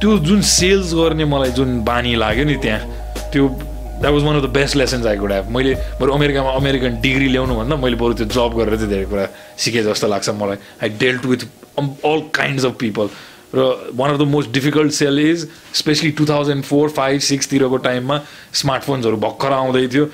त्यो 0.01 0.17
जुन 0.27 0.41
sales 0.41 0.93
गर्ने 0.93 1.25
मलाई 1.25 1.51
जुन 1.51 1.79
बानी 1.83 2.15
लाग्यो 2.15 2.45
नि 2.45 2.55
त्यहाँ 2.61 3.29
त्यो 3.33 3.47
that 3.47 4.13
was 4.13 4.23
one 4.23 4.35
of 4.38 4.43
the 4.43 4.49
best 4.53 4.75
lessons 4.75 5.05
I 5.05 5.17
got 5.17 5.31
मैले 5.51 5.73
बरु 5.99 6.13
अमेरिकामा 6.13 6.51
अमेरिकन 6.55 6.99
डिग्री 7.01 7.27
ल्याउनुभन्दा 7.27 7.75
मैले 7.75 7.95
बरु 7.97 8.13
त्यो 8.13 8.25
जब 8.35 8.57
गरेर 8.57 8.75
चाहिँ 8.75 8.89
धेरै 8.89 9.05
कुरा 9.05 9.25
सिकेँ 9.57 9.83
जस्तो 9.83 10.07
लाग्छ 10.07 10.29
मलाई। 10.29 10.57
I 10.83 10.89
dealt 10.99 11.25
with 11.25 11.47
all 11.79 12.21
kinds 12.35 12.65
of 12.65 12.75
people 12.79 13.09
र 13.55 13.65
one 13.95 14.11
of 14.11 14.17
the 14.19 14.27
most 14.27 14.51
difficult 14.53 14.91
sell 14.91 15.19
is 15.19 15.47
specially 15.73 16.11
two 16.11 16.25
thousand 16.29 16.63
four 16.63 16.89
five 16.89 17.19
सिक्सतिरको 17.27 17.77
टाइममा 17.89 18.19
स्मार्टफोन्सहरू 18.53 19.17
भर्खर 19.17 19.51
आउँदै 19.53 19.88
थियो। 19.93 20.05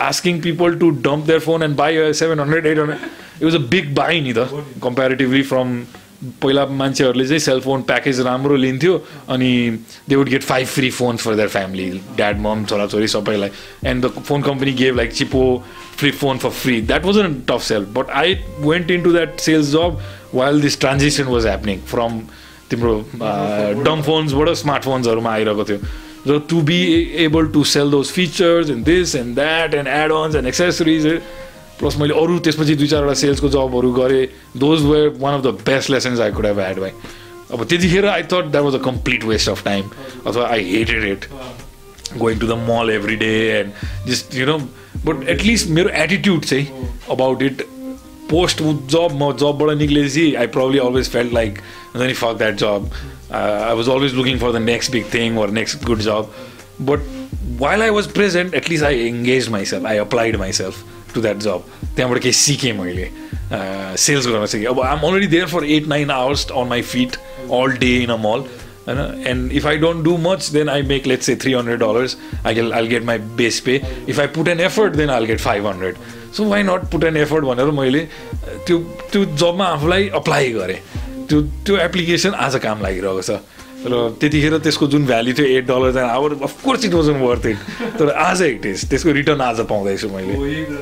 Asking 0.00 0.40
people 0.42 0.74
to 0.78 0.90
dump 1.06 1.26
their 1.26 1.40
phone 1.40 1.62
and 1.62 1.76
buy 1.76 2.12
seven 2.20 2.40
hundred 2.40 2.66
eight 2.66 2.78
hundred 2.78 2.98
it 3.38 3.44
was 3.44 3.54
a 3.54 3.64
big 3.70 3.94
buy 3.94 4.20
नि 4.20 4.32
त 4.38 4.64
comparatively 4.82 5.42
from 5.42 5.82
पहिला 6.42 6.64
मान्छेहरूले 6.78 7.26
चाहिँ 7.26 7.38
सेलफोन 7.40 7.82
प्याकेज 7.82 8.20
राम्रो 8.20 8.56
लिन्थ्यो 8.56 8.96
अनि 9.34 9.52
they 10.08 10.16
would 10.16 10.28
get 10.28 10.42
five 10.42 10.66
free 10.68 10.90
phones 10.90 11.22
for 11.22 11.34
their 11.34 11.48
family 11.48 11.88
dad 12.16 12.40
mum 12.40 12.64
छोराछोरी 12.64 13.08
सबैलाई. 13.08 13.50
And 13.86 14.04
the 14.04 14.08
phone 14.26 14.42
company 14.42 14.72
gave 14.80 14.96
like 14.96 15.12
cheapo 15.12 15.42
free 15.98 16.10
phone 16.10 16.38
for 16.38 16.50
free 16.58 16.80
that 16.82 17.04
was 17.04 17.18
an 17.18 17.40
tough 17.48 17.62
sell 17.68 17.84
but 17.96 18.10
I 18.20 18.34
went 18.60 18.90
into 19.02 19.12
that 19.12 19.40
sales 19.40 19.70
job 19.72 19.98
while 20.34 20.60
this 20.62 20.80
transaction 20.80 21.24
was 21.24 21.46
happening 21.46 21.80
from 21.90 22.20
तिम्रो 22.70 22.94
dumb 23.84 24.02
फोन्सबाट 24.02 24.48
स्मार्टफोन्सहरूमा 24.56 25.32
आइरहेको 25.32 25.64
थियो. 25.64 25.78
र 26.26 26.38
to 26.48 26.60
be 26.62 26.80
able 27.24 27.46
to 27.52 27.64
sell 27.64 27.90
those 27.90 28.10
features 28.12 28.70
and 28.70 28.84
this 28.84 29.14
and 29.16 29.34
that 29.34 29.74
and 29.74 29.88
add 29.88 30.12
ons 30.12 30.34
and 30.36 30.46
accessories 30.48 31.06
plus 31.78 31.96
मैले 31.98 32.14
अरू 32.22 32.38
त्यसपछि 32.46 32.74
दुई 32.74 32.86
चारवटा 32.86 33.14
सेल्सको 33.20 33.48
जबहरू 33.48 33.92
गरेँ 33.92 34.26
those 34.58 34.82
were 34.84 35.14
one 35.18 35.34
of 35.34 35.44
the 35.44 35.56
best 35.66 35.90
lessons 35.90 36.20
I 36.20 36.32
could 36.32 36.46
have 36.46 36.58
had 36.58 36.80
भाइ। 36.80 36.90
अब 37.52 37.64
त्यतिखेर 37.64 38.06
I 38.06 38.22
thought 38.32 38.50
that 38.50 38.64
was 38.64 38.74
a 38.74 38.82
complete 38.84 39.24
waste 39.24 39.48
of 39.48 39.64
time 39.64 39.90
अथवा 40.26 40.48
I 40.48 40.64
hated 40.70 41.04
it 41.04 41.24
going 42.18 42.38
to 42.38 42.46
the 42.46 42.58
mall 42.68 42.90
every 42.90 43.16
day 43.16 43.32
and 43.58 44.08
just 44.08 44.34
you 44.36 44.46
know 44.46 44.58
but 45.06 45.28
at least 45.28 45.68
मेरो 45.78 45.90
attitude 46.02 46.44
चाहिँ 46.44 46.66
about 47.10 47.42
it 47.42 47.62
post 48.30 48.62
job 48.62 49.18
म 49.22 49.32
जबबाट 49.38 49.76
निक्लेपछि 49.78 50.32
I 50.34 50.46
probably 50.58 50.78
always 50.78 51.10
felt 51.10 51.32
like 51.34 51.58
हुन्छ 51.94 52.06
नि 52.06 52.12
fuck 52.14 52.36
that 52.38 52.56
job 52.56 52.90
I 53.32 53.74
was 53.76 53.88
always 53.88 54.14
looking 54.14 54.38
for 54.38 54.52
the 54.52 54.62
next 54.62 54.92
big 54.92 55.04
thing 55.14 55.34
or 55.34 55.50
next 55.52 55.84
good 55.84 56.00
job 56.02 56.32
but 56.80 57.00
while 57.60 57.82
I 57.82 57.90
was 57.90 58.06
present 58.12 58.54
at least 58.54 58.84
I 58.84 59.06
engage 59.06 59.48
myself 59.48 59.86
I 59.86 59.96
applied 59.98 60.36
myself 60.36 60.84
to 61.14 61.20
that 61.20 61.36
job 61.40 61.64
त्यहाँबाट 61.96 62.22
केही 62.22 62.32
सिकेँ 62.34 62.72
मैले 62.72 63.10
sales 63.98 64.26
गर्न 64.26 64.46
सिकेँ 64.46 64.66
अब 64.66 64.80
I'm 64.82 65.00
already 65.00 65.26
there 65.26 65.46
for 65.48 65.64
eight 65.66 65.86
nine 65.88 66.10
hours 66.10 66.46
on 66.52 66.68
my 66.68 66.82
feet 66.84 67.16
all 67.52 67.76
day 67.78 67.96
in 67.96 68.10
a 68.10 68.16
mall 68.18 68.44
होइन 68.88 69.26
and 69.26 69.52
if 69.52 69.66
I 69.66 69.76
don't 69.78 70.04
do 70.04 70.16
much 70.20 70.48
then 70.52 70.68
I 70.68 70.82
make 70.84 71.06
let's 71.06 71.30
a 71.30 71.34
three 71.36 71.52
hundred 71.52 71.80
dollars 71.80 72.16
I 72.46 72.54
get 72.54 72.72
I 72.72 72.86
get 72.86 73.04
my 73.04 73.18
base 73.36 73.60
pay 73.60 73.80
if 74.08 74.20
I 74.20 74.26
put 74.36 74.48
an 74.48 74.60
effort 74.60 74.96
then 74.96 75.10
I 75.10 75.26
get 75.26 75.40
five 75.40 75.66
hundred 75.66 75.96
so 76.36 76.44
why 76.44 76.62
not 76.62 76.90
put 76.90 77.04
an 77.04 77.16
effort 77.16 77.44
भनेर 77.44 77.70
मैले 77.74 78.06
त्यो 78.66 78.78
त्यो 79.12 79.24
जबमा 79.26 79.66
आफूलाई 79.66 80.08
apply 80.14 80.52
गरेँ 80.52 80.78
त्यो 81.30 81.40
त्यो 81.64 81.76
application 81.78 82.34
आज 82.34 82.56
काम 82.66 82.82
लागिरहेको 82.82 83.22
छ। 83.22 83.38
र 83.80 84.12
त्यतिखेर 84.20 84.58
त्यसको 84.60 84.86
जुन 84.92 85.06
भ्याल्यु 85.08 85.34
थियो 85.34 85.46
eight 85.56 85.64
dollar 85.64 85.96
an 85.96 86.08
hour 86.12 86.30
of course 86.44 86.84
it 86.84 86.94
wasn't 86.94 87.16
worth 87.24 87.46
it 87.46 87.58
तर 87.96 88.08
आज 88.12 88.42
इट 88.42 88.66
इज 88.66 88.78
त्यसको 88.90 89.10
रिटर्न 89.16 89.40
आज 89.40 89.60
पाउँदैछु 89.72 90.08
मैले। 90.12 90.34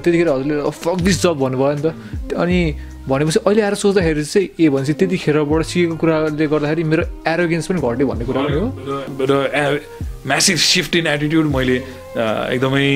त्यतिखेर 0.03 0.29
हजुरले 0.29 0.71
फक 0.83 0.99
दिस 1.07 1.23
जब 1.23 1.39
भन्नुभयो 1.39 1.75
नि 1.79 1.83
त। 1.85 2.35
अनि 2.35 2.59
भनेपछि 3.07 3.39
अहिले 3.47 3.63
आएर 3.63 3.75
सोच्दाखेरि 3.79 4.25
चाहिँ 4.25 4.49
ए 4.59 4.69
भनेपछि 4.69 4.93
त्यतिखेरबाट 4.99 5.63
सिकेको 5.63 5.95
कुराले 5.95 6.47
गर्दाखेरि 6.51 6.83
मेरो 6.91 7.03
एरोगेन्स 7.23 7.67
पनि 7.71 7.81
घट्यो 7.81 8.07
भन्ने 8.11 8.25
कुरा 8.27 8.41
हो। 8.43 8.67
र 9.31 9.33
म्यासिभ 10.27 10.57
सिफ्ट 10.59 10.97
इन 10.97 11.07
एटिट्युड 11.07 11.47
मैले 11.55 11.77
एकदमै 12.59 12.89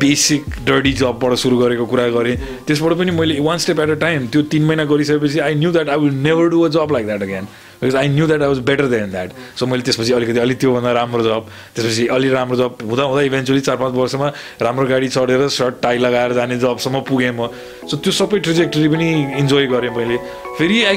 बेसिक 0.00 0.44
डर्डी 0.66 0.92
जबबाट 0.92 1.34
सुरु 1.38 1.58
गरेको 1.58 1.86
कुरा 1.86 2.06
गरेँ। 2.08 2.36
त्यसबाट 2.66 2.92
पनि 2.98 3.10
मैले 3.10 3.40
one 3.40 3.58
step 3.58 3.80
at 3.80 3.90
a 3.90 3.98
time 4.00 4.26
त्यो 4.32 4.42
तिन 4.52 4.64
महिना 4.66 4.84
गरिसकेपछि 4.84 5.38
I 5.38 5.54
knew 5.54 5.72
that 5.72 5.88
I 5.88 5.98
will 5.98 6.14
never 6.22 6.48
do 6.48 6.62
a 6.62 6.68
job 6.68 6.92
like 6.92 7.06
that 7.06 7.22
again 7.22 7.44
because 7.82 7.96
I 7.96 8.08
knew 8.08 8.26
that 8.26 8.42
I 8.42 8.48
was 8.48 8.58
better 8.66 8.86
than 8.86 9.10
that 9.10 9.30
so 9.58 9.66
मैले 9.66 9.82
त्यसपछि 9.82 10.12
अलिकति 10.12 10.38
अलिक 10.38 10.58
त्योभन्दा 10.60 10.92
राम्रो 10.92 11.22
जब 11.22 11.46
त्यसपछि 11.74 12.06
अलि 12.16 12.28
राम्रो 12.30 12.56
जब 12.56 12.76
हुँदा 12.90 13.02
हुँदा 13.02 13.22
इभेन्चुली 13.22 13.60
चार 13.60 13.76
पाँच 13.76 13.94
वर्षमा 13.94 14.28
राम्रो 14.62 14.86
गाडी 14.86 15.08
चढेर 15.08 15.48
सर्ट 15.48 15.80
टाई 15.82 15.98
लगाएर 15.98 16.32
जाने 16.32 16.58
जबसम्म 16.58 17.00
पुगेँ 17.08 17.30
म। 17.32 17.48
सो 17.90 17.96
त्यो 17.96 18.12
सबै 18.12 18.38
ट्रेजेक्टरी 18.38 18.88
पनि 18.88 19.08
इन्जोय 19.38 19.66
गरेँ 19.66 19.90
मैले। 19.96 20.16
फेरि 20.58 20.82
I 20.84 20.96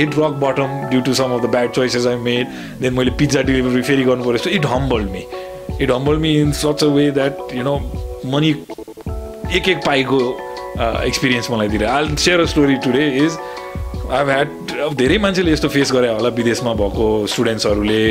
hit 0.00 0.18
rock 0.18 0.38
bottom 0.44 0.88
due 0.90 1.00
to 1.00 1.14
some 1.14 1.34
of 1.34 1.42
the 1.42 1.50
bad 1.50 1.70
choices 1.72 2.06
I 2.06 2.16
made 2.28 2.46
then 2.80 2.94
मैले 2.94 3.10
पिज्जा 3.18 3.42
डेलिभरी 3.42 3.82
फेरि 3.82 4.04
गर्नु 4.04 4.24
पऱ्यो। 4.24 4.44
So 4.44 4.50
it 4.50 4.66
humble 4.72 5.04
me 5.12 5.24
it 5.80 5.90
humble 5.90 6.16
me 6.24 6.34
in 6.40 6.52
such 6.62 6.84
a 6.84 6.86
way 6.96 7.10
that 7.10 7.54
you 7.54 7.62
know 7.64 7.76
money 8.26 8.50
एक 9.56 9.68
एक 9.68 9.80
पाइको 9.86 10.18
experience 10.80 11.50
मलाई 11.50 11.68
दिएर। 11.68 11.84
I 11.84 12.16
share 12.16 12.40
a 12.40 12.44
story 12.52 12.74
today 12.84 13.06
is 13.24 13.38
I 14.12 14.24
had 14.24 14.80
अब 14.84 14.94
धेरै 14.96 15.18
मान्छेले 15.18 15.52
यस्तो 15.52 15.68
फेस 15.68 15.92
गरे 15.92 16.08
होला 16.08 16.28
विदेशमा 16.36 16.72
भएको 16.74 17.08
स्टुडेन्ट्सहरूले 17.32 18.04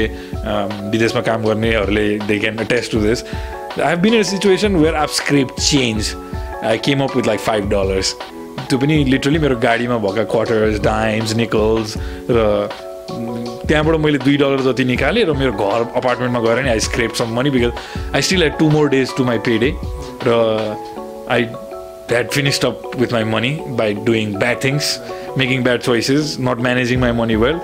विदेशमा 0.91 1.21
काम 1.21 1.45
गर्नेहरूले 1.45 2.07
they 2.27 2.37
can 2.39 2.57
attach 2.57 2.89
to 2.91 3.01
this 3.01 3.23
I 3.23 3.89
have 3.89 3.99
been 4.01 4.13
a 4.13 4.23
situation 4.33 4.75
where 4.75 4.95
I've 4.95 5.09
script 5.21 5.61
change 5.61 6.13
I 6.63 6.77
came 6.85 7.03
up 7.03 7.15
with 7.17 7.27
like 7.27 7.39
five 7.39 7.69
dollars 7.69 8.15
त्यो 8.69 8.77
पनि 8.79 9.03
लिटरली 9.05 9.39
मेरो 9.39 9.55
गाडीमा 9.63 9.97
भएका 10.05 10.23
क्वार्टर्स 10.31 10.79
डाइम्स 10.83 11.35
निकल्स 11.35 11.95
र 12.29 12.47
त्यहाँबाट 13.71 13.95
मैले 13.97 14.17
दुई 14.19 14.37
डलर 14.37 14.61
जति 14.61 14.83
निकालेँ 14.85 15.23
र 15.25 15.33
मेरो 15.33 15.51
घर 15.55 15.81
अपार्टमेन्टमा 15.95 16.39
गएर 16.41 16.63
नि 16.63 16.69
I 16.69 16.79
scrape 16.81 17.13
some 17.15 17.29
money 17.35 17.49
because 17.49 18.15
I 18.15 18.21
still 18.21 18.41
had 18.43 18.57
two 18.57 18.69
more 18.69 18.89
days 18.89 19.15
to 19.17 19.23
my 19.25 19.37
payday 19.57 19.69
र 20.23 20.39
I 21.31 21.43
had 22.11 22.29
finished 22.29 22.65
up 22.65 22.81
with 22.95 23.13
my 23.13 23.23
money 23.25 23.51
by 23.77 23.93
doing 24.03 24.33
bad 24.33 24.63
things 24.63 24.89
making 25.37 25.63
bad 25.63 25.79
choices 25.81 26.35
not 26.41 26.61
managing 26.61 26.99
my 26.99 27.11
money 27.19 27.35
well 27.43 27.59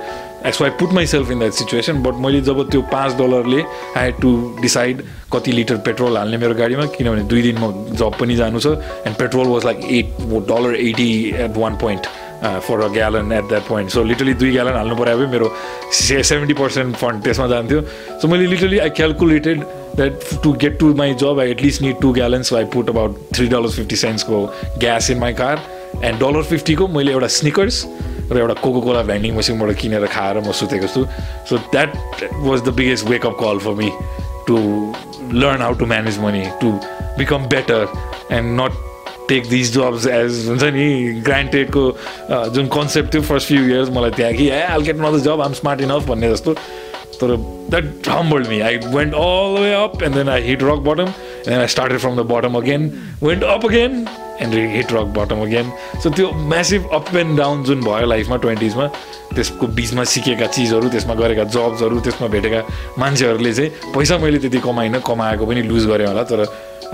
ex 0.46 0.62
I 0.62 0.70
put 0.80 0.94
myself 1.08 1.32
in 1.32 1.40
that 1.40 1.54
situation 1.54 2.02
but 2.04 2.22
मैले 2.26 2.42
जब 2.42 2.64
त्यो 2.70 2.82
पाँच 2.94 3.16
डलरले 3.18 3.62
I 3.62 4.04
had 4.04 4.22
to 4.22 4.32
decide 4.62 5.04
कति 5.34 5.52
litre 5.52 5.78
petrol 5.88 6.18
हाल्ने 6.18 6.38
मेरो 6.38 6.56
गाडीमा 6.56 6.86
किनभने 6.96 7.24
दुई 7.34 7.42
दिन 7.42 7.60
म 7.64 7.74
जब 7.94 8.18
पनि 8.20 8.36
जानु 8.36 8.60
छ 8.60 8.78
and 9.04 9.18
petrol 9.18 9.48
was 9.48 9.66
like 9.66 9.84
eight 9.92 10.16
dollar 10.48 10.76
eighty 10.78 11.12
eight 11.38 11.58
one 11.58 11.78
point 11.82 12.08
for 12.44 12.82
a 12.82 12.88
gallon 12.94 13.32
at 13.34 13.48
that 13.50 13.68
point 13.68 13.92
so 13.92 14.04
literally 14.04 14.34
दुई 14.42 14.52
ग्यालन 14.52 14.74
हाल्नु 14.74 14.96
पऱ्यो 14.96 15.18
भने 15.18 15.28
मेरो 15.32 15.52
सेभेन्टी 15.94 16.54
पर्सेन्ट 16.54 16.96
फन्ड 16.96 17.24
त्यसमा 17.24 17.48
जान्थ्यो 17.48 17.82
सो 18.22 18.28
मैले 18.28 18.48
literally 18.48 18.80
I 18.80 18.90
calculated 19.00 19.64
that 19.96 20.44
to 20.44 20.52
get 20.64 20.80
to 20.80 20.94
my 20.96 21.14
job 21.22 21.40
I 21.40 21.52
at least 21.52 21.82
need 21.82 22.00
two 22.02 22.12
gallons 22.14 22.54
I 22.54 22.66
put 22.76 22.90
about 22.90 23.18
three 23.36 23.48
dollars 23.48 23.76
fifty 23.76 23.96
सेन्ट्सको 23.96 24.46
gas 24.80 25.10
in 25.12 25.20
my 25.20 25.34
car 25.42 25.64
and 26.04 26.20
dollar 26.20 26.44
फिफ्टीको 26.54 26.88
मैले 26.88 27.12
एउटा 27.12 27.28
sneakers 27.40 27.86
र 28.32 28.38
एउटा 28.38 28.54
Coca 28.62 28.82
Cola 28.82 29.02
vending 29.10 29.38
मसिनबाट 29.38 29.76
किनेर 29.82 30.06
खाएर 30.06 30.40
म 30.40 30.52
सुतेको 30.52 30.88
छु। 30.88 31.06
So 31.50 31.58
that 31.74 31.94
was 32.34 32.62
the 32.62 32.74
biggest 32.80 33.08
wake up 33.08 33.38
call 33.40 33.60
for 33.66 33.74
me 33.82 33.92
to 34.48 34.58
learn 35.42 35.62
how 35.62 35.74
to 35.80 35.86
manage 35.86 36.20
money 36.20 36.44
to 36.62 36.72
become 37.18 37.46
better 37.54 37.88
and 38.32 38.60
not 38.62 38.86
take 39.30 39.50
this 39.50 39.74
jobs 39.74 40.08
as 40.08 40.46
हुन्छ 40.48 40.64
नि 40.74 41.22
ग्रान्टेडको 41.26 41.86
जुन 42.56 42.68
कन्सेप्ट 42.76 43.14
थियो 43.14 43.22
फर्स्ट 43.32 43.48
फ्यु 43.48 43.64
इयर्स 43.70 43.90
मलाई 43.98 44.12
त्यहाँ 44.18 44.34
कि 44.34 44.50
ए 44.50 44.62
all 44.64 44.82
get 44.82 45.00
not 45.02 45.22
job 45.24 45.42
I'm 45.42 45.54
smart 45.54 45.82
enough 45.82 46.08
भन्ने 46.10 46.32
जस्तो। 46.34 46.54
तर 47.22 47.36
that 47.70 48.08
humbled 48.10 48.48
me 48.48 48.60
I 48.62 48.78
went 48.86 49.14
all 49.16 49.56
way 49.62 49.74
up 49.74 50.04
and 50.04 50.16
then 50.16 50.30
I 50.30 50.42
hit 50.42 50.64
rock 50.64 50.80
bottom 50.88 51.08
and 51.48 51.60
I 51.60 51.68
started 51.68 52.00
from 52.00 52.16
the 52.16 52.26
bottom 52.32 52.58
again 52.58 52.92
went 53.24 53.44
up 53.44 53.66
again 53.66 54.06
and 54.42 54.54
hit 54.76 54.94
rock 54.94 55.08
bottom 55.18 55.42
again 55.42 55.72
so 56.04 56.10
त्यो 56.10 56.30
massive 56.52 56.90
up 56.94 57.16
and 57.16 57.38
down 57.38 57.64
जुन 57.64 57.82
भयो 57.84 58.06
लाइफमा 58.06 58.38
ट्वेन्टिजमा 58.46 58.88
त्यसको 59.36 59.68
बिचमा 59.80 60.04
सिकेका 60.14 60.48
चिजहरू 60.48 60.90
त्यसमा 60.90 61.14
गरेका 61.22 61.44
जब्सहरू 61.58 62.00
त्यसमा 62.00 62.28
भेटेका 62.36 62.62
मान्छेहरूले 63.00 63.54
चाहिँ 63.54 63.94
पैसा 63.96 64.18
मैले 64.18 64.38
त्यति 64.38 64.60
कमाइनँ 64.68 65.02
कमाएको 65.08 65.46
पनि 65.46 65.62
लुज 65.72 65.88
गरेँ 65.88 66.08
होला 66.08 66.24
तर 66.24 66.46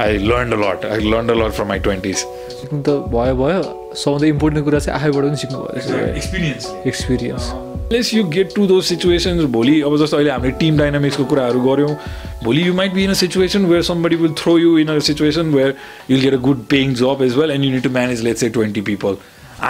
I 0.01 0.17
learn 0.17 0.51
a 0.51 0.57
lot 0.59 0.85
I 0.85 0.99
learn 1.09 1.29
a 1.29 1.33
lot 1.43 1.51
from 1.53 1.67
my 1.67 1.79
twenties 1.79 2.15
सिक्नु 2.15 2.81
त 2.81 2.89
भयो 3.13 3.35
भयो। 3.43 3.61
सबभन्दा 3.97 4.27
इम्पोर्टेन्ट 4.27 4.65
कुरा 4.65 4.79
चाहिँ 4.79 4.99
आफैबाट 4.99 5.23
पनि 5.25 5.37
सिक्नु 5.41 5.59
भयो। 5.59 6.05
Experience 6.15 6.65
experience 6.87 8.13
you 8.13 8.23
get 8.35 8.55
to 8.55 8.65
those 8.67 8.83
situations 8.85 9.43
भोलि 9.55 9.81
अब 9.81 9.97
जस्तो 10.03 10.17
अहिले 10.17 10.31
हामीले 10.31 10.51
टिम 10.59 10.77
डाइनामिक्सको 10.77 11.25
कुराहरू 11.33 11.61
गऱ्यौँ 11.61 11.95
भोलि 12.43 12.67
you 12.67 12.73
might 12.73 12.93
be 12.93 13.03
in 13.03 13.09
a 13.09 13.19
situation 13.23 13.65
where 13.65 13.81
somebody 13.89 14.15
will 14.23 14.33
throw 14.43 14.57
you 14.59 14.77
in 14.79 14.87
a 14.95 14.97
situation 15.09 15.53
where 15.55 15.75
you'll 16.11 16.21
get 16.21 16.33
a 16.33 16.41
good 16.47 16.65
paying 16.69 16.93
job 17.03 17.21
as 17.23 17.37
well 17.37 17.51
and 17.51 17.65
you 17.65 17.71
need 17.71 17.83
to 17.83 17.89
manage 17.99 18.23
let's 18.29 18.43
a 18.43 18.49
twenty 18.57 18.81
people 18.89 19.17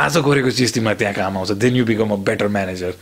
आज 0.04 0.18
गरेको 0.28 0.52
चिज 0.62 0.74
तिमीलाई 0.74 0.96
त्यहाँ 1.04 1.14
काम 1.14 1.38
आउँछ 1.38 1.52
then 1.66 1.76
you 1.76 1.86
become 1.86 2.12
a 2.12 2.16
better 2.32 2.48
manager 2.60 2.94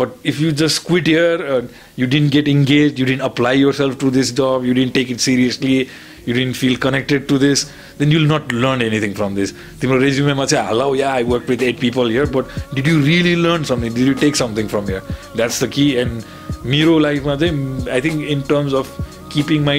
but 0.00 0.10
if 0.30 0.36
you 0.40 0.48
just 0.58 0.80
quit 0.88 1.08
here 1.10 1.38
uh, 1.52 1.62
you 2.00 2.06
didn't 2.10 2.32
get 2.34 2.48
engaged 2.50 3.00
you 3.02 3.06
didn't 3.06 3.24
apply 3.28 3.50
yourself 3.60 3.96
to 4.02 4.10
this 4.16 4.28
job 4.40 4.66
you 4.66 4.74
didn't 4.76 4.94
take 4.98 5.08
it 5.14 5.24
seriously 5.24 5.78
you 6.26 6.34
didn't 6.34 6.56
feel 6.62 6.76
connected 6.86 7.28
to 7.28 7.38
this 7.38 7.64
then 7.98 8.10
you'll 8.10 8.30
not 8.32 8.52
learn 8.52 8.82
anything 8.82 9.14
from 9.20 9.34
this 9.34 9.52
तिम्रो 9.80 9.98
रेज्युमेमा 10.00 10.46
चाहिँ 10.46 10.66
हाल 10.66 10.98
yeah 10.98 11.12
I 11.12 11.22
worked 11.22 11.48
with 11.48 11.62
eight 11.62 11.80
people 11.80 12.06
here 12.06 12.26
but 12.26 12.50
did 12.74 12.86
you 12.86 12.98
really 13.00 13.36
learn 13.36 13.64
something 13.64 13.94
did 13.94 14.06
you 14.06 14.14
take 14.14 14.36
something 14.36 14.68
from 14.68 14.86
here 14.86 15.02
that's 15.36 15.60
the 15.60 15.68
key 15.68 15.88
and 15.98 16.24
मेरो 16.66 16.98
लाइफमा 16.98 17.36
चाहिँ 17.36 17.88
I 17.88 18.00
think 18.00 18.28
in 18.36 18.42
terms 18.42 18.74
of 18.74 18.92
keeping 19.30 19.64
my 19.64 19.78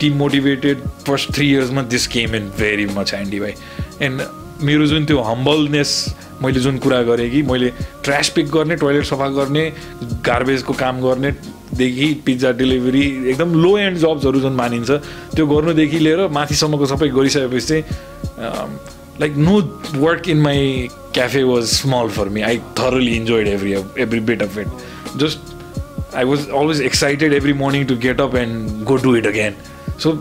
team 0.00 0.18
motivated 0.18 0.82
first 1.04 1.32
three 1.34 1.50
yearsमा 1.52 1.88
this 1.88 2.06
came 2.06 2.34
in 2.34 2.50
very 2.64 2.86
much 2.98 3.16
handy 3.18 3.40
भाइ 3.40 3.54
and 4.00 4.28
मेरो 4.62 4.86
जुन 4.86 5.04
त्यो 5.06 5.20
humbleness 5.22 5.90
मैले 6.42 6.60
जुन 6.60 6.78
कुरा 6.82 7.00
गरेँ 7.02 7.30
कि 7.30 7.42
मैले 7.42 7.68
ट्रास 8.04 8.28
पिक 8.34 8.48
गर्ने 8.50 8.76
टोइलेट 8.76 9.04
सफा 9.04 9.28
गर्ने 9.36 9.70
गार्बेजको 10.26 10.72
काम 10.80 11.00
गर्नेदेखि 11.78 12.22
पिज्जा 12.26 12.50
डेलिभरी 12.58 13.30
एकदम 13.30 13.54
लो 13.62 13.76
एन्ड 13.78 13.98
जब्सहरू 13.98 14.40
जुन 14.40 14.52
मानिन्छ 14.52 14.90
त्यो 15.34 15.46
गर्नुदेखि 15.46 15.98
लिएर 15.98 16.28
माथिसम्मको 16.34 16.86
सबै 16.86 17.08
गरिसकेपछि 17.08 17.66
चाहिँ 17.66 17.84
like 19.20 19.36
no 19.36 19.54
work 20.02 20.28
in 20.28 20.40
my 20.42 20.88
cafe 21.14 21.42
was 21.42 21.64
small 21.78 22.08
for 22.16 22.28
me 22.34 22.42
I 22.42 22.58
thoroughly 22.78 23.14
enjoyed 23.16 23.48
every 23.48 23.72
every 24.02 24.20
bit 24.32 24.42
of 24.42 24.58
it 24.58 25.18
just 25.22 26.16
I 26.16 26.24
was 26.24 26.48
always 26.48 26.82
excited 26.90 27.32
every 27.34 27.52
morning 27.62 27.86
to 27.86 27.96
get 28.06 28.20
up 28.20 28.36
and 28.36 28.84
go 28.90 28.96
to 29.06 29.16
it 29.16 29.26
again 29.26 29.54
so 30.02 30.18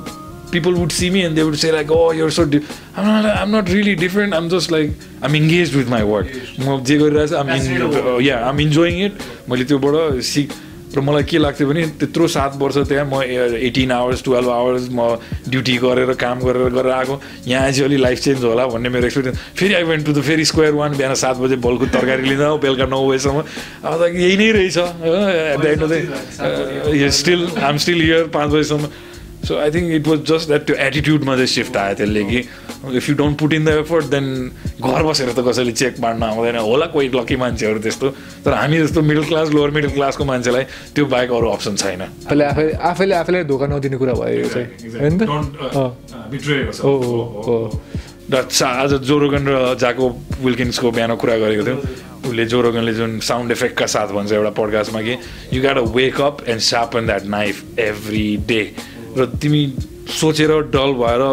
me 0.55 1.21
and 1.23 1.37
they 1.37 1.43
would 1.43 1.59
say 1.61 1.71
like, 1.71 1.89
"Oh, 1.91 2.11
you're 2.11 2.31
so." 2.31 2.43
Di-. 2.45 2.61
I'm 2.95 3.05
not. 3.05 3.25
I'm 3.25 3.51
not 3.51 3.69
really 3.69 3.95
different. 3.95 4.33
I'm 4.33 4.47
just 4.53 4.71
like 4.71 4.91
I'm 5.21 5.35
engaged 5.35 5.75
with 5.75 5.89
my 5.89 6.03
work. 6.11 6.29
म 6.59 6.77
जे 6.83 6.97
गरिरहेको 6.97 7.41
छु, 7.43 8.19
in, 8.19 8.23
yeah, 8.27 8.47
I'm 8.49 8.61
enjoying 8.65 9.01
it. 9.07 9.25
मैले 9.49 9.65
त्योबाट 9.65 10.21
सिक 10.29 10.55
र 10.97 11.01
मलाई 11.05 11.23
के 11.29 11.37
लाग्थ्यो 11.37 11.67
भने 11.67 11.81
त्यत्रो 12.01 12.27
सात 12.27 12.57
वर्ष 12.57 12.77
त्यहाँ 12.89 13.05
म 13.05 13.21
एटिन 13.21 13.91
आवर्स 13.91 14.23
टुवेल्भ 14.25 14.49
आवर्स 14.49 14.89
म 14.89 15.21
ड्युटी 15.45 15.75
गरेर 15.77 16.13
काम 16.17 16.39
गरेर 16.41 16.69
गरेर 16.73 16.91
आएको। 16.91 17.15
यहाँ 17.47 17.71
चाहिँ 17.71 17.85
अलिक 17.85 17.99
लाइफ 17.99 18.19
चेन्ज 18.19 18.43
होला 18.43 18.65
भन्ने 18.73 18.89
मेरो 18.89 19.05
एक्सपिरियन्स 19.05 19.39
फेरि 19.55 19.73
आई 19.73 19.83
वेन्ट 19.93 20.05
टु 20.05 20.13
द 20.13 20.21
फेरि 20.25 20.45
स्क्वायर 20.51 20.73
वान 20.73 20.97
बिहान 20.97 21.13
सात 21.15 21.37
बजे 21.37 21.55
बलको 21.61 21.85
तरकारी 21.93 22.23
लिँदा 22.29 22.55
बेलुका 22.57 22.85
नौ 22.89 23.01
बजीसम्म। 23.07 23.39
अब 23.85 23.93
त 24.01 24.09
यही 24.17 24.37
नै 24.37 24.51
रहेछ। 24.57 24.77
At 24.77 25.59
the 25.61 25.65
end 25.65 25.83
of 25.83 25.89
the 25.89 27.09
still 27.19 27.41
I 27.57 27.69
am 27.69 27.77
still 27.77 28.01
here 28.01 28.23
पाँच 28.33 28.49
बजीसम्म। 28.51 28.89
So 29.47 29.57
I 29.57 29.71
think 29.71 29.91
it 29.93 30.07
was 30.07 30.19
just 30.27 30.47
that 30.47 30.65
त्यो 30.67 30.75
एटिट्युडमा 30.85 31.35
चाहिँ 31.35 31.47
सिफ्ट 31.47 31.77
आयो 31.77 31.95
त्यसले 31.95 32.23
कि 32.25 32.39
if 32.97 33.09
you 33.09 33.15
don't 33.15 33.37
put 33.39 33.53
in 33.53 33.65
the 33.65 33.69
effort 33.79 34.05
then 34.07 34.25
घर 34.81 35.03
बसेर 35.03 35.31
त 35.31 35.43
कसैले 35.47 35.71
चेक 35.73 36.01
बाँड्न 36.01 36.23
आउँदैन 36.23 36.57
होला 36.59 36.85
कोही 36.95 37.09
लकी 37.15 37.35
मान्छेहरू 37.35 37.79
त्यस्तो 37.79 38.09
तर 38.45 38.53
हामी 38.53 38.77
जस्तो 38.79 39.01
मिडल 39.03 39.23
क्लास 39.25 39.49
लोवर 39.51 39.71
मिडल 39.71 39.89
क्लासको 39.91 40.25
मान्छेलाई 40.25 40.63
त्यो 40.95 41.05
बाहेक 41.07 41.31
अरू 41.31 41.49
अप्सन 41.49 41.75
छैन 41.77 42.01
आफैले 42.01 42.45
आफै 42.45 42.71
आफैले 42.91 43.15
आफैलाई 43.15 43.43
धोका 43.45 43.67
नदिने 43.67 43.97
कुरा 43.97 44.13
भयो 44.15 44.39
यो 44.39 44.49
चाहिँ 44.49 44.67
होइन? 44.99 45.17
त 45.17 45.29
अँ। 45.75 45.89
हो 46.83 46.97
हो 46.97 47.21
हो 47.47 47.81
र 48.31 48.41
सा- 48.51 48.75
आज 48.77 48.93
जोरोगन 49.07 49.47
र 49.47 49.75
जाको 49.79 50.09
विल्किन्सको 50.43 50.91
बिहान 50.91 51.15
कुरा 51.15 51.35
गरेको 51.37 51.63
थियो. 51.63 51.75
उसले 52.27 52.45
जोरोगनले 52.45 52.93
जुन 52.93 53.19
साउन्ड 53.23 53.51
इफेक्टका 53.51 53.85
साथ 53.87 54.07
भन्छ 54.11 54.31
एउटा 54.31 54.49
पडकास्टमा 54.57 55.01
कि 55.01 55.15
you 55.53 55.61
got 55.63 55.77
a 55.77 55.81
wake 55.95 56.19
up 56.21 56.43
and 56.49 56.61
sharpen 56.61 57.05
that 57.05 57.25
knife 57.31 57.79
every 57.79 58.25
day 58.47 58.61
र 59.17 59.25
तिमी 59.41 59.61
सोचेर 60.19 60.51
डल 60.75 60.91
भएर 61.01 61.23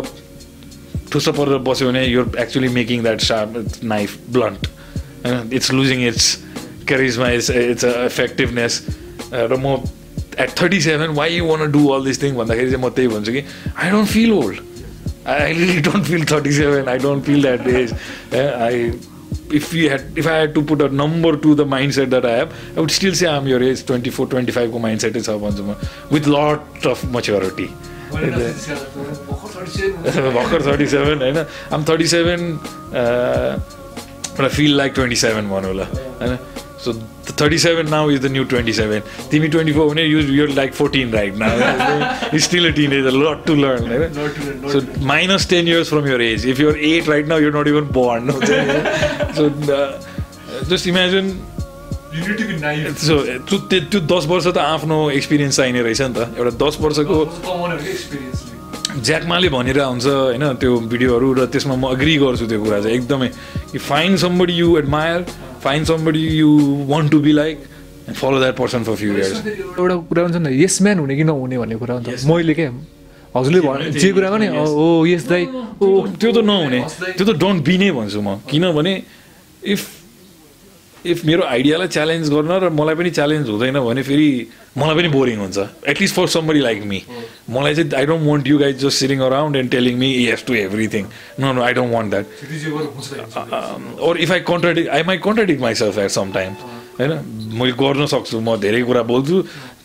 ठुसो 1.13 1.33
परेर 1.33 1.59
बस्यो 1.69 1.89
भने 1.89 2.05
you're 2.07 2.27
actually 2.41 2.69
making 2.77 3.03
that 3.03 3.21
sharp 3.21 3.81
knife 3.95 4.19
blunt 4.37 4.67
होइन? 5.27 5.51
It's 5.53 5.73
losing 5.73 6.07
its 6.09 6.27
charisma 6.89 7.31
its 7.39 7.51
its 7.51 7.85
effectiveness 7.85 8.85
र 9.33 9.57
म 9.57 9.77
at 10.39 10.51
thirty 10.61 10.81
seven 10.81 11.11
why 11.23 11.37
you 11.37 11.45
want 11.47 11.71
do 11.73 11.89
all 11.97 12.05
this 12.05 12.23
thing 12.23 12.37
भन्दाखेरि 12.37 12.71
चाहिँ 12.71 12.85
म 12.85 12.89
त्यही 12.91 13.09
भन्छु 13.09 13.33
कि 13.33 13.43
I 13.77 13.91
don't 13.91 14.09
feel 14.11 14.33
old 14.33 14.63
I 15.27 15.53
really 15.53 15.81
don't 15.81 16.05
feel 16.05 16.23
37. 16.23 16.87
I 16.87 16.99
don't 16.99 17.23
feel 17.23 17.41
that 17.43 17.67
age. 17.67 17.93
Eh, 18.31 18.49
I, 18.65 18.93
if 19.51 19.73
we 19.73 19.89
had, 19.89 20.03
if 20.17 20.27
I 20.27 20.37
had 20.37 20.55
to 20.55 20.63
put 20.63 20.81
a 20.83 20.89
number 20.89 21.37
to 21.37 21.55
the 21.55 21.65
mindset 21.65 22.11
that 22.11 22.25
I 22.25 22.33
have, 22.33 22.53
I 22.77 22.81
would 22.81 22.91
still 22.91 23.15
say 23.15 23.27
I'm 23.29 23.47
your 23.47 23.63
age, 23.63 23.85
24, 23.87 24.27
25 24.27 24.71
को 24.71 24.81
mindset 24.81 25.17
is 25.17 25.29
भन्छु 25.29 25.65
म 25.65 25.77
with 26.11 26.27
lot 26.27 26.87
of 26.87 27.05
maturity. 27.11 27.69
भर्खर 30.35 30.63
thirty 30.67 30.87
seven 30.87 31.19
होइन 31.23 31.39
I'm 31.73 31.85
thirty 31.89 32.07
seven 32.07 32.59
feel 34.57 34.77
like 34.77 34.93
twenty 34.95 35.17
seven 35.17 35.49
भनौँ 35.49 35.75
ल 35.75 35.87
होइन 36.21 36.39
so 36.85 36.93
thirty 37.41 37.59
seven 37.59 37.89
now 37.91 38.11
is 38.11 38.21
the 38.23 38.31
new 38.33 38.45
twenty 38.53 38.73
seven 38.73 39.03
तिमी 39.31 39.49
twenty 39.49 39.73
four 39.73 39.89
भने 39.89 40.05
you're 40.05 40.31
your 40.31 40.49
like 40.57 40.75
fourteen 40.75 41.13
right 41.13 41.37
now 41.39 42.39
still 42.47 42.69
a 42.69 42.75
teen 42.77 42.93
age 42.93 43.07
lot 43.17 43.45
to 43.47 43.55
learn 43.55 43.89
होइन 43.93 44.71
so 44.73 44.81
minus 45.07 45.49
ten 45.51 45.69
years 45.69 45.89
from 45.89 46.07
your 46.09 46.23
age 46.23 46.47
if 46.49 46.61
you're 46.61 46.79
eight 46.93 47.09
right 47.09 47.29
now 47.29 47.39
you're 47.41 47.57
not 47.59 47.69
even 47.69 47.89
born 47.99 48.31
so 49.41 49.49
just 50.71 50.87
imagine 50.89 51.33
so 53.07 53.19
त्यो 53.49 53.59
त्यो- 53.71 53.83
त्यो 53.91 54.01
दस 54.17 54.27
वर्ष 54.29 54.47
त 54.47 54.59
आफ्नो 54.65 54.99
experience 55.11 55.57
चाहिने 55.57 55.81
रहेछ 55.83 56.01
नि 56.03 56.15
त। 56.15 56.35
एउटा 56.39 56.51
दस 56.65 56.77
वर्षको 56.81 57.15
ज्याकमाले 59.07 59.49
भनेर 59.55 59.81
हुन्छ 59.81 60.07
होइन 60.07 60.45
त्यो 60.63 60.77
भिडियोहरू 60.93 61.33
र 61.39 61.47
त्यसमा 61.55 61.75
म 61.75 61.91
अग्री 61.91 62.17
गर्छु 62.23 62.47
त्यो 62.47 62.61
कुरा 62.65 62.81
चाहिँ। 62.81 62.95
एकदमै 62.97 63.29
कि 63.73 63.79
find 63.89 64.17
somebody 64.25 64.53
you 64.55 64.77
admire 64.79 65.25
find 65.65 65.85
somebody 65.91 66.25
you 66.39 66.51
want 66.89 67.11
to 67.11 67.19
be 67.27 67.33
like 67.33 67.59
and 68.09 68.17
follow 68.17 68.39
that 68.41 68.57
person 68.57 68.85
for 68.85 68.95
few 69.01 69.13
years 69.17 69.47
एउटा 69.79 69.97
कुरा 70.09 70.23
हुन्छ 70.23 70.37
नि 70.37 70.51
यस 70.63 70.77
म्यान 70.83 70.99
हुने 70.99 71.17
कि 71.17 71.25
नहुने 71.25 71.59
भन्ने 71.59 71.77
कुरा 71.83 71.95
हुन्छ। 71.95 72.25
मैले 72.29 72.55
क्या 72.55 72.71
हजुरले 73.37 73.61
भने 73.61 73.91
जे 73.91 74.13
कुरा 74.13 74.31
भने 74.31 74.49
ओ 74.61 75.05
यस 75.07 75.25
दाइ 75.29 75.45
ओ 75.83 76.07
त्यो 76.21 76.31
त 76.33 76.39
नहुने। 76.51 76.81
त्यो 77.17 77.25
त 77.27 77.31
डोन्ट 77.43 77.59
बी 77.67 77.75
नै 77.79 77.91
भन्छु 77.99 78.21
म। 78.21 78.39
किनभने 78.51 78.93
इफ 79.75 79.83
इफ 81.07 81.25
मेरो 81.25 81.43
आइडियालाई 81.43 81.89
च्यालेन्ज 81.97 82.31
गर्न 82.31 82.53
र 82.63 82.69
मलाई 82.81 82.95
पनि 82.95 83.11
च्यालेन्ज 83.11 83.49
हुँदैन 83.51 83.81
भने 83.81 84.03
फेरि 84.03 84.29
मलाई 84.79 84.95
पनि 84.97 85.09
बोरिङ 85.09 85.39
हुन्छ. 85.39 85.59
At least 85.93 86.15
for 86.15 86.27
somebody 86.37 86.61
like 86.61 86.83
me 86.91 87.03
मलाई 87.51 87.75
चाहिँ 87.75 87.91
I 87.97 88.07
don't 88.07 88.23
want 88.29 88.47
you 88.49 88.59
guys 88.59 88.77
just 88.85 88.99
sitting 88.99 89.21
around 89.29 89.57
and 89.57 89.71
telling 89.71 89.99
me 89.99 90.09
yes 90.27 90.45
to 90.47 90.55
everything 90.55 91.05
no 91.41 91.53
no 91.53 91.63
I 91.63 91.73
don't 91.75 91.95
want 91.95 92.11
that 92.11 92.27
or 94.01 94.17
if 94.19 94.31
I 94.31 94.41
contradict, 94.41 94.89
I 94.93 95.03
might 95.03 95.23
contradict 95.23 95.61
myself 95.61 95.99
at 95.99 96.11
some 96.11 96.33
time. 96.33 96.57
होइन? 96.99 97.13
मैले 97.59 97.73
गर्न 97.79 98.07
सक्छु 98.07 98.41
म 98.41 98.57
धेरै 98.61 98.83
कुरा 98.89 99.03
बोल्छु 99.03 99.37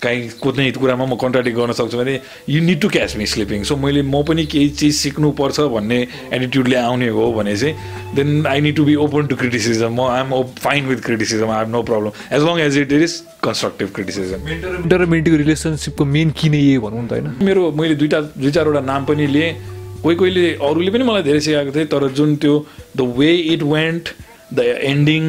काहीँ 0.02 0.30
कुनै 0.42 0.72
कुरामा 0.72 1.06
म 1.06 1.16
कन्ट्राडिक्ट 1.22 1.58
गर्न 1.58 1.72
सक्छु 1.76 1.98
भने 1.98 2.20
you 2.50 2.62
need 2.64 2.80
to 2.82 2.90
catch 2.90 3.16
me 3.18 3.26
slipping 3.28 3.64
so 3.64 3.76
मैले 3.76 4.02
म 4.02 4.24
पनि 4.24 4.46
केही 4.46 4.70
चिज 4.80 4.94
सिक्नुपर्छ 4.96 5.60
भन्ने 5.76 6.00
एटिट्युडले 6.34 6.76
आउने 6.76 7.08
हो 7.16 7.32
भने 7.34 7.56
चाहिँ 7.58 8.16
then 8.16 8.46
I 8.48 8.62
need 8.62 8.76
to 8.76 8.84
be 8.86 8.96
open 9.06 9.28
to 9.28 9.36
criticism 9.36 9.92
म 9.94 10.08
I'm 10.12 10.32
fine 10.60 10.86
with 10.88 11.04
criticism 11.06 11.50
I 11.50 11.60
have 11.60 11.70
no 11.72 11.82
problem 11.90 12.12
as 12.36 12.44
long 12.44 12.60
as 12.68 12.78
it 12.78 12.92
is 12.92 13.18
constructive 13.44 13.92
criticism 13.96 14.46
mentor 14.46 15.02
र 15.02 15.06
मेन्टीको 15.16 15.38
रिलेसनसिपको 15.44 16.06
मेन 16.06 16.32
किन 16.40 16.54
यही 16.54 16.78
भनौँ 16.80 17.08
त 17.08 17.12
होइन? 17.12 17.36
मेरो 17.44 17.72
मैले 17.72 17.96
दुइटा 17.96 18.22
दुई 18.40 18.52
चारवटा 18.52 18.82
नाम 18.88 19.06
पनि 19.06 19.28
लिएँ। 19.28 19.54
कोही 20.04 20.16
कोहीले 20.16 20.48
अरूले 20.64 20.92
पनि 20.92 21.04
मलाई 21.04 21.24
धेरै 21.24 21.40
सिकाएको 21.44 21.72
थिए 21.76 21.86
तर 21.92 22.08
जुन 22.16 22.36
त्यो 22.40 22.56
the 22.98 23.14
way 23.18 23.32
it 23.54 23.64
went 23.64 24.10
the 24.54 24.60
ending 24.84 25.24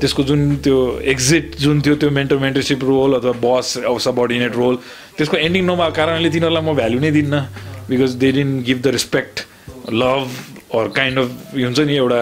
त्यसको 0.00 0.22
जुन 0.24 0.40
त्यो 0.64 0.78
एक्जिट 1.12 1.56
जुन 1.58 1.80
थियो 1.80 1.94
त्यो 1.96 2.10
मेन्टर 2.10 2.36
मेन्टरसिप 2.38 2.84
रोल 2.84 3.14
अथवा 3.14 3.32
बस 3.44 3.76
अब 3.84 3.98
सबअर्डिनेट 4.06 4.56
रोल 4.56 4.76
त्यसको 5.18 5.36
एन्डिङ 5.38 5.64
नभएको 5.64 5.96
कारणले 5.96 6.30
तिनीहरूलाई 6.30 6.62
म 6.62 6.74
भ्याल्यु 6.76 7.00
नै 7.00 7.10
दिन्न 7.10 7.40
because 7.90 8.14
they 8.22 8.32
didn't 8.32 8.60
give 8.62 8.82
the 8.82 8.94
respect 8.96 9.44
love 9.92 10.28
or 10.74 10.88
kind 10.96 11.18
of 11.18 11.54
हुन्छ 11.56 11.80
नि 11.80 11.96
एउटा 11.96 12.20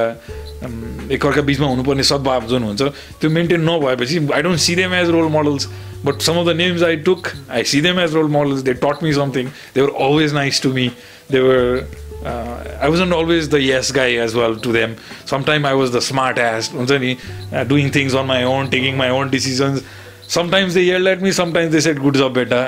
एकअर्का 1.12 1.42
बिचमा 1.42 1.66
हुनुपर्ने 1.66 2.02
सद्भाव 2.02 2.46
जुन 2.48 2.62
हुन्छ 2.62 2.82
त्यो 3.20 3.30
मेन्टेन 3.30 3.68
नभएपछि 3.70 4.18
I 4.34 4.42
don't 4.42 4.58
see 4.60 4.74
them 4.76 4.94
as 4.94 5.10
role 5.10 5.28
models 5.32 5.68
but 6.04 6.20
some 6.22 6.40
of 6.40 6.46
the 6.46 6.56
names 6.56 6.82
I 6.82 6.96
took 7.10 7.28
I 7.50 7.64
see 7.72 7.80
them 7.80 8.00
as 8.00 8.14
role 8.14 8.30
models 8.38 8.62
they 8.62 8.74
taught 8.86 9.02
me 9.02 9.12
something 9.12 9.48
they 9.74 9.80
were 9.80 9.92
always 10.06 10.34
nice 10.34 10.62
to 10.62 10.72
me 10.72 10.90
they 11.32 11.40
were 11.40 11.86
I 12.26 12.88
wasn't 12.88 13.12
always 13.12 13.48
the 13.48 13.60
yes 13.60 13.90
guy 13.92 14.14
as 14.26 14.34
well 14.34 14.56
to 14.56 14.72
them. 14.72 14.96
Sometimes 15.24 15.64
I 15.64 15.74
was 15.74 15.92
the 15.92 16.00
smart 16.00 16.38
ass, 16.38 16.72
uh, 16.74 17.64
doing 17.64 17.90
things 17.90 18.14
on 18.14 18.26
my 18.26 18.42
own, 18.44 18.70
taking 18.70 18.96
my 18.96 19.08
own 19.08 19.30
decisions. 19.30 19.82
Sometimes 20.28 20.74
they 20.74 20.82
yelled 20.82 21.06
at 21.06 21.22
me, 21.22 21.30
sometimes 21.30 21.72
they 21.72 21.80
said 21.80 22.00
good 22.00 22.14
job 22.14 22.34
beta. 22.34 22.62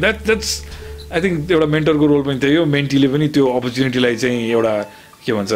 that 0.00 0.24
that's 0.24 0.56
I 1.14 1.20
think 1.22 1.50
एउटा 1.50 1.66
मेन्टरको 1.70 2.06
role 2.06 2.22
पनि 2.26 2.38
त्यही 2.42 2.56
हो 2.56 2.64
मेन्टीले 2.66 3.08
पनि 3.08 3.26
त्यो 3.34 3.46
अपर्च्युनिटीलाई 3.46 4.16
चाहिँ 4.18 4.50
एउटा 4.50 4.74
के 5.26 5.32
भन्छ 5.32 5.52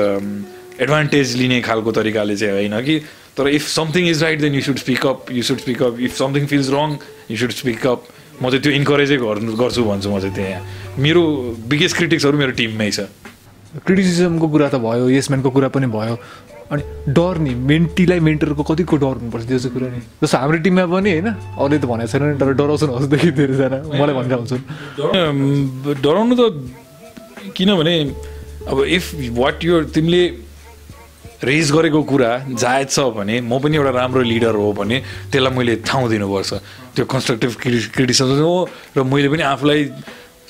एडभान्टेज 0.87 1.35
लिने 1.37 1.61
खालको 1.67 1.93
तरिकाले 1.99 2.37
चाहिँ 2.37 2.55
होइन 2.55 2.81
कि? 2.87 2.99
तर 3.37 3.49
if 3.59 3.67
something 3.69 4.09
is 4.09 4.23
right 4.23 4.41
then 4.41 4.55
you 4.55 4.61
should 4.69 4.79
speak 4.79 5.07
up 5.07 5.33
you 5.33 5.43
should 5.43 5.59
speak 5.59 5.83
up 5.83 6.01
if 6.01 6.15
something 6.19 6.47
feels 6.47 6.71
wrong 6.71 6.97
you 7.31 7.37
should 7.43 7.51
speak 7.59 7.87
up 7.87 8.05
म 8.43 8.51
चाहिँ 8.51 8.63
त्यो 8.63 8.73
इन्करेजै 8.73 9.17
गर्नु 9.19 9.57
गर्छु 9.59 9.85
भन्छु 9.85 10.11
म 10.11 10.21
चाहिँ 10.21 10.35
त्यहाँ। 10.35 10.63
मेरो 11.03 11.23
बिगेस्ट 11.75 11.97
क्रिटिक्सहरू 11.97 12.39
मेरो 12.39 12.53
टिममै 12.63 12.91
छ। 12.91 13.11
क्रिटिसिजमको 13.69 14.47
कुरा 14.49 14.69
त 14.69 14.77
भयो 14.81 15.09
यसम्यानको 15.12 15.51
कुरा 15.51 15.69
पनि 15.69 15.87
भयो। 15.93 16.16
अनि 16.73 16.83
डर 17.12 17.35
नि 17.45 17.53
मेन्टीलाई 17.55 18.21
मेन्टरको 18.21 18.62
कतिको 18.64 18.97
डर 18.97 19.14
हुनुपर्छ 19.21 19.45
त्यो 19.49 19.59
चाहिँ 19.59 19.73
कुरा 19.77 19.89
नि। 19.89 20.01
जस्तो 20.25 20.37
हाम्रो 20.39 20.59
टिममा 20.64 20.85
पनि 20.89 21.11
होइन 21.12 21.29
अरूले 21.57 21.79
त 21.79 21.85
भनेको 21.85 22.09
छैन 22.12 22.37
तर 22.41 22.53
डराउँछन् 22.57 22.93
हजुरदेखि 22.97 23.31
धेरैजना 23.39 23.79
मलाई 23.93 24.14
भनेर 24.16 24.37
हुन्छन् 24.41 24.62
डराउनु 26.01 26.35
त 26.37 26.43
किनभने 27.57 27.95
अब 28.69 28.79
इफ 28.85 29.05
वाट 29.37 29.64
यो 29.64 29.75
तिमीले 29.97 30.23
रेज 31.45 31.66
गरेको 31.73 32.01
कुरा 32.03 32.31
जायज 32.53 32.89
छ 32.91 33.01
भने 33.16 33.41
म 33.41 33.59
पनि 33.62 33.77
एउटा 33.77 33.93
राम्रो 33.97 34.23
लिडर 34.29 34.55
हो 34.61 34.73
भने 34.77 34.97
त्यसलाई 35.33 35.53
मैले 35.57 35.75
ठाउँ 35.89 36.09
दिनुपर्छ। 36.09 36.51
त्यो 36.97 37.05
कन्स्ट्रक्टिभ 37.05 37.53
क्रि 37.62 37.79
क्रिटिसिजम 37.97 38.45
हो 38.45 38.69
र 38.97 39.03
मैले 39.09 39.29
पनि 39.33 39.43
आफूलाई 39.47 39.81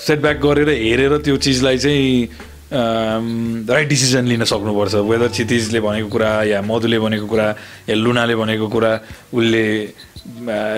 सेटब्याक 0.07 0.37
गरेर 0.43 0.69
हेरेर 0.71 1.13
त्यो 1.23 1.37
चिजलाई 1.37 1.79
चाहिँ 1.79 2.58
राइट 2.73 3.89
डिसिजन 3.89 4.25
लिन 4.29 4.45
सक्नुपर्छ। 4.45 4.95
वेदर 4.95 5.29
क्षितिजले 5.29 5.81
भनेको 5.81 6.09
कुरा 6.09 6.31
या 6.53 6.61
मधुले 6.63 6.99
भनेको 7.01 7.27
कुरा 7.27 7.47
या 7.89 7.95
लुनाले 7.97 8.35
भनेको 8.37 8.67
कुरा 8.69 8.93
उसले 9.33 9.65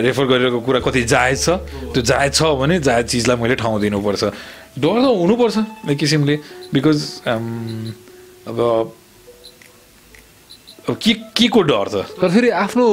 रेफर 0.07 0.25
गरिरहेको 0.31 0.61
कुरा 0.63 0.81
कति 0.87 1.03
जायज 1.03 1.39
छ 1.43 1.49
त्यो 1.91 2.03
जायज 2.03 2.33
छ 2.35 2.43
भने 2.61 2.79
जायज 2.79 3.07
चिजलाई 3.11 3.37
मैले 3.43 3.55
ठाउँ 3.59 3.81
दिनुपर्छ। 3.81 4.23
डर 4.79 4.97
त 5.03 5.07
हुनुपर्छ 5.11 5.57
एक 5.91 5.99
किसिमले। 5.99 6.35
बिकज 6.71 6.99
अब 7.27 7.39
अब 8.47 8.59
के 10.95 11.13
के 11.37 11.49
को 11.49 11.63
डर 11.63 11.89
छ 11.89 12.21
तर 12.21 12.29
फेरि 12.31 12.49
आफ्नो 12.65 12.85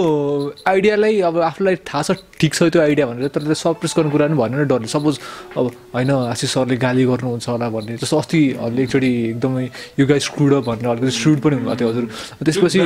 आइडियालाई 0.68 1.20
अब 1.30 1.38
आफूलाई 1.42 1.76
थाहा 1.88 2.02
छ 2.04 2.12
ठिक 2.40 2.54
छ 2.54 2.64
त्यो 2.70 2.82
आइडिया 2.82 3.06
भनेर 3.08 3.28
तर 3.34 3.42
त्यो 3.44 3.54
सप्रेस 3.54 3.94
गर्ने 3.98 4.12
कुरा 4.12 4.28
पनि 4.28 4.38
भनेर 4.38 4.66
डरले। 4.68 4.88
सपोज 4.88 5.20
अब 5.58 5.66
होइन 5.94 6.12
आशिष 6.12 6.54
सरले 6.54 6.78
गाली 6.78 7.04
गर्नुहुन्छ 7.06 7.50
होला 7.50 7.70
भन्ने 7.70 7.98
जस्तो 7.98 8.18
अस्तिहरूले 8.18 8.84
एकचोटि 8.84 9.12
एकदमै 9.30 9.64
यो 10.00 10.06
गाई 10.08 10.20
स्क्रुड 10.20 10.54
अप 10.54 10.64
भनेर 10.70 10.88
अलिकति 10.90 11.12
स्क्रुड 11.18 11.40
पनि 11.42 11.56
हुनुभएको 11.56 11.80
थियो 11.80 11.90
हजुर। 11.90 12.06
त्यसपछि 12.46 12.80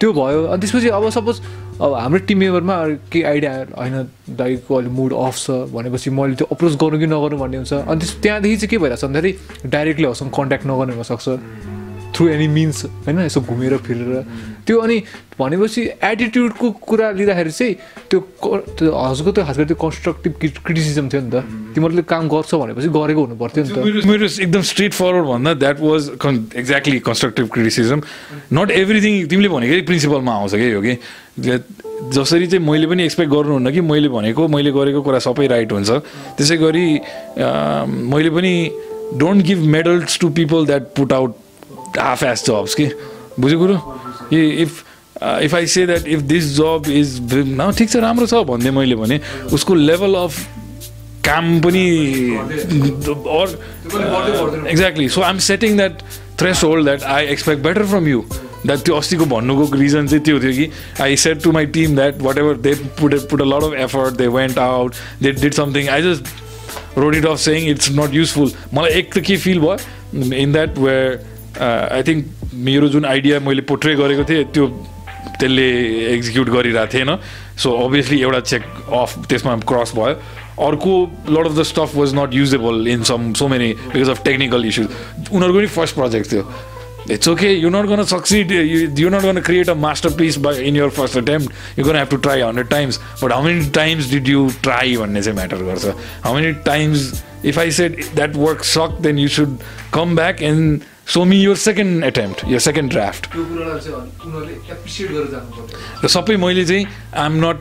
त्यो 0.00 0.12
भयो। 0.12 0.44
अनि 0.46 0.60
त्यसपछि 0.60 0.88
अब 0.88 1.08
सपोज 1.10 1.40
अब 1.80 1.92
हाम्रो 1.94 2.18
टिम 2.28 2.38
मेम्बरमा 2.38 2.76
केही 3.12 3.22
आइडिया 3.24 3.52
होइन 3.76 3.96
दाइको 4.40 4.74
अहिले 4.74 4.90
मुड 4.90 5.12
अफ 5.12 5.36
छ 5.36 5.50
भनेपछि 5.74 6.10
मैले 6.10 6.34
त्यो 6.40 6.46
अप्रोच 6.52 6.74
गर्नु 6.82 6.98
कि 6.98 7.06
नगर्नु 7.06 7.36
भन्ने 7.38 7.56
हुन्छ। 7.56 7.72
अनि 7.72 8.00
त्यस 8.00 8.12
त्यहाँदेखि 8.22 8.56
चाहिँ 8.56 8.70
के 8.70 8.78
भइरहेको 8.78 9.00
छ 9.00 9.04
भन्दाखेरि 9.04 9.68
डाइरेक्टली 9.70 10.06
हसँग 10.08 10.30
कन्ट्याक्ट 10.38 10.66
नगर्ने 10.66 10.94
हुनसक्छ 10.96 11.28
थ्रु 12.20 12.28
एनी 12.28 12.48
मिन्स 12.52 12.84
होइन 13.08 13.18
यसो 13.24 13.40
घुमेर 13.40 13.76
फिरेर। 13.80 14.28
त्यो 14.68 14.76
अनि 14.76 14.96
भनेपछि 15.40 15.82
एटिट्युडको 16.04 16.66
कुरा 16.84 17.10
लिँदाखेरि 17.16 17.50
चाहिँ 17.50 17.74
त्यो 18.12 18.20
हजुरको 18.92 19.30
त्यो 19.32 19.44
खास 19.48 19.56
गरी 19.56 19.66
त्यो 19.72 19.78
कन्स्ट्रक्टिभ 19.80 20.32
क्रिटिसिजम 20.36 21.08
थियो 21.08 21.20
नि 21.24 21.30
त। 21.32 21.40
तिमीहरूले 21.74 22.04
काम 22.04 22.28
गर्छ 22.28 22.50
भनेपछि 22.60 22.88
गरेको 22.92 23.20
हुनु 23.24 23.36
पर्थ्यो 23.40 23.64
नि 23.64 23.70
त। 23.72 24.04
मेरो 24.04 24.26
एकदम 24.28 24.62
स्ट्रेट 24.68 24.92
फरवर्ड 24.92 25.26
भन्दा 25.32 25.50
that 25.64 25.80
was 25.80 26.02
exactly 26.60 26.98
constructive 27.08 27.46
criticism 27.56 28.00
not 28.52 28.68
everything 28.70 29.12
तिमीले 29.32 29.48
भनेकै 29.48 29.80
प्रिन्सिपलमा 29.88 30.32
आउँछ 30.36 30.54
कि 30.60 30.68
यो 30.76 30.80
कि? 30.84 30.94
जसरी 31.40 32.46
चाहिँ 32.46 32.64
मैले 32.68 32.86
पनि 32.86 33.02
एक्सपेक्ट 33.04 33.30
गर्नुहुन्न 33.32 33.72
कि 33.72 33.80
मैले 33.80 34.08
भनेको 34.12 34.48
मैले 34.48 34.70
गरेको 34.76 35.00
कुरा 35.08 35.18
सबै 35.24 35.46
राइट 35.56 35.72
हुन्छ। 35.72 35.90
त्यसै 36.36 36.56
गरी 36.60 36.86
मैले 38.12 38.30
पनि 38.36 38.52
don't 39.20 39.40
give 39.46 39.60
medals 39.66 40.18
to 40.20 40.28
people 40.36 40.66
that 40.66 40.82
put 40.96 41.12
out 41.12 41.32
half 41.98 42.22
ass 42.22 42.44
jobs 42.46 42.74
कि 42.74 42.90
बुझ्यो 43.40 43.58
कुरो 43.58 43.76
if 44.32 44.84
if 45.42 45.54
I 45.54 45.66
say 45.66 45.86
that 45.86 46.06
if 46.06 46.20
this 46.32 46.54
job 46.56 46.90
is 46.92 47.20
ठिक 47.78 47.90
छ 47.90 47.96
राम्रो 48.06 48.26
छ 48.26 48.42
भन्दै 48.48 48.70
मैले 48.80 48.96
भने 48.96 49.20
उसको 49.52 49.74
लेभल 49.74 50.14
अफ 50.24 50.46
काम 51.24 51.60
पनि 51.60 51.86
or 53.30 53.46
exactly. 54.66 55.08
So 55.08 55.22
i'm 55.22 55.40
setting 55.40 55.76
that 55.76 56.02
threshold 56.36 56.86
that 56.86 57.04
i 57.06 57.20
expect 57.34 57.62
better 57.62 57.84
from 57.84 58.08
you. 58.08 58.22
That 58.64 58.84
त्यो 58.84 58.94
अस्तिको 58.94 59.24
भन्नुको 59.24 59.68
रिजन 59.76 60.06
चाहिँ 60.06 60.24
त्यो 60.24 60.40
थियो 60.40 60.52
कि 60.52 61.02
I 61.02 61.16
said 61.16 61.42
to 61.42 61.52
my 61.52 61.66
team 61.76 61.94
that 61.96 62.20
whatever 62.38 62.56
they 62.66 62.74
put 63.00 63.14
put 63.30 63.42
a 63.42 63.44
lot 63.44 63.64
of 63.64 63.74
effort 63.84 64.16
they 64.16 64.26
went 64.36 64.58
out 64.58 64.94
they 65.22 65.32
did 65.40 65.54
something 65.54 65.88
I 65.88 66.02
just 66.02 66.98
wrote 66.98 67.14
it 67.16 67.26
off 67.26 67.38
saying 67.40 67.68
it's 67.70 67.90
not 67.98 68.14
useful 68.14 68.52
मलाई 68.74 68.98
एक 69.00 69.12
त 69.14 69.24
के 69.26 69.36
फिल 69.44 69.60
भयो 69.60 70.34
in 70.34 70.52
that 70.52 70.78
where 70.78 71.18
I 71.58 72.02
think 72.08 72.52
मेरो 72.54 72.88
जुन 72.88 73.04
idea 73.04 73.40
मैले 73.40 73.62
portray 73.66 73.94
गरेको 73.96 74.24
थिएँ 74.24 74.44
त्यो 74.54 74.66
त्यसले 75.40 75.68
एक्जिक्युट 76.14 76.48
गरिरहेको 76.50 76.92
थिएन। 76.94 77.16
सो 77.56 77.72
अभियसली 77.84 78.20
एउटा 78.20 78.40
चेक 78.40 78.62
अफ 78.92 79.26
त्यसमा 79.28 79.56
क्रस 79.68 79.92
भयो। 79.96 80.14
अर्को 80.66 80.92
lot 81.30 81.46
of 81.46 81.54
the 81.58 81.62
stuff 81.64 81.94
was 81.96 82.14
not 82.14 82.34
usable 82.34 82.88
in 82.88 83.02
some 83.10 83.32
so 83.34 83.48
many 83.48 83.72
because 83.92 84.08
of 84.08 84.24
technical 84.24 84.64
issues 84.66 84.88
उनीहरूको 85.32 85.58
पनि 85.58 85.66
फर्स्ट 85.76 85.94
प्रोजेक्ट 85.94 86.32
थियो। 86.32 86.44
It's 87.10 87.28
okay 87.28 87.50
you 87.50 87.68
not 87.70 87.86
gonna 87.88 88.02
succeed 88.04 88.52
you 88.98 89.08
not 89.10 89.22
gonna 89.22 89.40
create 89.40 89.68
a 89.70 89.74
masterpiece 90.18 90.36
by 90.38 90.64
in 90.68 90.76
your 90.76 90.88
first 90.98 91.16
attempt 91.18 91.78
you 91.78 91.84
gonna 91.84 91.96
have 91.96 92.08
to 92.08 92.16
try 92.26 92.40
hundred 92.40 92.68
times 92.68 93.00
but 93.22 93.32
how 93.32 93.42
many 93.44 93.70
times 93.74 94.10
did 94.10 94.28
you 94.28 94.48
try 94.62 94.96
भन्ने 94.96 95.22
चाहिँ 95.22 95.36
matter 95.36 95.64
गर्छ। 95.64 95.94
How 96.24 96.34
many 96.34 96.52
times 96.66 97.12
if 97.44 97.58
I 97.58 97.70
said 97.72 98.00
that 98.14 98.36
work 98.36 98.64
suck 98.64 98.98
then 99.02 99.18
you 99.18 99.28
should 99.38 99.56
come 99.94 100.16
back 100.16 100.42
and 100.42 100.80
show 101.14 101.24
me 101.24 101.40
your 101.42 101.56
second 101.56 102.04
attempt 102.04 102.44
your 102.48 102.58
second 102.68 102.90
draft 102.90 103.26
र 106.04 106.08
सबै 106.08 106.36
मैले 106.44 106.64
चाहिँ 106.64 106.86
I'm 107.14 107.44
not 107.44 107.58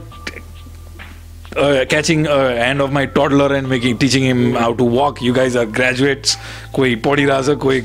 catching 1.89 2.25
hand 2.27 2.81
of 2.81 2.89
my 2.93 3.05
toddler 3.17 3.55
and 3.55 3.67
making 3.67 3.95
teaching 3.97 4.23
him 4.23 4.57
how 4.57 4.73
to 4.81 4.89
walk 4.89 5.23
you 5.23 5.33
guys 5.33 5.57
are 5.57 5.65
graduates 5.77 6.37
कोही 6.73 6.95
पढिरहेछ 7.05 7.57
कोही 7.63 7.81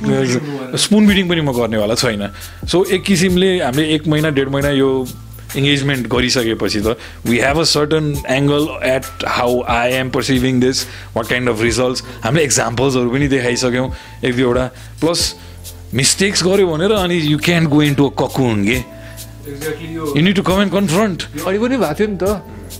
spoon 0.84 1.06
bidding 1.08 1.28
पनि 1.28 1.40
म 1.40 1.52
गर्नेवाला 1.58 1.94
छैन। 1.94 2.28
सो 2.68 2.84
एक 2.84 3.02
किसिमले 3.04 3.50
हामीले 3.60 3.94
एक 3.94 4.08
महिना 4.08 4.30
डेढ 4.38 4.48
महिना 4.56 4.70
यो 4.70 4.90
इङ्गेजमेन्ट 5.56 6.06
गरिसकेपछि 6.12 6.80
त 6.80 6.96
we 7.26 7.38
have 7.38 7.58
a 7.60 7.64
certain 7.72 8.12
angle 8.36 8.68
at 8.90 9.24
how 9.38 9.60
I 9.78 9.92
am 10.02 10.10
perceiving 10.10 10.60
this 10.60 10.84
what 11.16 11.26
kind 11.28 11.48
of 11.48 11.62
results 11.62 12.04
हामीले 12.24 12.44
एक्जाम्पल्सहरू 12.44 13.10
पनि 13.10 13.28
देखाइसक्यौँ 13.28 13.88
एक 14.24 14.36
दुईवटा। 14.36 14.66
प्लस 15.00 15.20
मिस्टेक्स 15.94 16.44
गऱ्यो 16.44 16.66
भनेर 16.66 16.92
अनि 16.92 17.16
you 17.32 17.38
can 17.38 17.66
go 17.66 17.82
into 17.94 18.08
a 18.08 18.12
cocoon 18.18 18.64
gay 18.64 18.78
you 19.44 20.20
need 20.20 20.34
to 20.36 20.42
come 20.42 20.60
and 20.62 20.72
confront 20.72 21.22
अहिले 21.46 21.58
पनि 21.58 21.76
भएको 21.76 21.94
थियो 21.94 22.08
नि 22.08 22.18
त। 22.22 22.24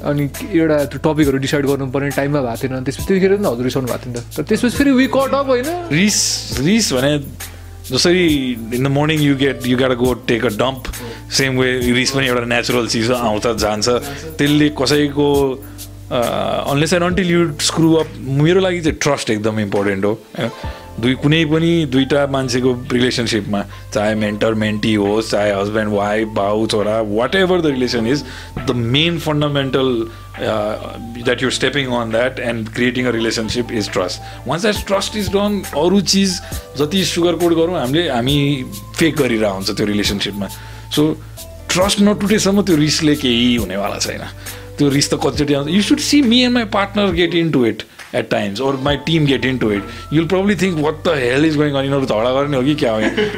अनि 0.04 0.22
एउटा 0.58 0.76
त्यो 0.90 0.98
टपिकहरू 1.04 1.38
डिसाइड 1.38 1.66
गर्नुपर्ने 1.66 2.10
टाइममा 2.10 2.40
भएको 2.40 2.68
थिएन। 2.68 2.84
त्यसपछि 2.84 3.06
त्यतिखेर 3.08 3.36
पनि 3.36 3.48
हजुर 3.48 3.64
रिसाउनु 3.64 3.88
भएको 3.88 4.04
थियो 4.04 4.12
नि 4.12 4.20
त। 4.20 4.48
त्यसपछि 4.48 4.76
फेरि 4.76 4.92
वी 4.98 5.06
कट 5.12 5.34
अप 5.34 5.46
होइन। 5.46 5.68
रिस 5.92 6.18
रिस 6.64 6.92
भने 6.92 7.12
जसरी 7.84 8.24
in 8.74 8.82
the 8.82 8.88
morning 8.96 9.20
you 9.20 9.34
get 9.36 9.66
you 9.66 9.76
got 9.78 9.92
go 10.00 10.12
take 10.24 10.44
a 10.46 10.52
dump 10.56 10.82
same 11.36 11.58
way 11.60 11.68
रिस 11.92 12.10
पनि 12.16 12.26
एउटा 12.26 12.44
नेचुरल 12.48 12.86
चिज 12.88 13.10
हो 13.10 13.16
आउँछ 13.28 13.46
जान्छ। 13.60 13.88
त्यसले 14.40 14.68
कसैको 14.72 15.28
unless 16.10 16.92
and 16.92 17.04
until 17.04 17.30
you 17.30 17.40
screw 17.60 17.94
up 18.00 18.08
मेरो 18.40 18.60
लागि 18.60 18.80
चाहिँ 18.80 18.98
ट्रस्ट 18.98 19.30
एकदम 19.30 19.60
इम्पोर्टेन्ट 19.60 20.04
हो। 20.04 20.12
होइन? 20.38 20.50
दुई 21.00 21.14
कुनै 21.22 21.44
पनि 21.52 21.70
दुईवटा 21.92 22.26
मान्छेको 22.30 22.72
रिलेसनसिपमा 22.92 23.62
चाहे 23.94 24.14
मेन्टर 24.14 24.54
मेन्टी 24.62 24.94
होस् 24.94 25.30
चाहे 25.30 25.52
हस्बेन्ड 25.52 25.92
वाइफ 25.92 26.28
भाउ 26.36 26.66
छोरा 26.74 27.00
whatever 27.34 27.60
the 27.60 27.66
relation 27.66 28.06
is 28.06 28.24
the 28.58 28.76
main 28.96 29.18
fundamental 29.26 29.90
that 30.38 31.42
your 31.42 31.52
stepping 31.52 31.92
on 32.00 32.10
that 32.10 32.40
and 32.40 32.68
creating 32.74 33.06
a 33.06 33.10
relationship 33.18 33.72
is 33.72 33.90
trust 33.92 34.48
once 34.48 34.62
that 34.62 34.86
trust 34.86 35.16
is 35.16 35.28
done 35.36 35.62
अरू 35.84 36.00
चिज 36.14 36.40
जति 36.78 37.04
सुगर 37.04 37.34
कोड 37.42 37.54
गरौँ 37.60 37.78
हामीले 37.80 38.08
हामी 38.08 38.38
फेक 38.96 39.16
गरिरहेको 39.16 39.54
हुन्छ 39.54 39.70
त्यो 39.70 39.86
रिलेसनसिपमा 39.86 40.48
सो 40.96 41.12
ट्रस्ट 41.70 42.00
नटुटेसम्म 42.00 42.62
त्यो 42.62 42.76
रिसले 42.76 43.14
केही 43.16 43.54
हुनेवाला 43.56 43.98
छैन. 43.98 44.20
त्यो 44.78 44.88
रिस 44.90 45.10
त 45.10 45.14
कतिचोटि 45.22 45.54
आउँछ. 45.54 45.68
You 45.70 45.82
should 45.82 45.98
see 45.98 46.20
me 46.22 46.40
and 46.42 46.54
my 46.54 46.64
partner 46.70 47.10
get 47.12 47.34
into 47.50 47.64
it 47.66 47.82
at 48.14 48.30
times 48.30 48.60
or 48.60 48.74
my 48.88 48.96
team 48.96 49.26
get 49.26 49.44
into 49.44 49.70
it 49.70 49.82
you'll 50.10 50.28
probably 50.28 50.54
think 50.54 50.78
what 50.78 51.02
the 51.04 51.14
hell 51.18 51.44
is 51.44 51.56
going 51.56 51.74
on? 51.74 51.84
You 51.84 51.90
know 51.90 52.00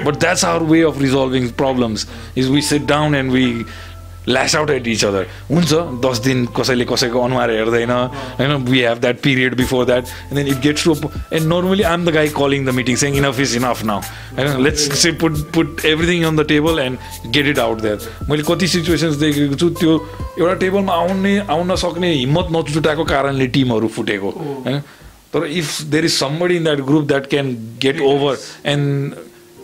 but 0.05 0.21
that's 0.21 0.45
our 0.45 0.63
way 0.63 0.83
of 0.85 1.01
resolving 1.01 1.51
problems 1.53 2.07
is 2.35 2.51
we 2.51 2.61
sit 2.61 2.87
down 2.87 3.15
and 3.15 3.33
we 3.33 3.65
lash 4.29 4.57
out 4.57 4.71
at 4.71 4.89
each 4.89 5.05
other 5.05 5.27
हुन्छ 5.51 5.73
दस 6.05 6.19
दिन 6.25 6.45
कसैले 6.57 6.85
कसैको 6.85 7.21
अनुहार 7.23 7.51
हेर्दैन 7.51 7.91
होइन 7.91 8.55
we 8.71 8.81
have 8.81 8.99
that 9.01 9.21
period 9.23 9.57
before 9.57 9.85
that 9.87 10.05
and 10.05 10.35
then 10.35 10.47
it 10.47 10.61
gets 10.63 10.85
to 10.85 10.95
end 10.95 11.47
normally 11.53 11.83
I 11.83 11.95
am 11.95 12.05
the 12.07 12.15
guy 12.15 12.29
calling 12.37 12.67
the 12.67 12.75
meeting 12.75 12.97
saying 12.97 13.17
enough 13.17 13.41
is 13.41 13.57
enough 13.57 13.85
now 13.85 14.01
होइन 14.37 14.63
let's 14.65 14.91
say 15.03 15.13
put 15.23 15.39
put 15.55 15.85
everything 15.87 16.25
on 16.25 16.37
the 16.37 16.47
table 16.49 16.79
and 16.81 17.33
get 17.33 17.47
it 17.47 17.59
out 17.59 17.81
that 17.81 18.29
मैले 18.31 18.43
कति 18.49 18.69
situations 18.69 19.17
देखेको 19.17 19.55
छु 19.55 19.71
त्यो 19.81 19.97
एउटा 20.39 20.55
टेबलमा 20.61 20.95
आउने 20.95 21.39
आउन 21.51 21.75
सक्ने 21.77 22.13
हिम्मत 22.15 22.49
नजुटाएको 22.53 23.05
कारणले 23.05 23.47
टिमहरू 23.57 23.89
फुटेको 23.97 24.31
होइन। 24.39 24.81
तर 25.35 25.47
if 25.61 25.81
there 25.93 26.05
is 26.05 26.13
somebody 26.13 26.57
in 26.57 26.65
that 26.65 26.81
group 26.87 27.07
that 27.09 27.27
can 27.31 27.57
get 27.83 28.01
over 28.11 28.37
and 28.71 29.15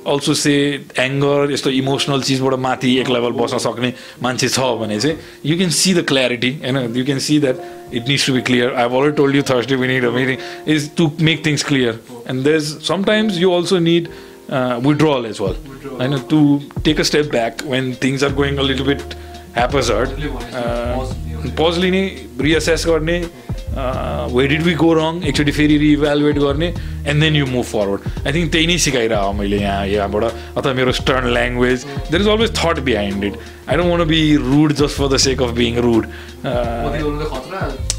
also 0.09 0.35
say 0.35 0.53
anger 0.99 1.53
यस्तो 1.53 1.71
इमोसनल 1.71 2.23
चिजबाट 2.23 2.55
माथि 2.67 2.97
एक 3.01 3.09
लेभल 3.11 3.33
बस्न 3.39 3.59
सक्ने 3.65 3.93
मान्छे 4.23 4.49
छ 4.49 4.61
भने 4.81 4.99
चाहिँ 5.01 5.17
you 5.47 5.57
can 5.57 5.71
see 5.79 5.95
the 5.95 6.05
clarity 6.09 6.51
होइन? 6.63 6.79
You 6.97 7.05
can 7.05 7.19
see 7.27 7.39
that 7.41 7.95
it 7.95 8.09
needs 8.09 8.27
to 8.27 8.33
be 8.33 8.41
clear 8.51 8.75
I 8.75 8.85
already 8.85 9.17
told 9.17 9.37
you 9.37 9.43
Thursday 9.51 9.77
we 9.77 9.89
need 9.89 10.05
a 10.05 10.11
meeting 10.11 10.37
is 10.75 10.91
to 10.97 11.11
make 11.21 11.45
things 11.47 11.65
clear 11.65 11.99
and 12.31 12.45
there 12.45 12.57
is 12.57 12.71
sometimes 12.89 13.39
you 13.39 13.53
also 13.53 13.79
need 13.89 14.09
withdrawal 14.87 15.27
as 15.27 15.41
well 15.41 15.57
होइन? 15.91 16.19
To 16.31 16.41
take 16.85 17.01
a 17.01 17.03
step 17.11 17.31
back 17.31 17.63
when 17.67 17.95
things 18.05 18.25
are 18.25 18.33
going 18.43 18.57
a 18.57 18.63
little 18.63 18.85
bit 18.85 19.15
happens 19.57 19.91
pause 21.61 21.79
लिने 21.79 22.03
recess 22.41 22.87
गर्ने 22.87 23.19
way 24.35 24.47
did 24.49 24.63
we 24.63 24.75
go 24.83 24.93
wrong 24.95 25.23
एकचोटि 25.29 25.53
फेरि 25.53 25.77
reevaluate 25.79 26.39
गर्ने 26.39 26.67
and 27.09 27.21
then 27.23 27.37
you 27.37 27.47
move 27.47 27.65
forward 27.65 28.27
I 28.27 28.33
think 28.33 28.53
त्यही 28.53 28.67
नै 28.67 28.77
सिकाइरह 28.87 29.33
मैले 29.39 29.59
यहाँ 29.61 29.87
यहाँबाट 29.87 30.25
अथवा 30.59 30.73
मेरो 30.81 30.93
stern 31.01 31.25
language 31.35 31.85
there 32.11 32.21
is 32.21 32.29
always 32.29 32.51
thought 32.59 32.81
behind 32.89 33.25
it 33.25 33.39
I 33.69 33.77
don't 33.77 33.93
want 33.93 34.09
be 34.09 34.21
rude 34.47 34.73
just 34.83 34.97
for 34.99 35.09
the 35.15 35.17
sake 35.27 35.43
of 35.43 35.51
being 35.61 35.77
rude 35.87 36.07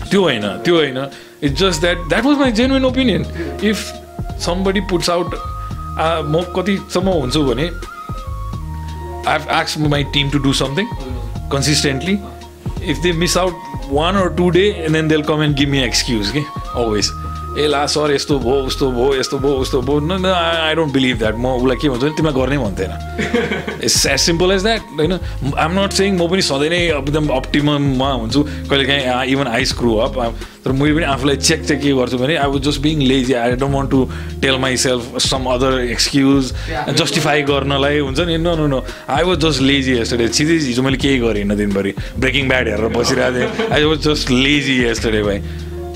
त्यो 0.09 0.21
होइन 0.21 0.47
त्यो 0.65 0.75
होइन. 0.75 0.97
It's 1.43 1.59
just 1.61 1.81
that 1.81 1.97
that 2.09 2.25
was 2.25 2.37
my 2.39 2.51
genuine 2.61 2.85
opinion 2.85 3.25
if 3.63 3.77
somebody 4.45 4.81
puts 4.91 5.09
out 5.09 5.35
म 6.27 6.43
कतिसम्म 6.55 7.07
हुन्छु 7.21 7.43
भने 7.43 7.65
I 9.23 9.37
have 9.37 9.49
आक्स 9.61 9.77
my 9.95 10.03
team 10.13 10.29
to 10.29 10.39
do 10.47 10.53
something 10.61 10.87
consistently. 11.51 12.13
If 12.91 13.01
they 13.01 13.11
miss 13.13 13.33
out 13.39 13.53
one 13.93 14.15
or 14.15 14.29
two 14.29 14.51
day, 14.51 14.83
and 14.83 14.93
then 14.93 15.07
they'll 15.07 15.23
come 15.23 15.41
and 15.41 15.55
give 15.55 15.69
me 15.69 15.79
an 15.79 15.83
excuse. 15.85 16.29
Okay? 16.31 16.45
Always. 16.75 17.11
ए 17.53 17.67
ला 17.67 17.85
sir 17.85 18.11
यस्तो 18.13 18.37
भयो 18.39 18.61
उस्तो 18.67 18.91
भयो 18.91 19.15
यस्तो 19.15 19.37
भयो 19.39 19.53
उस्तो 19.63 19.81
भयो। 19.81 19.99
न 19.99 20.25
आई 20.25 20.73
डोन्ट 20.75 20.93
बिलिभ 20.93 21.17
द्याट 21.17 21.35
म 21.37 21.45
उसलाई 21.61 21.77
के 21.77 21.89
भन्छु 21.89 22.05
भने 22.05 22.15
तिमीलाई 22.17 22.33
गर्नै 22.33 22.57
भन्थेन 22.57 22.91
it's 23.83 24.05
as 24.05 24.19
simple 24.19 24.51
as 24.51 24.63
that 24.63 24.81
होइन? 24.99 25.13
आइ 25.13 25.65
एम 25.65 25.79
नट 25.79 25.91
सेङ 25.93 26.17
म 26.17 26.27
पनि 26.27 26.41
सधैँ 26.41 26.69
नै 26.69 26.81
एकदम 26.97 27.27
अप्टिमममा 27.35 28.09
हुन्छु। 28.11 28.43
कहिले 28.43 28.85
काहीँ 28.85 29.31
इभन 29.33 29.47
आई 29.47 29.65
स्क्रु 29.73 29.93
अप 30.05 30.17
तर 30.63 30.71
मैले 30.71 30.93
पनि 30.95 31.05
आफूलाई 31.05 31.35
चेक 31.37 31.63
चाहिँ 31.65 31.81
के 31.83 31.91
गर्छु 31.93 32.17
भने 32.17 32.35
I 32.41 32.49
was 32.49 32.61
just 32.67 32.81
being 32.81 33.01
lazy 33.11 33.33
I 33.33 33.51
don't 33.61 33.75
want 33.75 33.89
to 33.91 34.01
tell 34.41 34.57
myself 34.85 35.17
some 35.21 35.45
other 35.53 35.79
excuse 35.83 36.53
justify 36.99 37.41
गर्नलाई 37.51 37.99
हुन्छ 37.99 38.19
नि। 38.31 38.37
No 38.37 38.55
no 38.55 38.67
no 38.67 38.83
I 39.09 39.23
was 39.29 39.37
just 39.45 39.61
lazy 39.61 39.99
yesterday 39.99 40.27
छिटै 40.29 40.57
हिजो 40.65 40.81
मैले 40.83 40.97
केही 41.03 41.19
गरिनँ 41.19 41.57
दिनभरि। 41.57 41.93
ब्रेकिङ 42.17 42.47
ब्याड 42.49 42.67
हेरेर 42.69 42.89
बसिरहेको 42.97 43.37
थिएँ। 43.37 43.69
I 43.71 43.83
was 43.83 44.07
just 44.07 44.31
lazy 44.31 44.83
yesterday 44.85 45.23
भाइ। 45.23 45.41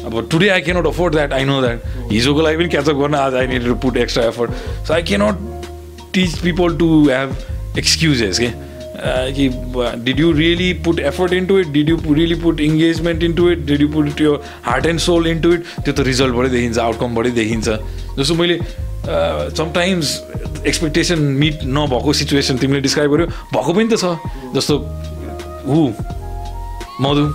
अब 0.07 0.27
today 0.31 0.49
I 0.49 0.61
cannot 0.61 0.87
afford 0.87 1.13
that 1.15 1.33
I 1.33 1.43
know 1.45 1.61
that 1.61 2.11
हिजोको 2.11 2.41
लागि 2.41 2.57
पनि 2.57 2.69
क्याचअप 2.69 2.95
गर्न 2.97 3.15
आज 3.15 3.35
I 3.35 3.47
need 3.47 3.65
to 3.65 3.75
put 3.85 3.97
extra 3.97 4.23
effort 4.25 4.51
so 4.87 4.93
I 4.93 5.03
cannot 5.11 5.35
teach 6.13 6.37
people 6.39 6.77
to 6.77 6.87
have 7.09 7.77
excuses 7.79 8.39
के 8.39 8.49
कि 9.37 9.47
did 10.03 10.19
you 10.19 10.31
really 10.33 10.71
put 10.85 10.99
effort 10.99 11.33
into 11.33 11.57
it 11.59 11.67
did 11.71 11.89
you 11.89 11.97
really 12.13 12.35
put 12.41 12.59
engagement 12.59 13.23
into 13.23 13.49
it 13.51 13.65
did 13.65 13.81
you 13.81 13.87
put 13.89 14.21
your 14.21 14.33
heart 14.65 14.85
and 14.85 14.99
soul 14.99 15.27
into 15.27 15.51
it 15.53 15.63
त्यो 15.83 15.93
त 15.93 15.99
रिजल्टबाटै 16.07 16.49
देखिन्छ 16.49 16.77
आउटकमबाटै 16.79 17.31
देखिन्छ। 17.31 17.67
जस्तो 18.19 18.35
मैले 18.35 18.59
समटाइम्स 19.57 20.17
एक्सपेक्टेसन 20.67 21.19
मिट 21.43 21.59
नभएको 21.77 22.13
सिचुएसन 22.21 22.57
तिमीले 22.57 22.81
डिस्क्राइब 22.81 23.11
गर्यो 23.11 23.27
भएको 23.53 23.73
पनि 23.73 23.87
त 23.89 23.97
छ। 24.01 24.17
जस्तो 24.55 24.77
who 25.67 25.79
Madhu? 27.01 27.25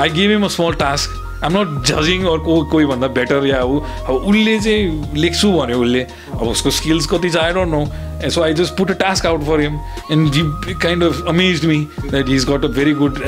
I 0.00 0.08
give 0.10 0.30
him 0.30 0.44
a 0.44 0.48
small 0.58 0.74
task 0.84 1.23
I'm 1.44 1.58
not 1.58 1.84
जजिङ 1.86 2.24
or 2.32 2.38
को 2.46 2.62
कोही 2.72 2.86
भन्दा 2.86 3.08
बेटर 3.18 3.46
या 3.46 3.62
ऊ 3.64 3.80
अब 3.80 4.14
उसले 4.14 4.58
चाहिँ 4.60 5.12
लेख्छु 5.16 5.52
भन्यो 5.52 5.78
उसले 5.82 6.02
अब 6.32 6.46
उसको 6.48 6.70
स्किल्स 6.78 7.06
कति 7.12 7.30
छ 7.30 7.36
I 7.44 7.52
don't 7.52 7.74
know 7.74 8.30
so 8.30 8.42
I 8.42 8.54
just 8.54 8.76
put 8.78 8.90
a 8.90 8.94
task 9.02 9.26
out 9.26 9.44
for 9.46 9.60
him 9.60 9.78
and 10.12 10.32
he 10.32 10.42
kind 10.82 11.04
of 11.04 11.24
amaze 11.28 11.64
me 11.66 11.78
that 12.00 12.28
is 12.38 12.48
got 12.50 12.64
a 12.64 12.68
very 12.78 12.92
good 13.02 13.20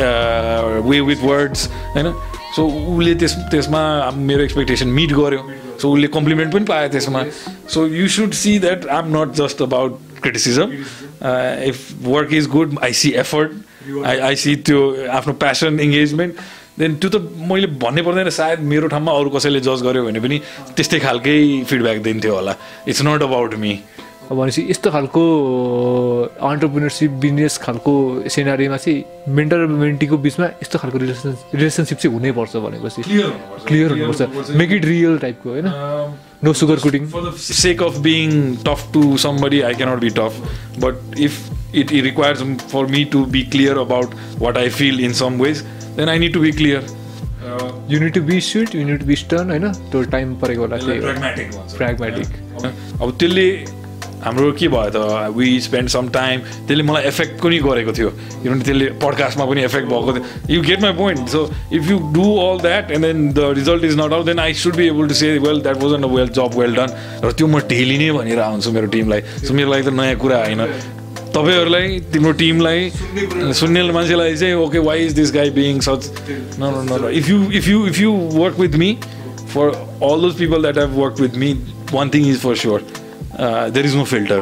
way 0.88 1.00
with 1.10 1.24
words 1.24 1.68
होइन 1.68 2.12
सो 2.56 2.66
उसले 2.96 3.14
त्यस 3.20 3.34
त्यसमा 3.50 3.84
मेरो 4.16 4.42
एक्सपेक्टेसन 4.42 4.88
मिट 4.98 5.12
गर्यो 5.12 5.48
so 5.80 5.92
उसले 5.92 6.06
compliment 6.08 6.52
पनि 6.52 6.64
पायो 6.64 6.88
त्यसमा। 6.88 7.24
So 7.74 7.86
you 7.86 8.08
should 8.08 8.32
see 8.42 8.58
that 8.58 8.86
I 8.86 8.98
am 8.98 9.16
not 9.16 9.34
just 9.42 9.62
about 9.62 9.98
criticism 10.22 10.72
if 11.68 11.86
work 12.04 12.32
is 12.34 12.48
good 12.50 12.78
I 12.84 12.92
see 13.00 13.10
effort 13.24 14.04
I 14.06 14.18
I 14.28 14.36
see 14.36 14.54
त्यो 14.68 14.80
आफ्नो 15.18 15.32
प्यासन 15.42 15.80
इङ्गेजमेन्ट 15.80 16.34
देन 16.78 16.94
त्यो 17.00 17.08
त 17.10 17.16
मैले 17.50 17.66
भन्नै 17.82 18.02
पर्दैन 18.06 18.30
सायद 18.38 18.60
मेरो 18.72 18.86
ठाउँमा 18.94 19.12
अरू 19.18 19.30
कसैले 19.36 19.60
जज 19.68 19.80
गर्यो 19.86 20.04
भने 20.06 20.20
पनि 20.20 20.36
त्यस्तै 20.76 20.98
खालकै 21.06 21.38
फिडब्याक 21.68 21.98
दिन्थ्यो 22.08 22.34
होला। 22.34 22.54
इट्स 22.88 23.02
नट 23.08 23.22
अबाउट 23.22 23.54
मी 23.62 23.72
भनेपछि 24.26 24.62
यस्तो 24.70 24.90
खालको 24.90 25.22
अन्टरप्रिनरसिप 26.42 27.10
बिजनेस 27.24 27.58
खालको 27.62 27.92
सेनारीमा 28.34 28.76
चाहिँ 28.76 29.32
मेन्टर 29.38 29.58
र 29.62 29.66
मेन्टीको 29.70 30.16
बिचमा 30.18 30.46
यस्तो 30.62 30.78
खालको 30.82 30.98
रिलेसन 30.98 31.36
रिलेसनसिप 31.54 31.98
चाहिँ 32.02 32.12
हुनैपर्छ 32.14 32.56
भनेपछि। 32.66 33.02
क्लियर 33.70 33.90
हुनुपर्छ। 33.92 34.50
मेक 34.58 34.72
इट 34.72 34.84
रियल 34.84 35.18
टाइपको 35.22 35.50
होइन? 35.50 35.68
No 36.44 36.52
sugar 36.52 36.78
coating 36.82 37.06
sake 37.38 37.80
of 37.86 38.02
being 38.02 38.34
tough 38.66 38.82
to 38.96 39.02
somebody, 39.16 39.62
I 39.62 39.72
cannot 39.78 40.00
be 40.00 40.10
tough. 40.10 40.34
But 40.78 40.98
if 41.16 41.38
it, 41.72 41.92
it 41.92 42.02
requires 42.04 42.42
for 42.74 42.86
me 42.88 43.04
to 43.14 43.24
be 43.26 43.44
clear 43.44 43.78
about 43.78 44.12
what 44.42 44.58
I 44.58 44.68
feel 44.80 44.98
in 44.98 45.14
some 45.14 45.38
then 45.96 46.08
I 46.08 46.18
need 46.18 46.32
to 46.34 46.40
be 46.40 46.52
clear. 46.52 46.82
Uh, 47.46 47.70
you need 47.90 48.14
to 48.14 48.20
be 48.22 48.40
sweet 48.40 48.74
you need 48.74 49.00
to 49.00 49.06
be 49.06 49.16
stern 49.16 49.50
होइन 49.50 49.72
त्यो 49.90 50.02
time 50.12 50.34
परेको 50.36 50.62
होला 50.62 50.76
त्यही 50.76 51.00
pragmatic 51.00 51.56
ones. 51.56 51.74
प्र्यागमेटिक 51.76 53.02
अब 53.02 53.16
त्यसले 53.20 53.48
हाम्रो 54.24 54.50
के 54.58 54.68
भयो 54.68 54.90
त 54.90 55.30
वी 55.36 55.48
स्पेन्ड 55.60 55.88
सम 55.88 56.08
टाइम 56.16 56.40
त्यसले 56.40 56.82
मलाई 56.82 57.02
एफेक्ट 57.12 57.40
पनि 57.42 57.58
गरेको 57.66 57.92
थियो 57.98 58.10
किनभने 58.10 58.64
त्यसले 58.64 58.86
पडकास्टमा 59.04 59.44
पनि 59.52 59.62
एफेक्ट 59.64 59.88
भएको 59.88 60.12
थियो 60.16 60.54
you 60.54 60.62
get 60.62 60.82
my 60.82 60.92
point 61.02 61.28
so 61.36 61.44
if 61.78 61.90
you 61.90 61.98
do 62.18 62.26
all 62.46 62.60
that 62.66 62.90
and 62.98 63.06
then 63.06 63.32
the 63.32 63.52
result 63.60 63.84
is 63.84 63.96
not 64.00 64.12
out 64.12 64.26
then 64.26 64.38
I 64.46 64.54
should 64.64 64.76
be 64.76 64.86
able 64.86 65.08
to 65.08 65.14
say 65.22 65.32
well 65.46 65.60
that 65.68 65.82
was 65.82 65.92
a 65.92 66.06
well 66.16 66.28
job 66.40 66.58
well 66.58 66.74
done 66.76 66.98
र 67.24 67.32
त्यो 67.32 67.46
म 67.46 67.60
daily 67.74 67.98
नै 67.98 68.10
भनेर 68.18 68.40
आउँछु 68.50 68.72
मेरो 68.78 68.86
टिमलाई 68.96 69.22
so 69.46 69.54
मेरो 69.54 69.72
लागि 69.72 69.90
त 69.90 69.94
नयाँ 70.00 70.16
कुरा 70.24 70.44
होइन 70.44 70.66
तपाईँहरूलाई 71.36 71.98
तिम्रो 72.12 72.32
टिमलाई 72.34 72.90
सुन्ने 73.54 73.82
मान्छेलाई 73.92 74.36
चाहिँ 74.36 74.54
okay 74.56 74.78
why 74.80 75.04
is 75.04 75.12
this 75.14 75.32
guy 75.32 75.50
being 75.52 75.80
such 75.80 76.10
न 76.60 77.10
if 77.12 77.28
you 77.28 77.40
if 77.52 77.68
you 77.68 77.86
if 77.86 77.98
you 78.00 78.12
work 78.34 78.58
with 78.58 78.76
me 78.78 78.92
for 79.54 79.68
all 80.04 80.20
those 80.20 80.38
people 80.38 80.62
that 80.62 80.78
have 80.78 80.96
work 80.98 81.20
with 81.20 81.36
me 81.36 81.52
one 81.92 82.10
thing 82.14 82.28
is 82.30 82.40
for 82.40 82.56
sure 82.56 82.86
there 83.40 83.86
is 83.86 83.96
no 83.96 84.04
filter 84.04 84.40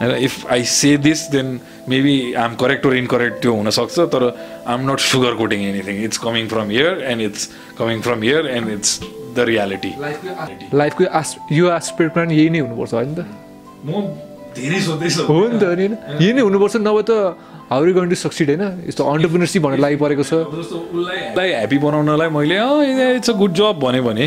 होइन 0.00 0.14
if 0.18 0.46
I 0.52 0.64
say 0.70 0.96
this 0.98 1.22
then 1.30 1.58
maybe 1.88 2.18
I 2.32 2.44
am 2.44 2.54
correct 2.56 2.86
or 2.86 2.96
incorrect 2.96 3.40
त्यो 3.42 3.54
हुनसक्छ 3.54 3.98
तर 4.14 4.28
I 4.28 4.74
am 4.74 4.90
not 4.90 5.06
sugar 5.06 5.34
coating 5.34 5.64
anything 5.68 6.04
it's 6.04 6.18
coming 6.18 6.48
from 6.48 6.70
here 6.70 7.02
and 7.06 7.22
it's 7.22 7.48
coming 7.78 8.00
from 8.02 8.22
here 8.22 8.46
and 8.50 8.72
it's 8.72 9.00
the 9.02 9.48
reality 9.52 9.94
लाइफको 10.74 11.10
as 11.20 11.36
यो 11.52 11.74
aspect 11.76 12.18
यही 12.18 12.48
नै 12.50 12.58
हुनुपर्छ 12.58 12.94
होइन 12.94 13.14
त 13.14 14.25
धेरै 14.56 14.80
सोध्दैछु 14.88 15.20
हो 15.28 15.38
नि 15.48 15.58
त 15.60 15.64
अनि 15.74 15.86
होइन 15.86 15.94
यही 16.22 16.32
नै 16.32 16.42
हुनुपर्छ 16.48 16.76
नभए 16.88 17.02
त 17.08 17.12
हाउ 17.70 17.80
गोइङ 17.96 18.08
टु 18.10 18.16
सक्सिड 18.16 18.48
होइन? 18.50 18.64
यस्तो 18.88 19.02
अन्टरप्रिनरसिप 19.12 19.62
भनेर 19.62 19.80
लागि 19.84 19.96
परेको 20.02 20.22
छ। 20.22 20.32
जस्तो 20.54 20.76
उसलाई 20.96 21.48
ह्याप्पी 21.52 21.78
बनाउनलाई 21.84 22.28
मैले 22.36 22.56
अँ 22.56 23.16
इट्स 23.18 23.30
अ 23.30 23.34
गुड 23.40 23.52
जब 23.58 23.78
भने 23.84 24.00
भने 24.08 24.26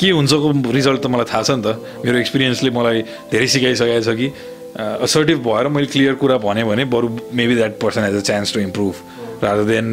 के 0.00 0.10
हुन्छको 0.10 0.48
रिजल्ट 0.72 1.00
त 1.02 1.06
मलाई 1.12 1.26
थाहा 1.32 1.42
छ 1.42 1.50
नि 1.58 1.62
त। 1.66 1.68
मेरो 2.04 2.18
एक्सपिरियन्सले 2.18 2.70
मलाई 2.78 2.98
धेरै 3.32 3.46
सिकाइसकेको 3.54 4.02
छ 4.06 4.16
कि 4.20 4.28
असर्टिभ 4.78 5.38
भएर 5.44 5.68
मैले 5.74 5.86
क्लियर 5.92 6.14
कुरा 6.22 6.36
भने 6.38 6.64
भने 6.64 6.84
बरु 6.94 7.08
maybe 7.34 7.54
that 7.54 7.78
person 7.82 8.02
has 8.08 8.16
a 8.16 8.24
chance 8.30 8.54
to 8.54 8.60
improve 8.60 8.94
rather 9.44 9.64
than 9.70 9.86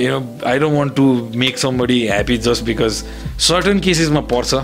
you 0.00 0.08
know 0.10 0.20
I 0.50 0.58
don't 0.58 0.76
want 0.78 0.94
to 0.96 1.04
make 1.42 1.58
somebody 1.58 1.98
happy 2.06 2.36
just 2.46 2.64
because 2.64 3.02
certain 3.48 3.80
केसेसमा 3.86 4.20
पर्छ। 4.32 4.54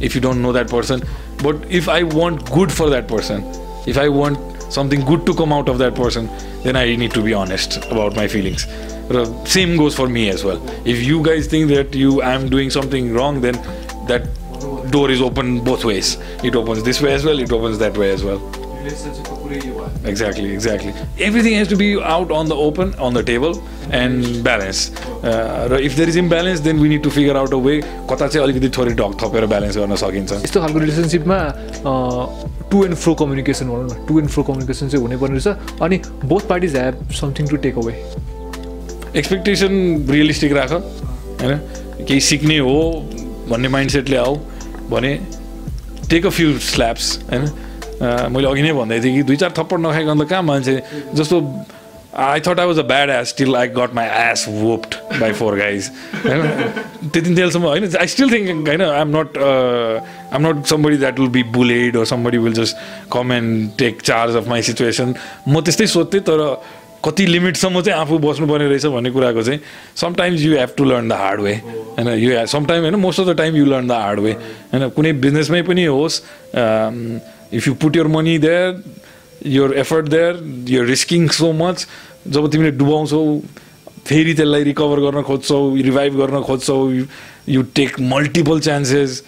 if 0.00 0.14
you 0.14 0.20
don't 0.20 0.42
know 0.42 0.52
that 0.52 0.68
person. 0.68 1.02
But 1.42 1.56
if 1.70 1.88
i 1.88 2.02
want 2.02 2.50
good 2.50 2.72
for 2.72 2.88
that 2.90 3.06
person 3.08 3.44
if 3.86 3.98
i 3.98 4.08
want 4.08 4.38
something 4.72 5.04
good 5.04 5.26
to 5.26 5.34
come 5.34 5.52
out 5.52 5.68
of 5.68 5.78
that 5.78 5.94
person 5.94 6.28
then 6.62 6.76
i 6.76 6.96
need 6.96 7.12
to 7.12 7.22
be 7.22 7.34
honest 7.34 7.76
about 7.86 8.16
my 8.16 8.26
feelings. 8.26 8.66
Uh, 9.10 9.44
same 9.44 9.76
goes 9.76 9.94
for 9.94 10.08
me 10.08 10.28
as 10.30 10.42
well. 10.42 10.60
If 10.84 11.02
you 11.02 11.22
guys 11.22 11.46
think 11.46 11.68
that 11.68 11.94
you 11.94 12.22
i'm 12.22 12.48
doing 12.48 12.70
something 12.70 13.12
wrong 13.14 13.40
then 13.40 13.54
that 14.06 14.26
door 14.90 15.10
is 15.10 15.20
open 15.20 15.62
both 15.62 15.84
ways. 15.84 16.16
It 16.42 16.56
opens 16.56 16.82
this 16.82 17.00
way 17.00 17.12
as 17.12 17.24
well 17.24 17.38
it 17.38 17.52
opens 17.52 17.78
that 17.78 17.96
way 17.96 18.10
as 18.10 18.24
well. 18.24 18.65
Exactly, 20.04 20.50
exactly. 20.52 20.92
Everything 21.20 21.54
has 21.54 21.68
to 21.68 21.76
be 21.76 21.88
out 22.14 22.30
on 22.30 22.48
the 22.48 22.56
open, 22.56 22.92
on 22.98 23.14
the 23.14 23.22
table, 23.22 23.56
and 23.92 24.42
balance. 24.44 24.80
Uh, 25.22 25.68
र 25.72 25.80
if 25.80 25.96
there 25.96 26.08
is 26.08 26.16
imbalance, 26.16 26.60
then 26.60 26.78
we 26.78 26.88
need 26.88 27.02
to 27.02 27.10
figure 27.10 27.36
out 27.36 27.52
a 27.52 27.60
way. 27.66 27.76
कता 28.10 28.26
चाहिँ 28.28 28.44
अलिकति 28.46 28.68
थोरै 28.78 28.94
ढक 29.00 29.16
थपेर 29.22 29.46
balance 29.52 29.76
गर्न 29.78 29.96
सकिन्छ 30.04 30.32
यस्तो 30.44 30.60
खालको 30.60 30.78
रिलेसनसिपमा 30.84 31.38
टु 32.70 32.84
एन्ड 32.84 32.94
फ्रो 33.04 33.14
कम्युनिकेसन 33.22 33.66
भनौँ 33.74 33.86
न 33.90 34.06
टु 34.08 34.18
एन्ड 34.20 34.30
फ्रो 34.36 34.42
कम्युनिकेसन 34.50 34.88
चाहिँ 34.94 35.02
हुनैपर्ने 35.06 35.38
रहेछ 35.38 35.82
अनि 35.88 36.00
both 36.32 36.48
parties 36.52 36.76
have 36.76 37.12
something 37.20 37.46
to 37.48 37.56
take 37.66 37.78
away 37.84 37.92
expectation 39.18 39.72
realistic 40.10 40.52
राख 40.60 40.72
होइन 40.72 41.58
केही 42.08 42.20
सिक्ने 42.30 42.58
हो 42.70 42.76
भन्ने 43.50 43.68
माइन्डसेटले 43.76 44.16
आऊ 44.16 44.34
भने 44.90 45.14
टेक 46.10 46.26
अ 46.26 46.30
फ्यु 46.38 46.58
स्ल्याप्स 46.70 47.06
होइन 47.30 47.46
अँ, 47.46 47.52
मैले 48.02 48.46
अघि 48.48 48.62
नै 48.62 48.72
भन्दै 48.72 49.00
थिएँ 49.00 49.14
कि 49.16 49.22
दुई 49.22 49.36
चार 49.36 49.52
थप्पड 49.56 49.80
नखाइकन 49.86 50.24
त 50.24 50.28
कहाँ 50.28 50.42
मान्छे 50.42 50.80
जस्तो 51.14 51.40
I 52.24 52.40
thought 52.40 52.60
I 52.60 52.66
was 52.66 52.78
a 52.78 52.82
bad 52.88 53.10
ass 53.10 53.28
still 53.28 53.56
I 53.56 53.68
got 53.76 53.94
my 53.94 54.06
ass 54.20 54.44
whooped 54.50 54.94
by 55.20 55.32
four 55.40 55.56
guys 55.56 55.90
होइन? 56.26 56.42
त्यति 57.12 57.34
तेलसम्म 57.34 57.64
होइन 57.64 57.88
आई 58.00 58.06
स्टिल 58.14 58.30
थिङ्क 58.32 58.68
होइन 58.68 58.82
I 58.82 59.00
am 59.00 59.16
not 59.16 59.36
I 59.38 60.36
am 60.36 60.46
not 60.46 60.64
somebody 60.66 60.96
that 60.96 61.20
will 61.20 61.28
be 61.36 61.42
bullied 61.58 61.96
or 61.96 62.06
somebody 62.12 62.40
will 62.46 62.56
just 62.60 62.80
come 63.10 63.36
and 63.38 63.68
take 63.82 64.02
charge 64.02 64.40
of 64.40 64.48
my 64.54 64.60
situation. 64.70 65.14
म 65.48 65.60
त्यस्तै 65.60 65.86
सोध्थेँ 65.96 66.20
तर 66.30 66.44
कति 67.04 67.26
लिमिटसम्म 67.26 67.80
चाहिँ 67.80 68.00
आफू 68.00 68.18
बस्नुपर्ने 68.18 68.66
रहेछ 68.68 68.86
भन्ने 68.86 69.10
कुराको 69.10 69.42
चाहिँ 69.42 69.60
sometimes 69.96 70.40
you 70.42 70.56
have 70.58 70.68
to 70.76 70.84
learn 70.84 71.08
the 71.08 71.12
hard 71.20 71.40
way 71.40 71.54
होइन 71.54 72.08
यु 72.18 72.46
समटाइम 72.48 72.82
होइन 72.82 72.94
most 73.00 73.20
of 73.20 73.26
the 73.26 73.36
time 73.38 73.56
you 73.56 73.64
learn 73.64 73.88
the 73.88 73.92
hard 74.00 74.20
way 74.20 74.32
होइन 74.72 74.88
कुनै 74.96 75.12
बिजनेसमै 75.24 75.62
पनि 75.62 75.84
होस् 75.84 76.20
if 77.52 77.68
you 77.68 77.74
put 77.74 77.96
your 77.96 78.06
money 78.18 78.38
there 78.38 78.82
your 79.44 79.66
effort 79.80 80.06
there 80.12 80.34
you're 80.72 80.86
risking 80.90 81.24
so 81.38 81.48
much 81.56 81.82
जब 82.34 82.50
तिमीले 82.52 82.70
डुबाउँछौ 82.78 83.20
फेरि 84.06 84.32
त्यसलाई 84.34 84.62
रिकभर 84.64 85.00
गर्न 85.00 85.22
खोज्छौ 85.22 85.58
रिभाइभ 85.76 86.16
गर्न 86.20 86.40
खोज्छौ 86.42 86.76
you 87.48 87.62
take 87.76 88.00
multiple 88.12 88.60
chances 88.60 89.22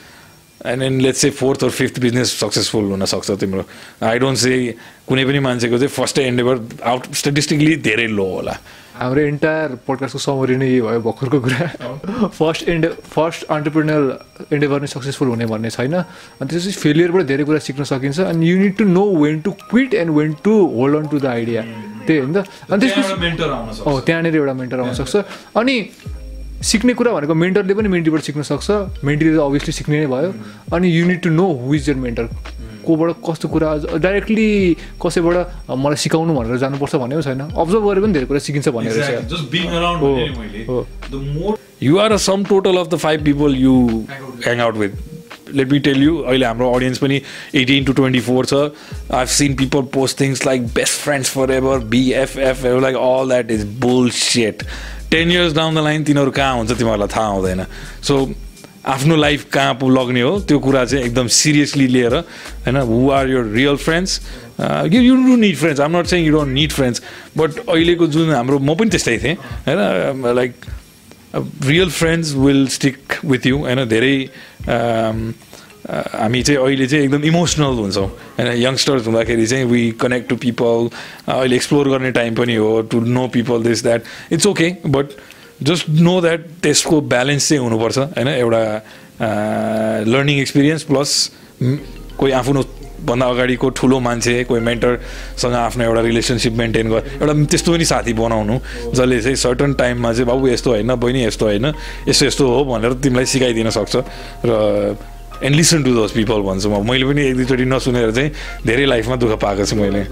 and 0.67 0.83
then 0.83 1.01
let's 1.01 1.21
say 1.21 1.31
fourth 1.31 1.65
or 1.65 1.71
fifth 1.71 2.01
business 2.01 2.33
successful 2.41 2.85
हुनसक्छ 2.91 3.31
तिम्रो। 3.41 3.65
आई 4.03 4.19
डोन्ट 4.19 4.39
से 4.39 4.75
कुनै 5.09 5.25
पनि 5.25 5.39
मान्छेको 5.47 5.79
चाहिँ 5.79 5.95
फर्स्ट 6.01 6.19
एन्डेभर 6.19 6.57
आउट 6.83 7.13
स्टेटिस्टिकली 7.15 7.77
धेरै 7.87 8.07
लो 8.07 8.27
होला। 8.35 8.59
हाम्रो 8.99 9.23
इन्टायर 9.33 9.69
पोडकास्टको 9.87 10.19
समरी 10.19 10.57
नै 10.59 10.67
यही 10.67 10.81
भयो 10.83 11.01
भर्खरको 11.07 11.39
कुरा। 11.41 12.29
First 12.35 12.69
and 12.69 12.85
first 13.15 13.41
entrepreneur 13.57 14.03
endeavour 14.53 14.81
नै 14.81 14.91
सक्सेसफुल 14.91 15.29
हुने 15.29 15.47
भन्ने 15.47 15.71
छैन। 15.71 15.95
अनि 15.95 16.49
त्यसपछि 16.51 16.79
फेलियरबाट 16.83 17.25
धेरै 17.31 17.45
कुरा 17.47 17.59
सिक्न 17.63 17.83
सकिन्छ। 17.87 18.19
अनि 18.27 18.43
you 18.51 18.57
need 18.59 18.75
to 18.77 18.85
know 18.85 19.05
when 19.23 19.41
to 19.47 19.51
quit 19.71 19.95
and 19.95 20.11
when 20.19 20.33
to 20.45 20.53
hold 20.75 20.97
on 20.97 21.07
to 21.09 21.19
the 21.19 21.27
idea 21.27 21.63
त्यही 22.07 22.19
होइन 22.19 22.33
त। 22.35 22.47
अनि 22.71 22.79
त्यसपछि 22.83 23.15
मेन्टर 23.23 23.49
आउन 23.55 23.67
हो 23.87 24.01
त्यहाँनिर 24.03 24.35
एउटा 24.37 24.55
मेन्टर 24.61 24.79
आउनसक्छ 24.81 25.15
अनि 25.57 25.75
सिक्ने 26.59 26.93
कुरा 26.99 27.13
भनेको 27.15 27.35
मेन्टरले 27.39 27.75
पनि 27.79 27.89
मेन्टीबाट 27.89 28.23
सिक्न 28.29 28.43
सक्छ। 28.43 28.69
मेन्टीले 29.07 29.37
त 29.37 29.41
अभियसली 29.47 29.73
सिक्ने 29.79 29.97
नै 30.03 30.07
भयो। 30.11 30.31
अनि 30.75 30.87
you 30.91 31.07
need 31.07 31.21
to 31.23 31.31
know 31.31 31.47
who 31.63 31.75
is 31.75 31.89
your 31.89 31.97
mentor 32.03 32.27
कोबाट 32.89 33.11
कस्तो 33.29 33.49
कुरा 33.49 33.69
डाइरेक्टली 33.99 34.49
कसैबाट 35.05 35.37
मलाई 35.85 35.97
सिकाउनु 36.05 36.35
भनेर 36.35 36.57
जानुपर्छ 36.65 36.95
भन्ने 36.97 37.15
पनि 37.17 37.25
छैन। 37.29 37.41
अब्जर्भ 37.53 37.85
गरेर 37.89 38.03
पनि 38.03 38.13
धेरै 38.13 38.27
कुरा 38.27 38.41
सिकिन्छ 38.49 38.69
भन्ने 38.69 38.91
रहेछ। 38.97 39.29
जस्ट 39.33 39.51
बिङ 39.53 39.67
अराउन्ड 39.79 40.01
हो, 40.03 40.15
भने 40.15 40.29
मैले। 40.39 40.65
हो। 40.69 40.87
The 41.11 41.15
more 41.37 41.59
you 41.83 41.99
are 41.99 42.13
a 42.13 42.17
sum 42.25 42.45
total 42.47 42.77
of 42.77 42.89
the 42.89 42.97
five 43.05 43.25
people 43.25 43.57
you 43.59 43.77
hang 44.45 44.61
out 44.61 44.77
with 44.77 44.93
let 45.55 45.71
me 45.73 45.79
tell 45.81 46.03
you 46.03 46.17
अहिले 46.19 46.47
हाम्रो 46.47 46.73
अडियन्स 46.75 46.99
पनि 46.99 47.21
एटिन 47.57 47.85
टु 47.85 47.93
ट्वेन्टी 48.01 48.21
फोर 48.21 48.47
छ 48.47 48.55
I 49.21 49.27
seen 49.35 49.55
people 49.57 49.83
post 49.95 50.21
things 50.21 50.47
like 50.47 50.67
best 50.75 51.01
friends 51.03 51.31
forever 51.53 51.79
BFF 51.95 52.65
like 52.83 52.97
all 52.97 53.29
that 53.29 53.51
is 53.51 53.65
bullshit 54.17 54.63
ten 55.11 55.31
years 55.33 55.55
down 55.55 55.75
the 55.75 55.85
line 55.85 56.05
तिनीहरू 56.05 56.31
कहाँ 56.37 56.57
हुन्छ 56.57 56.73
तिमीहरूलाई 56.73 57.09
थाहा 57.17 57.27
हुँदैन। 57.27 57.65
सो 58.03 58.15
आफ्नो 58.89 59.17
लाइफ 59.17 59.45
कहाँ 59.53 59.75
पो 59.75 59.89
लग्ने 59.91 60.21
हो 60.21 60.39
त्यो 60.41 60.59
कुरा 60.59 60.85
चाहिँ 60.85 61.05
एकदम 61.05 61.27
सिरियसली 61.35 61.87
लिएर 61.89 62.15
होइन 62.15 62.77
who 62.89 63.11
are 63.11 63.31
your 63.31 63.45
real 63.53 63.77
friends 63.79 64.21
you 64.61 65.01
you 65.03 65.17
do 65.17 65.37
need 65.37 65.57
friends 65.57 65.81
I'm 65.81 65.97
not 65.97 66.07
saying 66.07 66.25
you 66.25 66.33
don't 66.33 66.53
need 66.53 66.73
friends 66.73 67.03
but 67.37 67.59
अहिलेको 67.59 68.07
जुन 68.09 68.35
हाम्रो 68.35 68.59
म 68.59 68.75
पनि 68.75 68.91
त्यस्तै 68.91 69.19
थिएँ 69.19 69.35
होइन 69.69 70.35
like 70.37 70.55
real 71.65 71.91
friends 71.93 72.33
will 72.37 72.67
stick 72.71 73.21
with 73.25 73.47
you 73.47 73.59
होइन 73.59 73.85
धेरै 73.87 74.17
um, 74.67 75.23
uh, 75.25 75.49
हामी 75.89 76.43
चाहिँ 76.43 76.61
अहिले 76.61 76.87
चाहिँ 76.87 77.05
एकदम 77.05 77.25
इमोसनल 77.25 77.77
हुन्छौँ 77.77 78.07
होइन 78.07 78.53
यङ्स्टर्स 78.55 79.07
हुँदाखेरि 79.07 79.47
चाहिँ 79.47 79.65
वी 79.67 79.91
कनेक्ट 80.01 80.29
टु 80.29 80.37
पिपल 80.39 80.89
अहिले 81.29 81.57
एक्सप्लोर 81.57 81.89
गर्ने 81.89 82.11
टाइम 82.13 82.35
पनि 82.35 82.55
हो 82.57 82.81
to 82.91 83.01
know 83.01 83.27
people 83.33 83.63
this 83.63 83.83
that 83.83 84.33
it's 84.33 84.47
okay 84.47 84.75
but 84.87 85.13
just 85.63 85.89
know 85.91 86.21
that 86.21 86.41
त्यसको 86.63 87.01
ब्यालेन्स 87.13 87.49
चाहिँ 87.49 87.63
हुनुपर्छ 87.63 87.99
होइन? 87.99 88.29
एउटा 88.29 88.63
लर्निङ 90.07 90.39
एक्सपिरियन्स 90.41 90.83
प्लस 90.91 91.11
कोही 92.19 92.33
आफ्नो 92.33 92.63
भन्दा 92.99 93.27
अगाडिको 93.27 93.69
ठुलो 93.79 93.99
मान्छे 94.01 94.33
कोही 94.45 94.61
मेन्टरसँग 94.61 95.55
आफ्नो 95.55 95.85
एउटा 95.85 96.01
रिलेसनसिप 96.03 96.53
मेन्टेन 96.59 96.89
गर 96.91 97.03
एउटा 97.23 97.33
त्यस्तो 97.51 97.73
पनि 97.73 97.85
साथी 97.85 98.13
बनाउनु 98.13 98.59
जसले 98.95 99.21
चाहिँ 99.23 99.37
सर्टन 99.37 99.75
टाइममा 99.75 100.13
चाहिँ 100.13 100.27
बाबु 100.27 100.49
यस्तो 100.49 100.71
होइन 100.71 100.95
बहिनी 100.95 101.25
यस्तो 101.25 101.47
होइन 101.47 101.67
यस्तो 102.09 102.27
यस्तो 102.27 102.45
हो 102.47 102.65
भनेर 102.65 102.93
तिमीलाई 103.03 103.27
सिकाइदिन 103.27 103.71
सक्छ। 103.71 103.97
र 104.47 104.97
and 105.43 105.55
listen 105.57 105.83
to 105.85 105.95
those 105.95 106.11
people 106.13 106.43
भन्छु 106.43 106.71
म 106.71 106.83
मैले 106.83 107.07
पनि 107.07 107.23
एक 107.23 107.35
दुईचोटि 107.37 107.65
नसुनेर 107.71 108.11
चाहिँ 108.11 108.31
धेरै 108.67 108.87
लाइफमा 108.87 109.17
दुःख 109.17 109.39
पाएको 109.39 109.65
छु 109.65 109.77
मैले। 109.77 110.03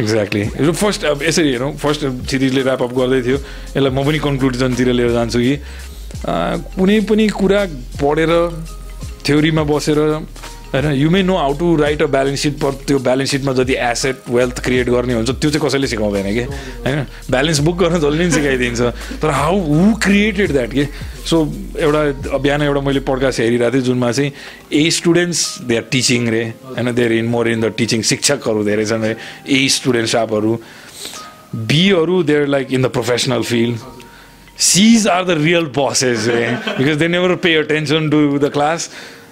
एक्ज्याक्टली 0.00 0.72
फर्स्ट 0.82 1.04
अब 1.04 1.22
यसरी 1.22 1.50
हेरौँ 1.52 1.72
फर्स्ट 1.82 2.00
सिरिजले 2.30 2.62
ऱ्यापअप 2.62 2.92
गर्दै 2.98 3.20
थियो 3.26 3.38
यसलाई 3.38 3.90
म 3.90 4.04
पनि 4.06 4.18
कन्क्लुजनतिर 4.26 4.88
लिएर 4.92 5.12
जान्छु 5.18 5.38
कि 5.38 5.54
कुनै 6.76 7.00
पनि 7.08 7.28
कुरा 7.40 7.60
पढेर 8.00 8.32
थ्योरीमा 9.26 9.62
बसेर 9.64 9.98
होइन 10.72 10.92
you 10.96 11.10
may 11.10 11.22
know 11.22 11.36
how 11.36 11.52
to 11.58 11.74
write 11.76 12.02
a 12.02 12.06
balance 12.06 12.40
sheet 12.42 12.54
पर 12.60 12.74
त्यो 12.88 12.98
ब्यालेन्स 12.98 13.30
सिटमा 13.30 13.52
जति 13.52 13.74
एसेट 13.88 14.28
वेल्थ 14.28 14.62
क्रिएट 14.64 14.88
गर्ने 14.90 15.14
हुन्छ 15.14 15.30
त्यो 15.30 15.50
चाहिँ 15.50 15.66
कसैले 15.66 15.86
सिकाउँदैन 15.86 16.32
कि? 16.34 16.44
होइन 16.86 17.06
ब्यालेन्स 17.30 17.58
बुक 17.66 17.76
गर्न 17.78 17.98
जसले 18.00 18.18
पनि 18.18 18.30
सिकाइदिन्छ। 18.30 18.80
तर 19.22 19.30
हाउ 19.30 19.58
हु 19.60 19.94
क्रिएटेड 20.02 20.52
द्याट 20.52 20.72
के? 20.72 20.84
सो 21.28 21.36
एउटा 21.78 22.38
बिहान 22.38 22.62
एउटा 22.62 22.80
मैले 22.80 23.00
पड्कास्ट 23.08 23.40
हेरिरहेको 23.40 23.74
थिएँ 23.74 23.84
जुनमा 23.84 24.12
चाहिँ 24.12 24.32
A 24.72 24.90
students 24.90 25.40
they 25.68 25.76
are 25.76 25.88
teaching 25.92 26.28
रे। 26.30 26.44
होइन 26.64 26.92
there 26.94 27.12
in 27.12 27.26
more 27.36 27.48
in 27.48 27.60
the 27.60 27.72
teaching 27.76 28.02
शिक्षकहरू 28.12 28.64
धेरै 28.64 28.84
छन् 28.86 29.04
रे। 29.04 29.16
ए 29.48 29.68
स्टुडेन्ट 29.78 30.08
स्टाफहरू 30.08 30.58
बीहरू 31.72 32.22
there 32.22 32.46
like 32.46 32.72
in 32.72 32.82
the 32.82 32.86
professional 32.98 33.42
field 33.42 33.90
C's 34.64 35.04
are 35.12 35.24
the 35.24 35.34
real 35.36 35.64
bosses 35.76 36.26
eh? 36.28 36.56
because 36.78 36.98
they 36.98 37.06
never 37.08 37.36
pay 37.36 37.54
attention 37.60 38.10
to 38.10 38.18
the 38.38 38.50
class 38.56 38.84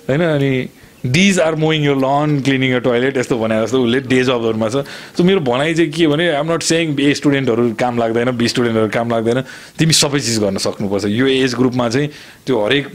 होइन 0.09 0.23
अनि 0.23 0.69
डिज 1.07 1.39
आर 1.41 1.55
मोइङ 1.57 1.85
यो 1.85 1.95
लन 1.95 2.41
क्लिनिङ 2.45 2.71
यर 2.71 2.81
टोइलेट 2.81 3.17
यस्तो 3.17 3.39
भने 3.39 3.61
जस्तो 3.63 3.83
उसले 3.83 4.01
डे 4.01 4.23
जबहरूमा 4.25 4.69
छ। 4.69 4.85
सो 5.17 5.25
मेरो 5.25 5.41
भनाइ 5.41 5.75
चाहिँ 5.75 5.91
के 5.93 6.07
भने 6.07 6.29
आइम 6.31 6.53
नट 6.53 6.63
सेङ 6.63 6.99
ए 7.01 7.15
स्टुडेन्टहरू 7.15 7.73
काम 7.81 7.99
लाग्दैन 7.99 8.31
बी 8.37 8.49
स्टुडेन्टहरू 8.49 8.89
काम 8.89 9.11
लाग्दैन। 9.11 9.41
तिमी 9.79 9.93
सबै 9.93 10.21
चिज 10.21 10.39
गर्न 10.41 10.59
सक्नुपर्छ। 10.61 11.05
यो 11.09 11.27
एज 11.27 11.55
ग्रुपमा 11.55 11.89
चाहिँ 11.89 12.09
त्यो 12.47 12.65
हरेक 12.65 12.87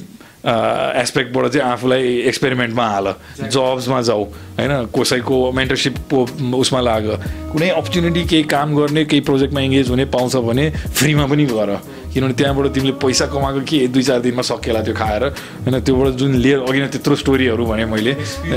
एस्पेक्टबाट 0.46 1.46
चाहिँ 1.48 1.66
आफूलाई 1.66 2.30
एक्सपेरिमेन्टमा 2.30 2.86
हाल। 2.88 3.08
जब्समा 3.50 4.02
जाऊ 4.02 4.24
होइन? 4.62 4.74
कसैको 4.94 5.52
मेन्टरसिपको 5.52 6.20
उसमा 6.62 6.82
लाग। 6.82 7.06
कुनै 7.52 7.70
अपर्च्युनिटी 7.74 8.24
केही 8.30 8.44
काम 8.54 8.76
गर्ने 8.78 9.06
केही 9.10 9.22
प्रोजेक्टमा 9.26 9.62
इङ्गेज 9.62 9.90
हुने 9.90 10.06
पाउँछ 10.14 10.36
भने 10.46 10.70
फ्रीमा 10.70 11.26
पनि 11.26 11.46
गर। 11.50 11.70
किनभने 12.16 12.34
त्यहाँबाट 12.40 12.66
तिमीले 12.74 12.94
पैसा 13.04 13.26
कमाएको 13.28 13.62
के 13.68 13.88
दुई 13.92 14.04
चार 14.08 14.20
दिनमा 14.24 14.42
सकिएला 14.48 14.82
त्यो 14.88 14.94
खाएर। 14.96 15.24
होइन 15.68 15.80
त्योबाट 15.84 16.14
जुन 16.16 16.36
लिएर 16.40 16.60
अघि 16.64 16.80
नै 16.80 16.88
त्यत्रो 16.96 17.16
स्टोरीहरू 17.22 17.66
भने 17.68 17.86
मैले 17.92 18.12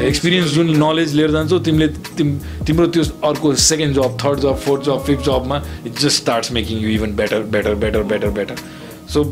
एक्सपिरियन्स 0.06 0.48
जुन 0.54 0.70
नलेज 0.78 1.14
लिएर 1.18 1.30
जान्छौ 1.34 1.58
तिमीले 1.66 1.88
तिम 2.14 2.28
तिम्रो 2.66 2.86
त्यो 2.94 3.02
अर्को 3.28 3.54
सेकेन्ड 3.66 3.94
जब 3.94 4.16
थर्ड 4.22 4.38
जब 4.40 4.56
फोर्थ 4.64 4.82
जब 4.86 5.04
फिफ्थ 5.04 5.24
जबमा 5.26 5.62
it 5.86 5.98
just 5.98 6.22
starts 6.22 6.52
making 6.52 6.78
you 6.78 6.88
even 6.90 7.16
better 7.16 7.42
better 7.54 7.74
better 7.84 8.02
better 8.14 8.30
better 8.38 8.56
so 9.14 9.24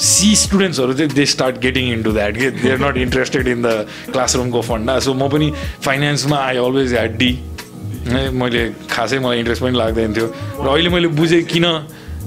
C 0.00 0.34
स्टुडेन्ट्सहरू 0.36 0.92
चाहिँ 0.94 1.12
they 1.12 1.26
start 1.26 1.58
getting 1.60 1.92
into 2.02 2.12
that 2.12 2.36
के 2.36 2.50
they 2.62 2.70
are 2.72 2.78
not 2.80 2.96
interested 2.96 3.48
in 3.48 3.62
the 3.62 3.86
क्लासरुमको 4.12 4.60
फन्डा 4.62 4.98
सो 5.06 5.14
म 5.14 5.28
पनि 5.28 5.52
फाइनेन्समा 5.84 6.38
आई 6.38 6.56
अलवेज 6.56 6.92
ह्याड 6.94 7.16
डी 7.18 7.32
है 8.08 8.30
मैले 8.32 8.62
खासै 8.90 9.18
मलाई 9.18 9.38
इन्ट्रेस्ट 9.38 9.62
पनि 9.62 9.76
लाग्दैन 9.78 10.14
थियो। 10.16 10.26
र 10.60 10.68
अहिले 10.68 10.88
मैले 10.88 11.08
बुझेँ 11.18 11.42
किन 11.52 11.66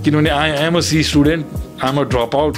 किनभने 0.03 0.29
I 0.31 0.51
am 0.65 0.77
a 0.77 0.81
C 0.83 1.03
student 1.03 1.83
I'm 1.83 1.99
a 1.99 2.03
drop 2.05 2.35
out 2.35 2.57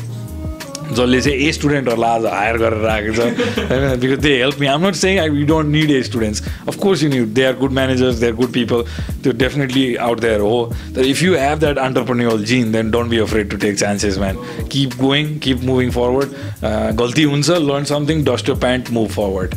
जसले 0.91 1.20
चाहिँ 1.22 1.38
ए 1.38 1.52
स्टुडेन्टहरूलाई 1.52 2.10
आज 2.10 2.26
हायर 2.26 2.58
गरेर 2.58 2.82
राखेको 2.82 3.14
छ 3.14 3.70
होइन 3.72 4.00
because 4.00 4.20
they 4.22 4.34
help 4.38 4.60
me 4.60 4.68
I'm 4.68 4.86
not 4.88 4.96
saying 4.96 5.20
I 5.20 5.30
you 5.30 5.46
don't 5.48 5.70
need 5.70 5.91
A 5.91 6.02
students 6.04 6.43
of course 6.68 7.04
you 7.04 7.10
need 7.10 7.34
they 7.34 7.46
are 7.46 7.56
good 7.60 7.72
managers 7.74 8.16
they 8.20 8.28
are 8.28 8.34
good 8.41 8.52
people 8.54 8.84
त्यो 9.24 9.34
definitely 9.43 9.86
out 10.08 10.20
there 10.22 10.39
हो 10.39 10.58
तर 10.96 11.06
if 11.06 11.24
you 11.24 11.36
have 11.36 11.60
that 11.60 11.78
entrepreneurial 11.80 12.43
gene 12.52 12.72
then 12.72 12.91
don't 12.91 13.10
be 13.10 13.20
afraid 13.20 13.50
to 13.50 13.58
take 13.66 13.78
chances 13.80 14.18
man 14.20 14.38
keep 14.72 14.98
going 15.02 15.38
keep 15.39 15.64
moving 15.64 15.91
forward 15.91 16.98
गल्ती 17.02 17.24
हुन्छ 17.34 17.62
learn 17.70 17.84
something 17.93 18.24
dust 18.26 18.50
your 18.50 18.56
pant 18.60 18.91
move 18.91 19.10
forward 19.12 19.56